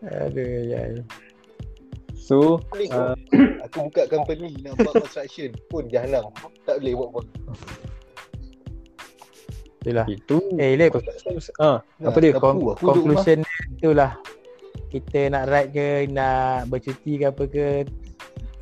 [0.00, 0.80] Aduh ya.
[2.16, 3.12] So Boleh Ah.
[3.12, 3.18] kot.
[3.68, 6.30] Aku buka company nak buat construction pun jahanam.
[6.64, 7.24] Tak boleh buat pun.
[9.80, 10.06] Itulah.
[10.06, 10.92] Itu Eh Lip,
[11.58, 12.36] Ah, Apa dia?
[12.36, 12.76] Rumah.
[12.76, 14.12] conclusion dia itulah
[14.90, 17.66] kita nak ride ke nak bercuti ke apa ke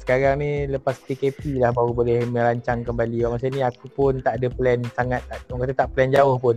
[0.09, 4.41] sekarang ni lepas PKP lah baru boleh merancang kembali Orang masa ni aku pun tak
[4.41, 5.21] ada plan sangat
[5.53, 6.57] orang kata tak plan jauh pun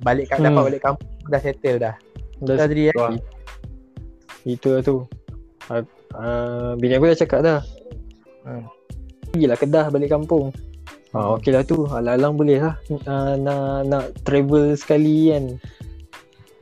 [0.00, 0.52] balik kat Hmm.
[0.52, 1.94] dapat balik kampung dah settle dah.
[2.44, 2.92] Dah Dah jadi.
[2.96, 3.16] Wah.
[4.44, 4.96] Itu lah tu.
[5.66, 5.82] Uh,
[6.14, 7.60] uh, bini aku dah cakap dah.
[8.46, 8.64] Hmm.
[9.32, 10.52] Pergilah Kedah balik kampung.
[11.16, 11.88] Ah, okey lah tu.
[11.88, 12.76] Alang-alang boleh lah.
[12.92, 15.56] Uh, nak, nak travel sekali kan.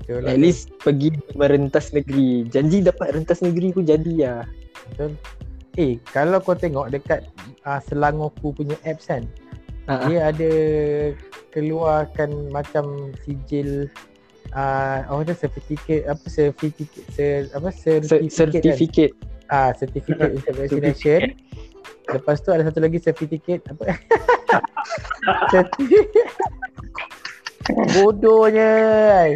[0.05, 2.47] Betul lah At least pergi merentas negeri.
[2.49, 4.41] Janji dapat rentas negeri pun jadi lah.
[4.95, 5.19] Betul.
[5.75, 7.27] Eh, kalau kau tengok dekat
[7.63, 9.27] uh, Selangorku punya apps kan,
[9.85, 10.07] Ah, ah.
[10.07, 10.53] dia ada
[11.53, 13.85] keluarkan macam sijil
[14.57, 18.65] uh, apa tu certificate apa certificate se, apa Cer- certificate, kan?
[18.65, 19.13] Certificate.
[19.53, 21.21] ah certificate untuk vaccination
[22.09, 23.83] lepas tu ada satu lagi certificate apa
[25.53, 26.33] Certificate.
[27.93, 28.71] bodohnya
[29.21, 29.33] ai.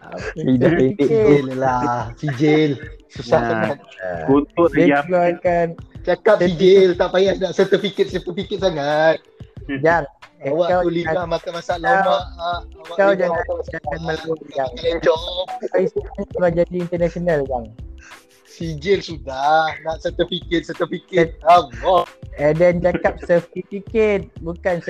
[0.00, 2.12] Apa Hidup pendek lah.
[2.16, 2.76] Sijil.
[3.10, 3.48] Susah Nah.
[3.66, 3.78] sangat.
[4.24, 5.04] Kutuk lagi dia apa?
[5.04, 5.66] keluarkan
[6.00, 6.90] Cakap sijil.
[6.94, 9.16] Tak payah nak sertifikat-sertifikat sangat.
[9.68, 10.02] yang
[10.40, 12.22] eh, Awak kau tu lidah jangan- makan masak kau- lemak.
[12.40, 12.58] ah.
[12.64, 15.24] Awak kau jangan makan masak jangan Makan lencong.
[16.32, 17.66] Kau jadi international bang
[18.50, 19.72] Sijil sudah.
[19.80, 21.28] Nak sertifikat, sertifikat.
[21.42, 22.02] Allah.
[22.36, 24.80] And then cakap certificate bukan.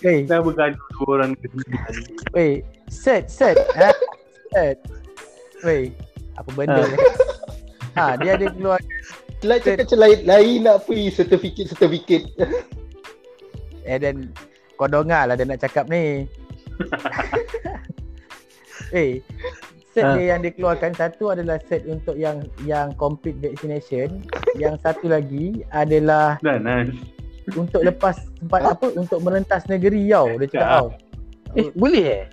[0.00, 1.46] Wei, Dah bergaduh dua orang ni.
[2.30, 2.50] wei,
[2.86, 3.90] cert, cert, ha?
[4.50, 4.78] Cert.
[5.60, 5.90] Wei,
[6.34, 6.96] apa benda ni?
[7.94, 8.78] Ha, dia ada keluar
[9.38, 12.22] Like cakap macam lain, lain nak pergi sertifikat-sertifikat.
[13.86, 14.16] and then
[14.74, 16.26] kau dengar lah dia nak cakap ni.
[18.90, 19.20] Eh,
[19.92, 20.14] cert Ha.
[20.14, 24.22] dia yang dikeluarkan satu adalah cert untuk yang yang complete vaccination,
[24.54, 26.90] yang satu lagi adalah Dah Nas.
[27.52, 30.70] untuk lepas tempat apa untuk merentas negeri tau dia cakap Ya.
[30.72, 30.88] tau.
[31.54, 32.24] Eh, boleh eh?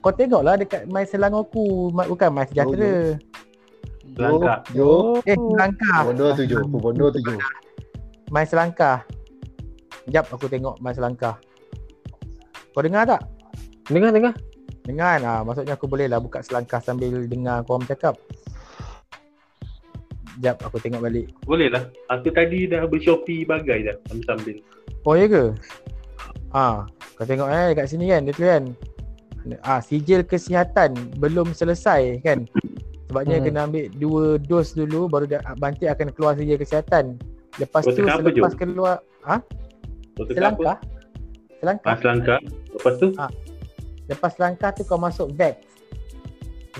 [0.00, 3.20] Kau tengoklah dekat My Selangorku, Ma- bukan My Sejahtera.
[4.16, 4.58] Langkah.
[4.72, 5.20] Jo.
[5.28, 6.08] Eh, Selangkah.
[6.08, 6.60] Bondo tujuh.
[6.72, 7.36] Bondo tujuh.
[8.32, 9.04] My Selangkah.
[10.00, 11.36] Sekejap aku tengok My Selangkah.
[12.72, 13.22] Kau dengar tak?
[13.92, 14.32] Dengar, dengar.
[14.88, 18.16] Dengar ah, maksudnya aku boleh lah buka Selangkah sambil dengar kau bercakap.
[20.32, 21.28] Sekejap aku tengok balik.
[21.44, 21.84] Boleh lah.
[22.08, 24.56] Aku tadi dah bershopee bagai dah sambil-sambil.
[25.04, 25.52] Oh ya ke?
[26.56, 26.88] Ah,
[27.20, 28.72] kau tengok eh dekat sini kan dia tulis
[29.62, 32.46] ah sijil kesihatan belum selesai kan.
[33.10, 33.44] Sebabnya Hmm.
[33.46, 35.26] kena ambil dua dos dulu baru
[35.58, 37.18] Bantik akan keluar sijil kesihatan.
[37.58, 38.58] Lepas Kau tu apa, selepas Jo?
[38.58, 38.96] keluar
[40.14, 40.54] Kau cakap apa?
[40.54, 40.76] Selangkah.
[41.60, 41.90] Selangkah.
[41.90, 42.38] Ah, selangkah.
[42.70, 43.08] Lepas tu?
[44.06, 45.58] Lepas langkah tu kau masuk VAX.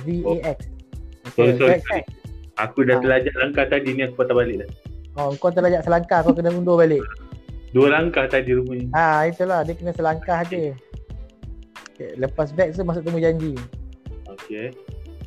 [0.02, 0.58] V-A-X.
[1.34, 1.78] Sorry, sorry.
[1.82, 2.06] VAX?
[2.58, 3.00] Aku dah Ah.
[3.00, 4.70] terlajak langkah tadi ni aku patah balik dah.
[5.18, 7.02] Oh, kau terlajak selangkah kau kena undur balik.
[7.70, 8.86] Dua langkah tadi rupanya.
[8.94, 10.74] Ha, itulah dia kena selangkah je.
[12.00, 13.52] Okay, lepas VAX tu masuk temu janji.
[14.24, 14.72] Okey.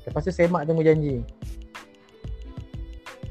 [0.10, 1.22] Lepas tu semak temu janji.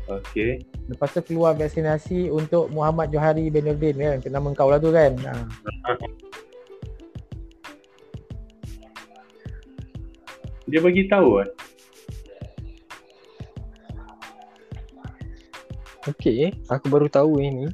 [0.06, 0.62] Okey.
[0.86, 4.22] Lepas tu keluar vaksinasi untuk Muhammad Johari bin Nurdin kan.
[4.22, 5.18] Nama kau lah tu kan.
[5.26, 5.34] Ha.
[10.70, 11.50] Dia bagi tahu kan.
[16.14, 17.66] Okey, aku baru tahu ini.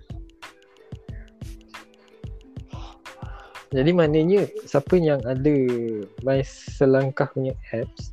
[3.69, 5.55] Jadi maknanya siapa yang ada
[6.24, 8.12] My Selangkah punya apps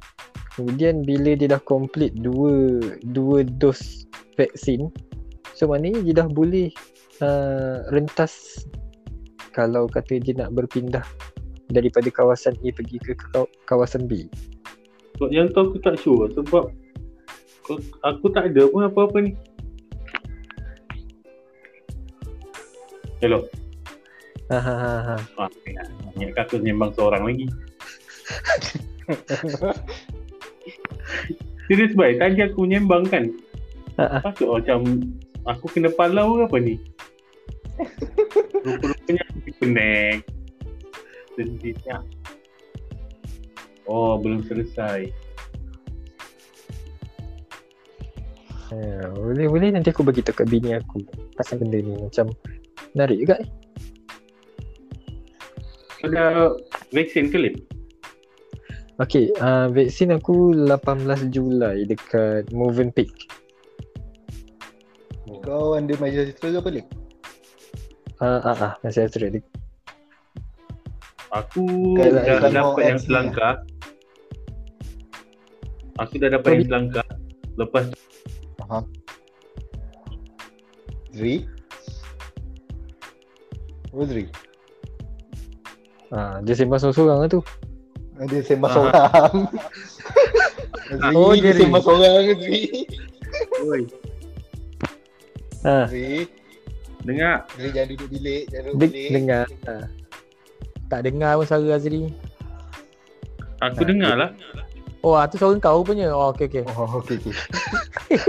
[0.56, 4.04] Kemudian bila dia dah complete dua dua dos
[4.36, 4.92] vaksin
[5.56, 6.72] So maknanya dia dah boleh
[7.24, 8.68] uh, rentas
[9.56, 11.04] Kalau kata dia nak berpindah
[11.72, 14.28] Daripada kawasan A pergi ke kaw- kawasan B
[15.16, 16.68] Sebab yang tu aku tak sure sebab
[18.06, 19.32] aku tak ada pun apa-apa ni.
[23.24, 23.42] Hello.
[24.54, 25.18] Ha, ha, ha, ha.
[25.42, 25.50] Ah.
[26.22, 27.50] Ingat aku sembang seorang lagi.
[31.66, 33.34] Serius baik, tadi aku menyembang kan.
[33.98, 34.18] Ha, ha.
[34.22, 35.10] Patut macam
[35.50, 36.78] aku kena palau ke apa ni?
[38.62, 40.30] Rupa-rupanya aku connect.
[41.34, 42.06] Sedihnya.
[43.90, 45.10] Oh, belum selesai.
[48.74, 51.06] Ya, boleh boleh nanti aku bagi tahu kat bini aku
[51.38, 52.34] pasal benda ni macam
[52.98, 53.50] menarik juga eh.
[56.06, 56.54] Kau dah
[56.94, 57.56] vaksin ke Lip?
[59.02, 63.10] Okey, uh, vaksin aku 18 Julai dekat Movenpick.
[65.42, 66.86] Kau under majlis cerita ke apa Lik?
[68.22, 69.42] Ah ah ah masih ada dia.
[71.34, 73.56] Aku Kalau dah dapat yang selangkah.
[76.06, 77.08] Aku dah dapat Kau yang selangkah.
[77.58, 77.90] Lepas
[78.62, 78.86] Aha.
[81.18, 81.50] Zri?
[83.90, 84.45] Oh Zri?
[86.16, 87.42] Ah dia sembang seorang-seorang lah tu.
[88.26, 88.74] Dia sembang Ah.
[88.74, 89.34] seorang.
[90.96, 91.60] Zri, Oh, dia Zri.
[91.62, 92.62] sembang seorang Zri.
[93.62, 93.82] Oi,
[95.62, 96.24] Ah Zri.
[97.04, 97.46] Dengar.
[97.54, 99.10] Jadi jangan duduk bilik, jangan duduk bilik.
[99.12, 99.46] dengar.
[99.68, 99.76] Ha.
[100.88, 102.02] Tak dengar pun suara Azri.
[103.62, 104.32] Aku dengar lah.
[105.02, 106.10] Oh, ah, tu suara kau punya.
[106.10, 106.64] Oh, okey okey.
[106.72, 107.34] Oh, okey okey.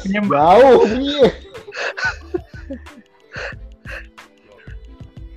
[0.00, 0.58] Penyembah.
[0.58, 0.82] Jauh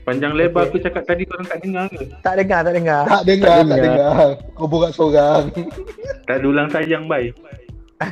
[0.10, 2.02] Panjang lebar aku cakap tadi korang tak dengar ke?
[2.26, 3.06] Tak dengar, tak dengar.
[3.06, 3.86] Tak dengar, Tak tak dengar.
[3.86, 4.26] dengar.
[4.57, 5.53] Kau borak seorang.
[6.26, 7.30] Tak ada ulang sayang, bye.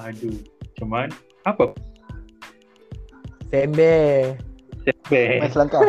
[0.00, 0.40] Aduh.
[0.80, 1.12] Mana?
[1.44, 1.76] Apa?
[3.52, 3.92] Sembe.
[3.92, 5.52] Main Sepeh.
[5.52, 5.80] selangkah.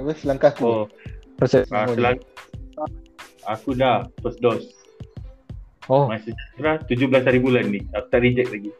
[0.00, 0.64] Apa selangkah aku?
[0.64, 0.84] Oh,
[1.36, 1.68] Proses.
[1.70, 2.16] ah, selang...
[3.46, 4.64] Aku dah first dose.
[5.92, 7.84] Oh, Masih sejahtera 17 hari bulan ni.
[7.92, 8.72] Aku tak reject lagi.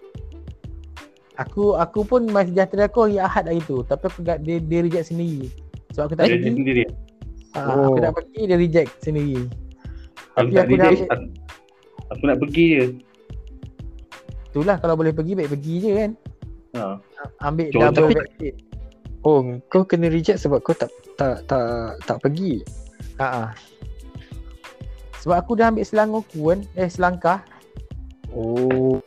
[1.40, 3.80] Aku aku pun masih sejahtera aku hari Ahad hari tu.
[3.82, 5.48] Tapi aku tak, dia, dia reject sendiri.
[5.90, 6.38] Sebab aku tak Dia pergi.
[6.38, 6.84] reject sendiri.
[7.50, 7.84] Ah, Oh.
[7.88, 9.40] Aku tak pergi, dia reject sendiri.
[10.30, 11.08] Aku Tapi tak aku dah reject.
[11.08, 11.26] ambil- Aku,
[12.10, 12.84] aku nak pergi je.
[14.46, 16.10] Itulah kalau boleh pergi, baik pergi je kan.
[16.70, 16.82] Ha.
[17.42, 18.56] Ambil Contoh- double tapi-
[19.22, 21.66] oh kau kena reject sebab kau tak tak tak
[22.04, 22.62] tak pergi.
[23.16, 23.50] Ha ah.
[25.18, 26.60] Sebab aku dah ambil selangor aku kan.
[26.74, 27.42] Eh selangkah.
[28.30, 29.02] Oh.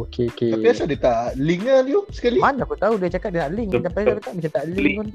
[0.00, 0.50] Okey okey.
[0.50, 2.38] Tapi asal dia tak link lah dia sekali?
[2.38, 3.68] Mana aku tahu dia cakap dia nak link.
[3.68, 3.84] Betul.
[3.84, 4.96] Tapi dia cakap macam tak link Link.
[4.96, 5.08] pun.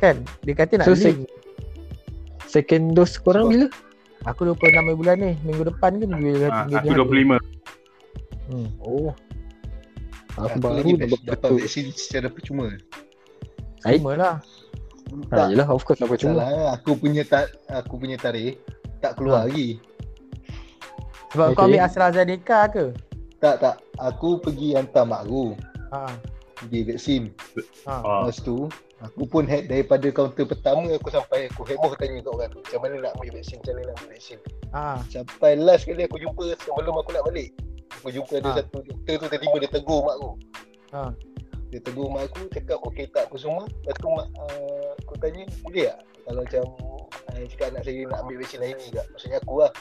[0.00, 0.16] Kan?
[0.40, 1.28] Dia kata nak So, link.
[2.46, 3.66] Second dose korang bila?
[4.26, 5.32] Aku 26 bulan ni.
[5.42, 7.36] Minggu depan ke minggu Ha, minggu aku 25.
[8.50, 8.68] Hmm.
[8.80, 9.12] Oh.
[10.32, 11.56] Aku Aku baru lagi dapat dapat tu.
[11.60, 12.72] vaksin secara percuma.
[13.84, 13.96] Ai?
[13.96, 14.36] Cuma lah.
[15.28, 16.38] Ha, Tak, yelah of course apa cuma.
[16.38, 16.48] salah.
[16.74, 18.56] Aku punya tak aku punya tarikh
[18.98, 19.76] tak keluar lagi.
[21.30, 21.66] Sebab kau Okay.
[21.70, 22.84] ambil AstraZeneca ke?
[23.38, 23.76] Tak tak.
[23.96, 25.54] Aku pergi hantar mak aku
[25.90, 26.06] Ha.
[26.56, 27.22] pergi vaksin.
[27.86, 27.94] Ha.
[27.98, 28.12] Ha.
[28.26, 28.66] Lepas tu
[29.00, 32.94] aku pun head daripada kaunter pertama aku sampai aku heboh tanya kat orang macam mana
[33.00, 34.38] nak ambil vaksin, macam mana nak ambil vaksin.
[34.70, 34.82] Ha.
[35.08, 37.48] Sampai last kali aku jumpa sebelum aku nak balik.
[38.00, 38.56] Aku jumpa ada Ha.
[38.60, 40.30] satu doktor tu tiba-tiba dia tegur mak aku.
[40.92, 41.02] Ha.
[41.70, 43.64] Dia tegur mak aku cakap okey tak apa semua.
[43.86, 46.62] Lepas tu mak uh, aku tanya boleh tak kalau macam
[47.32, 49.06] uh, cakap anak saya nak ambil vaksin hari ni tak.
[49.10, 49.72] Maksudnya aku lah.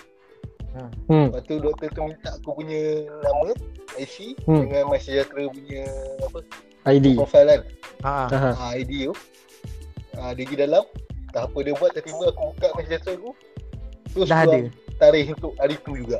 [1.07, 1.27] Hmm.
[1.27, 2.81] Lepas tu doktor tu minta aku punya
[3.19, 3.49] nama
[3.97, 4.63] IC Hmm.
[4.63, 5.83] dengan My Sejahtera punya
[6.21, 6.39] apa
[6.87, 7.17] ID.
[7.17, 7.61] profile kan.
[7.99, 8.13] Ha.
[8.29, 8.49] Ha.
[8.53, 9.13] Ha, ID tu.
[10.15, 10.83] Ha, dia pergi dalam.
[11.29, 13.31] Tak apa dia buat tiba-tiba aku buka My Sejahtera aku.
[14.09, 14.57] Terus Dah ada.
[14.97, 16.17] tarikh untuk hari tu juga.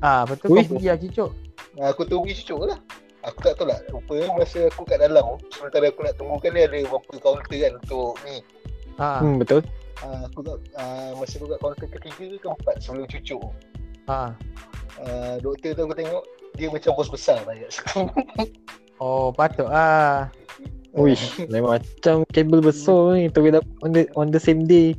[0.00, 0.60] Ha, betul Ui.
[0.60, 1.30] kau pergi lah cicok.
[1.74, 2.78] Ha, aku tunggu cucuk lah.
[3.24, 3.80] Aku tak tahu lah.
[3.88, 7.56] Rupanya masa aku kat dalam tu, sementara aku nak tunggu kan dia ada beberapa kaunter
[7.58, 8.36] kan untuk ni.
[9.00, 9.08] Ha.
[9.18, 9.64] Hmm betul.
[9.96, 10.82] Ha, aku tak, ha,
[11.16, 13.40] masa aku kat kaunter ketiga ke keempat sebelum cucuk.
[14.08, 14.32] Ha.
[15.00, 15.04] Ha,
[15.40, 16.24] doktor tu aku tengok,
[16.54, 18.06] dia macam bos besar lah situ.
[19.02, 20.30] Oh, patut ah.
[20.94, 24.94] Uish, lain macam kabel besar ni terus dapat on the on the same day.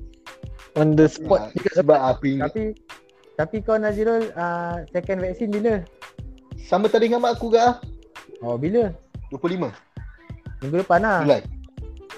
[0.76, 1.56] On the spot.
[1.56, 2.52] Ha, sebab aku ingat.
[2.52, 2.76] Tapi
[3.40, 5.80] tapi kau Nazirul uh, second vaksin bila?
[6.60, 7.80] Sama tadi dengan mak aku ke ah?
[8.44, 8.92] Oh, bila?
[9.32, 9.72] 25
[10.64, 11.20] Minggu depan lah.
[11.24, 11.42] Julai.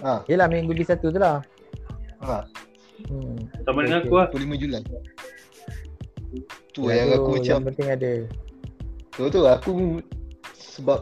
[0.02, 1.42] Ha, Yelah minggu di satu tu lah.
[2.26, 2.46] ha,
[3.14, 3.38] Hmm.
[3.62, 4.26] Sama dengan aku lah.
[4.34, 4.82] 25 Julai.
[6.76, 8.12] Tu Yelah yang tu, aku macam yang penting ada.
[9.16, 9.72] Tu tu aku
[10.54, 11.00] sebab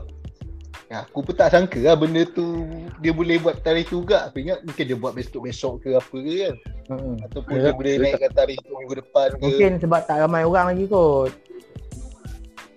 [0.88, 2.64] ya, aku pun tak sangka lah benda tu
[3.04, 4.30] dia boleh buat tarikh juga.
[4.30, 6.56] Aku ingat mungkin dia buat besok-besok ke apa ke kan.
[6.86, 7.16] Hmm.
[7.26, 9.42] Ataupun Ya, dia boleh naikkan tarikh tu minggu depan ke.
[9.42, 11.34] Mungkin sebab tak ramai orang lagi kot.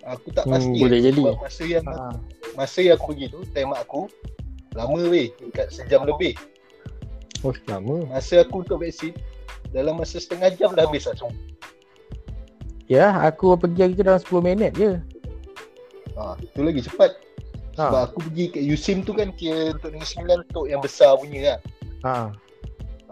[0.08, 0.78] Aku tak Hmm, pasti.
[0.80, 1.22] boleh jadi.
[1.36, 2.16] Masa yang Ha.
[2.56, 4.08] masa yang aku pergi tu, time aku
[4.72, 6.32] lama weh, dekat sejam lebih.
[7.44, 8.08] Oh, lama.
[8.08, 9.12] Masa aku untuk vaksin
[9.70, 11.36] dalam masa setengah jam dah habis lah semua.
[12.88, 14.96] Ya, aku pergi hari tu dalam 10 minit je.
[16.16, 17.12] Ha, tu lagi cepat.
[17.76, 17.84] Ha.
[17.92, 21.38] Sebab aku pergi kat USIM tu kan kira untuk Negeri Sembilan untuk yang besar punya
[21.44, 21.58] kan.
[22.02, 22.16] Ha.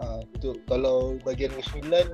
[0.01, 2.05] Ha, untuk kalau bagian Negeri Sembilan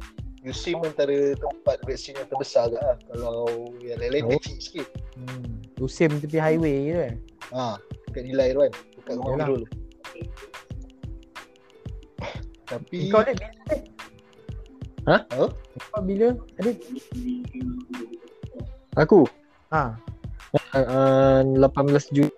[0.43, 2.99] USIM antara tempat vaksin yang terbesar ke lah.
[3.15, 3.47] Kalau
[3.79, 4.31] yang lain-lain Oh.
[4.37, 4.87] kecil sikit.
[5.15, 5.63] Hmm.
[5.79, 7.15] Usim tepi highway je kan.
[7.55, 7.65] Ha,
[8.11, 8.73] dekat Nilai tu kan.
[8.99, 9.35] Dekat rumah.
[9.39, 9.63] Mirul.
[12.67, 13.33] Tapi Kau ni?
[15.03, 15.17] Ha?
[15.19, 15.45] Ha?
[15.91, 16.31] Kau bila?
[16.63, 16.79] Adik?
[18.95, 19.25] Aku
[19.73, 19.97] Ha.
[20.77, 22.29] uh, 18 Jun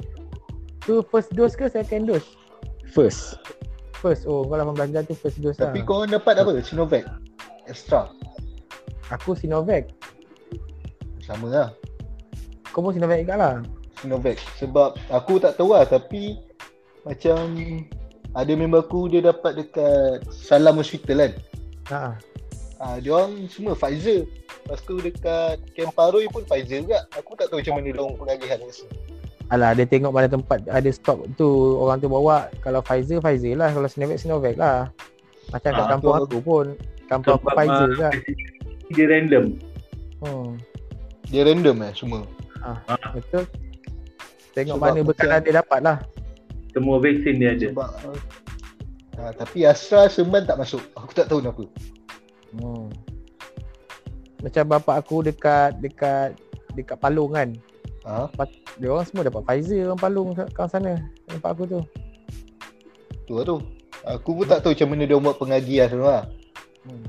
[0.86, 2.26] Tu first dose ke second dose?
[2.96, 3.36] first.
[4.00, 4.24] First.
[4.24, 5.86] Oh, kau 18 bulan tu first dose tapi lah.
[5.90, 6.62] kau dapat apa?
[6.64, 7.04] Sinovac?
[7.68, 8.08] Extra.
[9.12, 9.92] Aku Sinovac.
[11.20, 11.70] Sama lah.
[12.72, 13.56] Kau pun Sinovac juga lah.
[14.00, 14.40] Sinovac.
[14.62, 16.40] Sebab aku tak tahu lah tapi
[17.04, 17.36] macam
[18.32, 21.34] ada member aku dia dapat dekat Salam Hospital kan.
[21.92, 22.00] Ha.
[22.80, 24.28] Ah, dia orang semua Pfizer.
[24.66, 27.08] Lepas tu dekat Camp Paroi pun Pfizer juga.
[27.16, 28.96] Aku tak tahu macam mana dia orang pengagihan kat sini.
[29.54, 32.50] Alah, dia tengok mana tempat ada stok tu orang tu bawa.
[32.66, 33.70] Kalau Pfizer, Pfizer lah.
[33.72, 34.90] Kalau Sinovac, Sinovac lah.
[35.54, 36.66] Macam kat Ah, kampung aku pun.
[37.08, 38.10] Kampung aku Pfizer ah, juga.
[38.92, 39.46] Dia random.
[40.26, 40.50] Hmm.
[41.30, 42.22] Dia random eh semua.
[43.14, 43.46] Betul.
[44.58, 45.98] Tengok Sebab mana bekalan dia dapat lah.
[46.74, 47.68] Semua vaksin dia ada.
[47.72, 47.90] Sebab
[49.16, 50.82] ha, tapi Astra Serban tak masuk.
[50.98, 51.64] Aku tak tahu kenapa.
[52.56, 52.88] Hmm.
[54.46, 56.38] Macam bapak aku dekat dekat
[56.78, 57.50] dekat Palung kan.
[58.06, 58.30] Ha,
[58.78, 60.94] Dia orang semua dapat Pfizer orang Palung kat sana.
[61.32, 61.80] Nampak aku tu.
[63.26, 63.58] tu lah tu.
[64.06, 66.30] Aku pun tak tahu macam mana dia buat pengagian tu lah.
[66.86, 67.06] Hmm.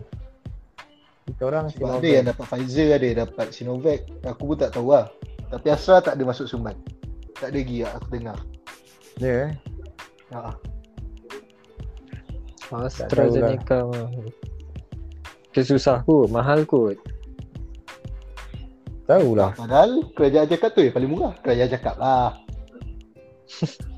[1.29, 2.01] Kita orang Sebab Sinovac.
[2.01, 4.01] ada yang dapat Pfizer, ada yang dapat Sinovac.
[4.25, 5.13] Aku pun tak tahu lah.
[5.53, 6.75] Tapi Astra tak ada masuk Serban.
[7.37, 8.39] Tak ada lagi lah aku dengar.
[9.21, 9.51] Ya eh.
[10.33, 10.57] Ha.
[12.73, 13.87] AstraZeneca
[15.57, 15.65] mah.
[15.65, 17.01] Kesusah kot, mahal kot.
[19.07, 19.55] Tahulah.
[19.55, 21.33] Padahal kerajaan cakap tu yang paling murah.
[21.41, 22.37] Kerajaan cakap lah.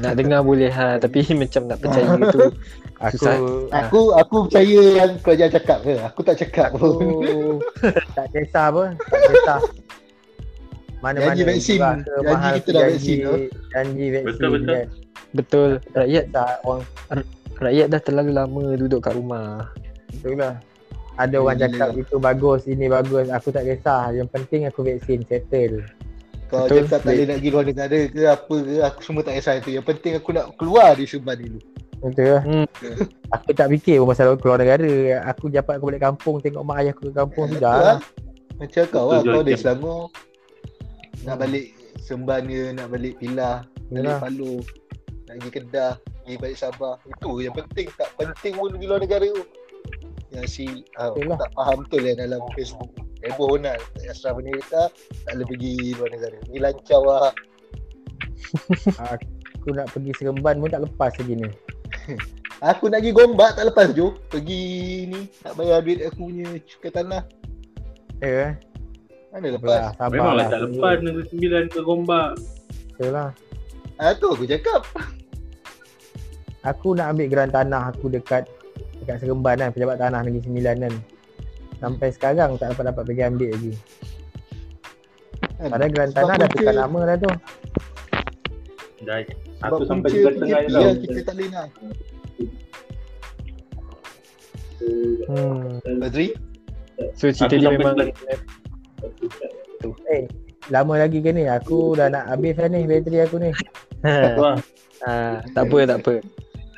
[0.00, 2.54] Nak dengar boleh ha, tapi macam nak percaya tu.
[3.00, 3.36] Aku Susah.
[3.74, 5.94] Aku aku percaya yang kerajaan cakap ke.
[5.98, 7.58] Aku tak cakap aku pun.
[8.16, 8.84] tak kisah apa.
[8.94, 9.60] Tak kisah.
[11.00, 11.80] Mana-mana Janji vaksin.
[11.80, 13.34] ke, Janji mahal kita ke, dah vaksin tu.
[13.72, 14.68] Janji vaksin Betul, betul.
[14.70, 14.86] kan.
[15.32, 15.70] Betul.
[15.96, 16.82] Rakyat Tak orang
[17.60, 19.68] rakyat dah terlalu lama duduk kat rumah.
[20.12, 20.54] Betul lah.
[21.14, 21.66] Ada orang Gila.
[21.68, 23.26] cakap itu bagus, ini bagus.
[23.28, 24.08] Aku tak kisah.
[24.10, 25.84] Yang penting aku vaksin settle.
[26.48, 26.88] Kau Betul.
[26.88, 28.74] cakap tak boleh nak pergi luar negara ke apa ke.
[28.82, 29.70] Aku semua tak kisah itu.
[29.70, 31.60] Yang penting aku nak keluar di Serban dulu.
[32.00, 32.42] Betul lah.
[32.42, 32.66] Hmm.
[33.30, 34.90] Aku tak fikir pun pasal keluar negara.
[35.28, 37.98] Aku dapat aku balik kampung tengok mak ayah aku ke kampung Eh, sudah lah.
[38.56, 39.20] Macam kau lah.
[39.20, 39.54] Kau dari.
[39.54, 40.02] Selangor.
[41.20, 41.42] Nak Hmm.
[41.44, 41.66] balik
[42.00, 42.62] Serban ke.
[42.72, 43.56] Nak balik Pilah.
[43.86, 44.18] Balik Yalah.
[44.18, 44.54] Palu.
[45.28, 45.92] Nak pergi Kedah.
[46.24, 46.96] Pergi balik Sabah.
[47.04, 47.86] Itu yang penting.
[47.92, 49.44] Tak penting pun pergi luar negara tu.
[50.30, 51.38] Yang si ah, lah.
[51.38, 52.90] tak faham betul yang dalam Facebook.
[53.26, 53.82] Heboh nak.
[54.06, 54.88] Astra Amerika
[55.26, 56.38] tak boleh pergi luar negara.
[56.48, 57.30] Ni lancar lah.
[59.14, 61.48] Aku nak pergi Seremban pun tak lepas lagi ni.
[62.70, 64.14] Aku nak pergi Gombak tak lepas Jo.
[64.30, 64.64] Pergi
[65.10, 65.20] ni.
[65.44, 67.22] Nak bayar duit aku punya cukai tanah.
[68.20, 68.50] Ya eh.
[69.30, 69.68] Mana lepas?
[69.68, 70.48] lah, sabar Memanglah lah.
[70.50, 72.30] tak lepas Negeri Sembilan ke Gombak.
[72.94, 73.30] Betul lah.
[74.00, 74.86] Ah tu aku cakap.
[76.60, 78.44] Aku nak ambil geran tanah aku dekat
[79.10, 80.94] dekat Seremban kan, pejabat tanah Negeri Sembilan kan.
[81.82, 83.72] Sampai sekarang tak dapat dapat pergi ambil lagi.
[85.58, 85.68] Kan?
[85.74, 87.30] Padahal geran tanah dah tukar nama dah tu.
[89.00, 90.92] Dah, Sebab aku sampai juga tengah tau.
[91.02, 91.68] kita tak boleh nak.
[95.26, 95.80] Hmm.
[96.00, 96.26] Badri?
[97.16, 97.96] So cerita dia memang.
[100.12, 100.24] Eh,
[100.68, 101.48] lama lagi ke ni?
[101.48, 103.50] Aku dah nak habis dah ni bateri aku ni.
[104.40, 104.56] Lah.
[105.04, 106.14] ha, tak apa tak apa.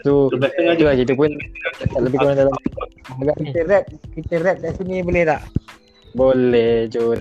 [0.02, 1.30] So tengah itu lah kita pun
[1.78, 2.54] tak lebih kurang dalam
[3.12, 3.84] Agak kita rap,
[4.14, 5.42] kita rap kat sini boleh tak?
[6.12, 7.20] boleh Jod.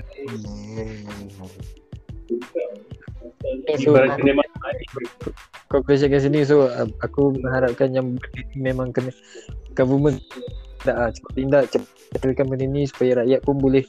[3.81, 4.73] So, Ibarat kedai makan.
[5.67, 6.67] conclusion kat sini so
[7.01, 8.19] aku mengharapkan yang
[8.53, 9.09] memang kena
[9.73, 10.19] government
[10.83, 13.83] tak uh, cepat tindak cepat settlekan benda ni supaya rakyat pun boleh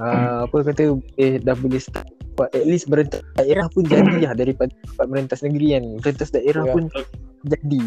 [0.00, 4.32] uh, apa kata eh, dah boleh start buat at least berentas daerah pun jadi lah
[4.32, 6.72] daripada dapat merentas negeri kan merentas daerah Ya.
[6.72, 6.84] pun
[7.46, 7.84] jadi.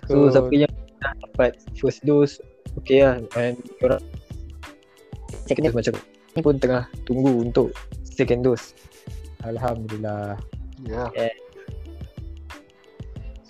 [0.00, 0.72] Aku so siapa yang
[1.02, 2.38] dapat first dose
[2.78, 3.20] okay lah.
[3.36, 4.02] And orang
[5.48, 5.92] second dose macam
[6.32, 7.74] ni pun tengah tunggu untuk
[8.06, 8.76] second dose.
[9.42, 10.38] Alhamdulillah.
[10.86, 11.10] Ya.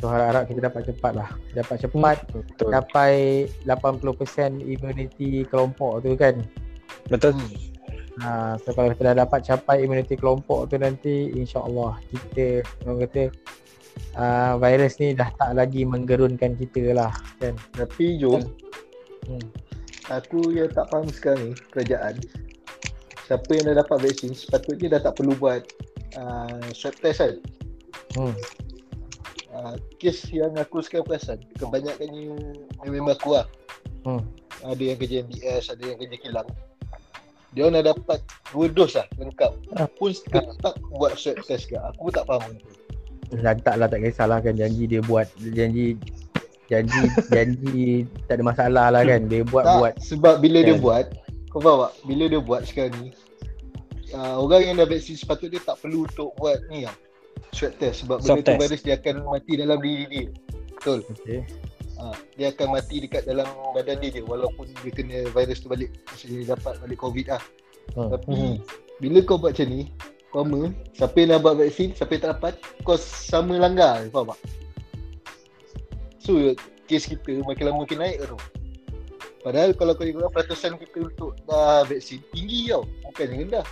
[0.03, 1.31] So harap-harap kita dapat cepat lah.
[1.55, 2.17] Dapat cepat.
[2.35, 2.75] Betul.
[2.75, 6.43] Capai 80% immunity kelompok tu kan.
[7.07, 7.39] betul.
[8.21, 13.33] Ha, so kalau kita dah dapat capai immunity kelompok tu nanti insya-Allah kita orang kata
[14.17, 17.57] uh, virus ni dah tak lagi menggerunkan kita lah kan.
[17.77, 18.43] Tapi Jom,
[19.23, 19.47] Hmm.
[20.11, 22.19] aku yang tak faham sekarang ni, kerajaan.
[23.31, 25.63] Siapa yang dah dapat vaksin, sepatutnya dah tak perlu buat
[26.19, 27.35] uh, swab test kan.
[28.19, 28.35] Hmm.
[29.53, 32.35] Uh, kes yang aku sekarang perasan, kebanyakannya
[32.83, 33.47] member aku lah.
[34.03, 34.27] Hmm.
[34.67, 36.49] Ada yang kerja MBS, ada yang kerja kilang.
[37.53, 39.53] Dia orang dah dapat dua dos lah lengkap.
[40.01, 41.77] Pun tetap buat swab test ke.
[41.77, 42.59] Aku tak faham.
[43.33, 45.97] Dah tak lah tak kisahlah kan janji dia buat janji
[46.69, 47.01] janji
[47.35, 50.85] janji tak ada masalah lah kan dia buat tak, buat sebab bila dia Kan.
[50.85, 51.05] buat,
[51.49, 51.93] kau faham tak?
[52.05, 53.09] Bila dia buat sekarang ni,
[54.17, 56.97] uh, orang yang dah vaksin sepatutnya tak perlu untuk buat ni lah.
[57.53, 60.27] Swab test sebab benda tu virus dia akan mati dalam diri dia.
[60.77, 61.01] Betul.
[61.09, 61.41] okay.
[62.01, 63.47] Ha, dia akan mati dekat dalam
[63.77, 65.93] badan dia je walaupun dia kena virus tu balik.
[66.09, 67.43] Maksudnya dia dapat balik COVID lah.
[67.93, 68.09] Hmm.
[68.09, 68.57] Tapi Hmm.
[68.99, 69.83] bila kau buat macam ni,
[70.33, 72.55] Pertama, siapa yang dah buat vaksin, siapa yang tak dapat,
[72.89, 74.41] kau sama langgar, faham tak?
[76.25, 76.57] So,
[76.89, 78.41] kes kita makin lama makin naik tu.
[79.45, 82.89] Padahal kalau kau tengok peratusan kita untuk dah vaksin, tinggi tau.
[83.13, 83.67] Bukan rendah.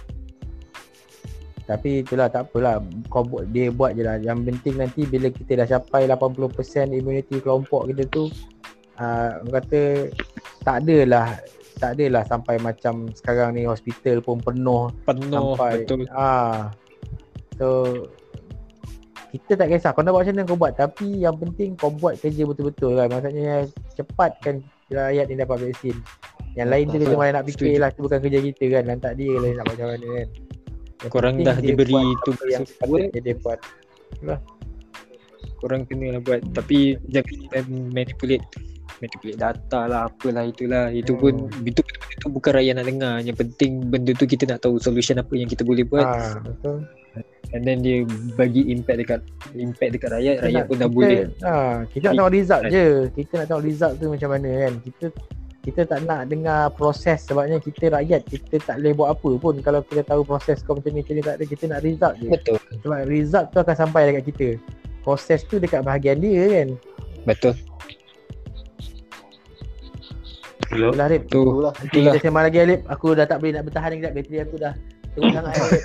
[1.65, 4.20] Tapi itulah tak apalah kau buat dia buat je lah.
[4.20, 8.28] Yang penting nanti bila kita dah capai 80% immunity kelompok kita tu
[8.99, 10.12] uh, kata
[10.66, 11.39] tak adalah
[11.81, 16.05] tak adalah sampai macam sekarang ni hospital pun penuh Penuh sampai betul.
[16.12, 16.69] ah.
[17.57, 17.69] So
[19.31, 20.74] kita tak kisah kau nak buat macam mana kau buat.
[20.74, 23.09] Tapi yang penting kau buat kerja betul-betul kan.
[23.15, 25.97] Maksudnya cepatkan rakyat ni dapat vaksin.
[26.59, 27.82] Yang lain tu kita mana nak fikir Setuju.
[27.82, 28.82] lah tu bukan kerja kita kan.
[28.90, 30.28] Lantak dia lah nak buat macam mana kan.
[31.01, 33.07] Yang Korang dah diberi tugas yang buat.
[33.15, 33.61] dia buat.
[35.62, 36.40] Korang kena lah buat.
[36.51, 38.43] Tapi jangan manipulate
[39.01, 40.93] Manipulate data lah Apalah itulah.
[40.93, 41.65] Itu pun Hmm.
[41.65, 43.15] Itu benda tu bukan rakyat nak dengar.
[43.21, 46.05] Yang penting benda tu kita nak tahu Solution apa yang kita boleh buat.
[46.39, 46.85] Betul.
[47.51, 48.07] And then dia
[48.39, 49.21] bagi impact dekat
[49.57, 50.35] Impact dekat rakyat.
[50.37, 51.21] Kita Rakyat nak- pun dah kita, boleh.
[51.43, 51.53] ha,
[51.89, 52.87] kita nak tengok result je.
[53.11, 54.73] Kita nak tengok result tu macam mana kan.
[54.85, 55.05] Kita
[55.61, 59.55] kita tak nak dengar proses sebabnya kita rakyat kita tak boleh buat apa pun.
[59.61, 62.29] Kalau kita tahu proses kau macam ni macam ni tak ada kita nak result je.
[62.29, 62.57] Betul.
[62.81, 64.49] Sebab result tu akan sampai dekat kita.
[65.01, 66.69] Proses tu dekat bahagian dia kan.
[67.25, 67.57] Betul
[70.71, 70.89] Hello.
[70.89, 71.73] itulah Rip Tu Itulah.
[71.75, 74.73] nanti kita sembang lagi Alip aku dah tak boleh nak bertahan lagi bateri aku dah
[75.11, 75.83] teruk sangat Alip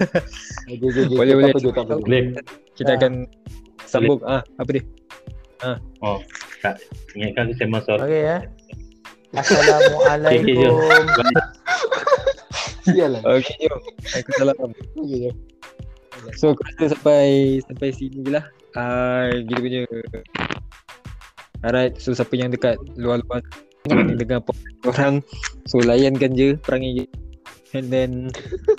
[0.68, 0.78] okay.
[1.08, 1.74] Boleh, Tak boleh.
[1.74, 1.98] tak.
[2.00, 2.24] Boleh.
[2.74, 2.96] Kita Ah.
[2.96, 3.12] akan
[3.84, 4.84] Sambung ah Apa dia
[7.14, 8.00] Ingatkan aku sembang soal.
[8.02, 8.38] okey ya
[9.36, 10.78] Assalamualaikum
[12.86, 13.22] Sial lah.
[13.28, 14.56] Okay jom Waalaikumsalam
[14.96, 15.32] Okay, okay.
[16.38, 17.26] So aku rasa sampai
[17.62, 18.46] Sampai sini je lah
[18.76, 19.80] uh, Kita punya
[21.62, 23.42] Alright So siapa yang dekat Luar-luar
[23.86, 25.16] Ni dengar podcast korang
[25.66, 27.06] So layankan je Perangai je
[27.72, 28.12] And then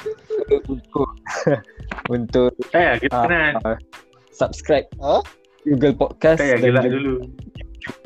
[0.66, 1.10] Untuk
[2.14, 3.54] Untuk Saya kita ah, kenal.
[3.64, 3.78] ah,
[4.30, 5.22] Subscribe Ha?
[5.64, 7.26] Google Podcast Saya gelak dulu.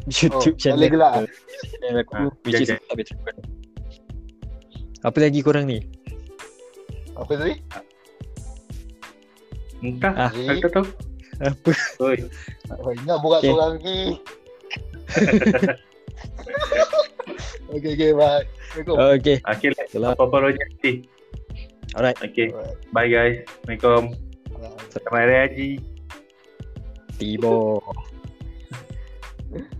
[0.08, 1.12] YouTube Oh, channel gelak?
[1.72, 2.84] channel aku Ah, Which is jangan.
[2.86, 3.36] Tabit Travel.
[5.00, 5.80] Apa lagi korang ni?
[7.16, 7.54] Apa tadi?
[9.80, 10.12] Entah.
[10.14, 10.30] Ah.
[10.30, 10.86] Aku tak tahu.
[11.40, 11.70] Apa?
[12.02, 12.16] Oi.
[12.76, 13.48] Oh, ingat borak Okay.
[13.48, 14.00] seorang lagi.
[17.74, 18.44] okay, okay, bye.
[18.70, 18.96] Assalamualaikum.
[19.18, 19.36] Okay.
[19.46, 20.26] Akhirnya, Assalamualaikum.
[20.26, 20.70] apa-apa rojak
[21.98, 22.18] Alright.
[22.22, 22.78] Okay, Alright.
[22.94, 23.42] bye guys.
[23.66, 24.02] Assalamualaikum.
[24.90, 25.70] Selamat Hari Haji.
[27.18, 27.82] Tibo.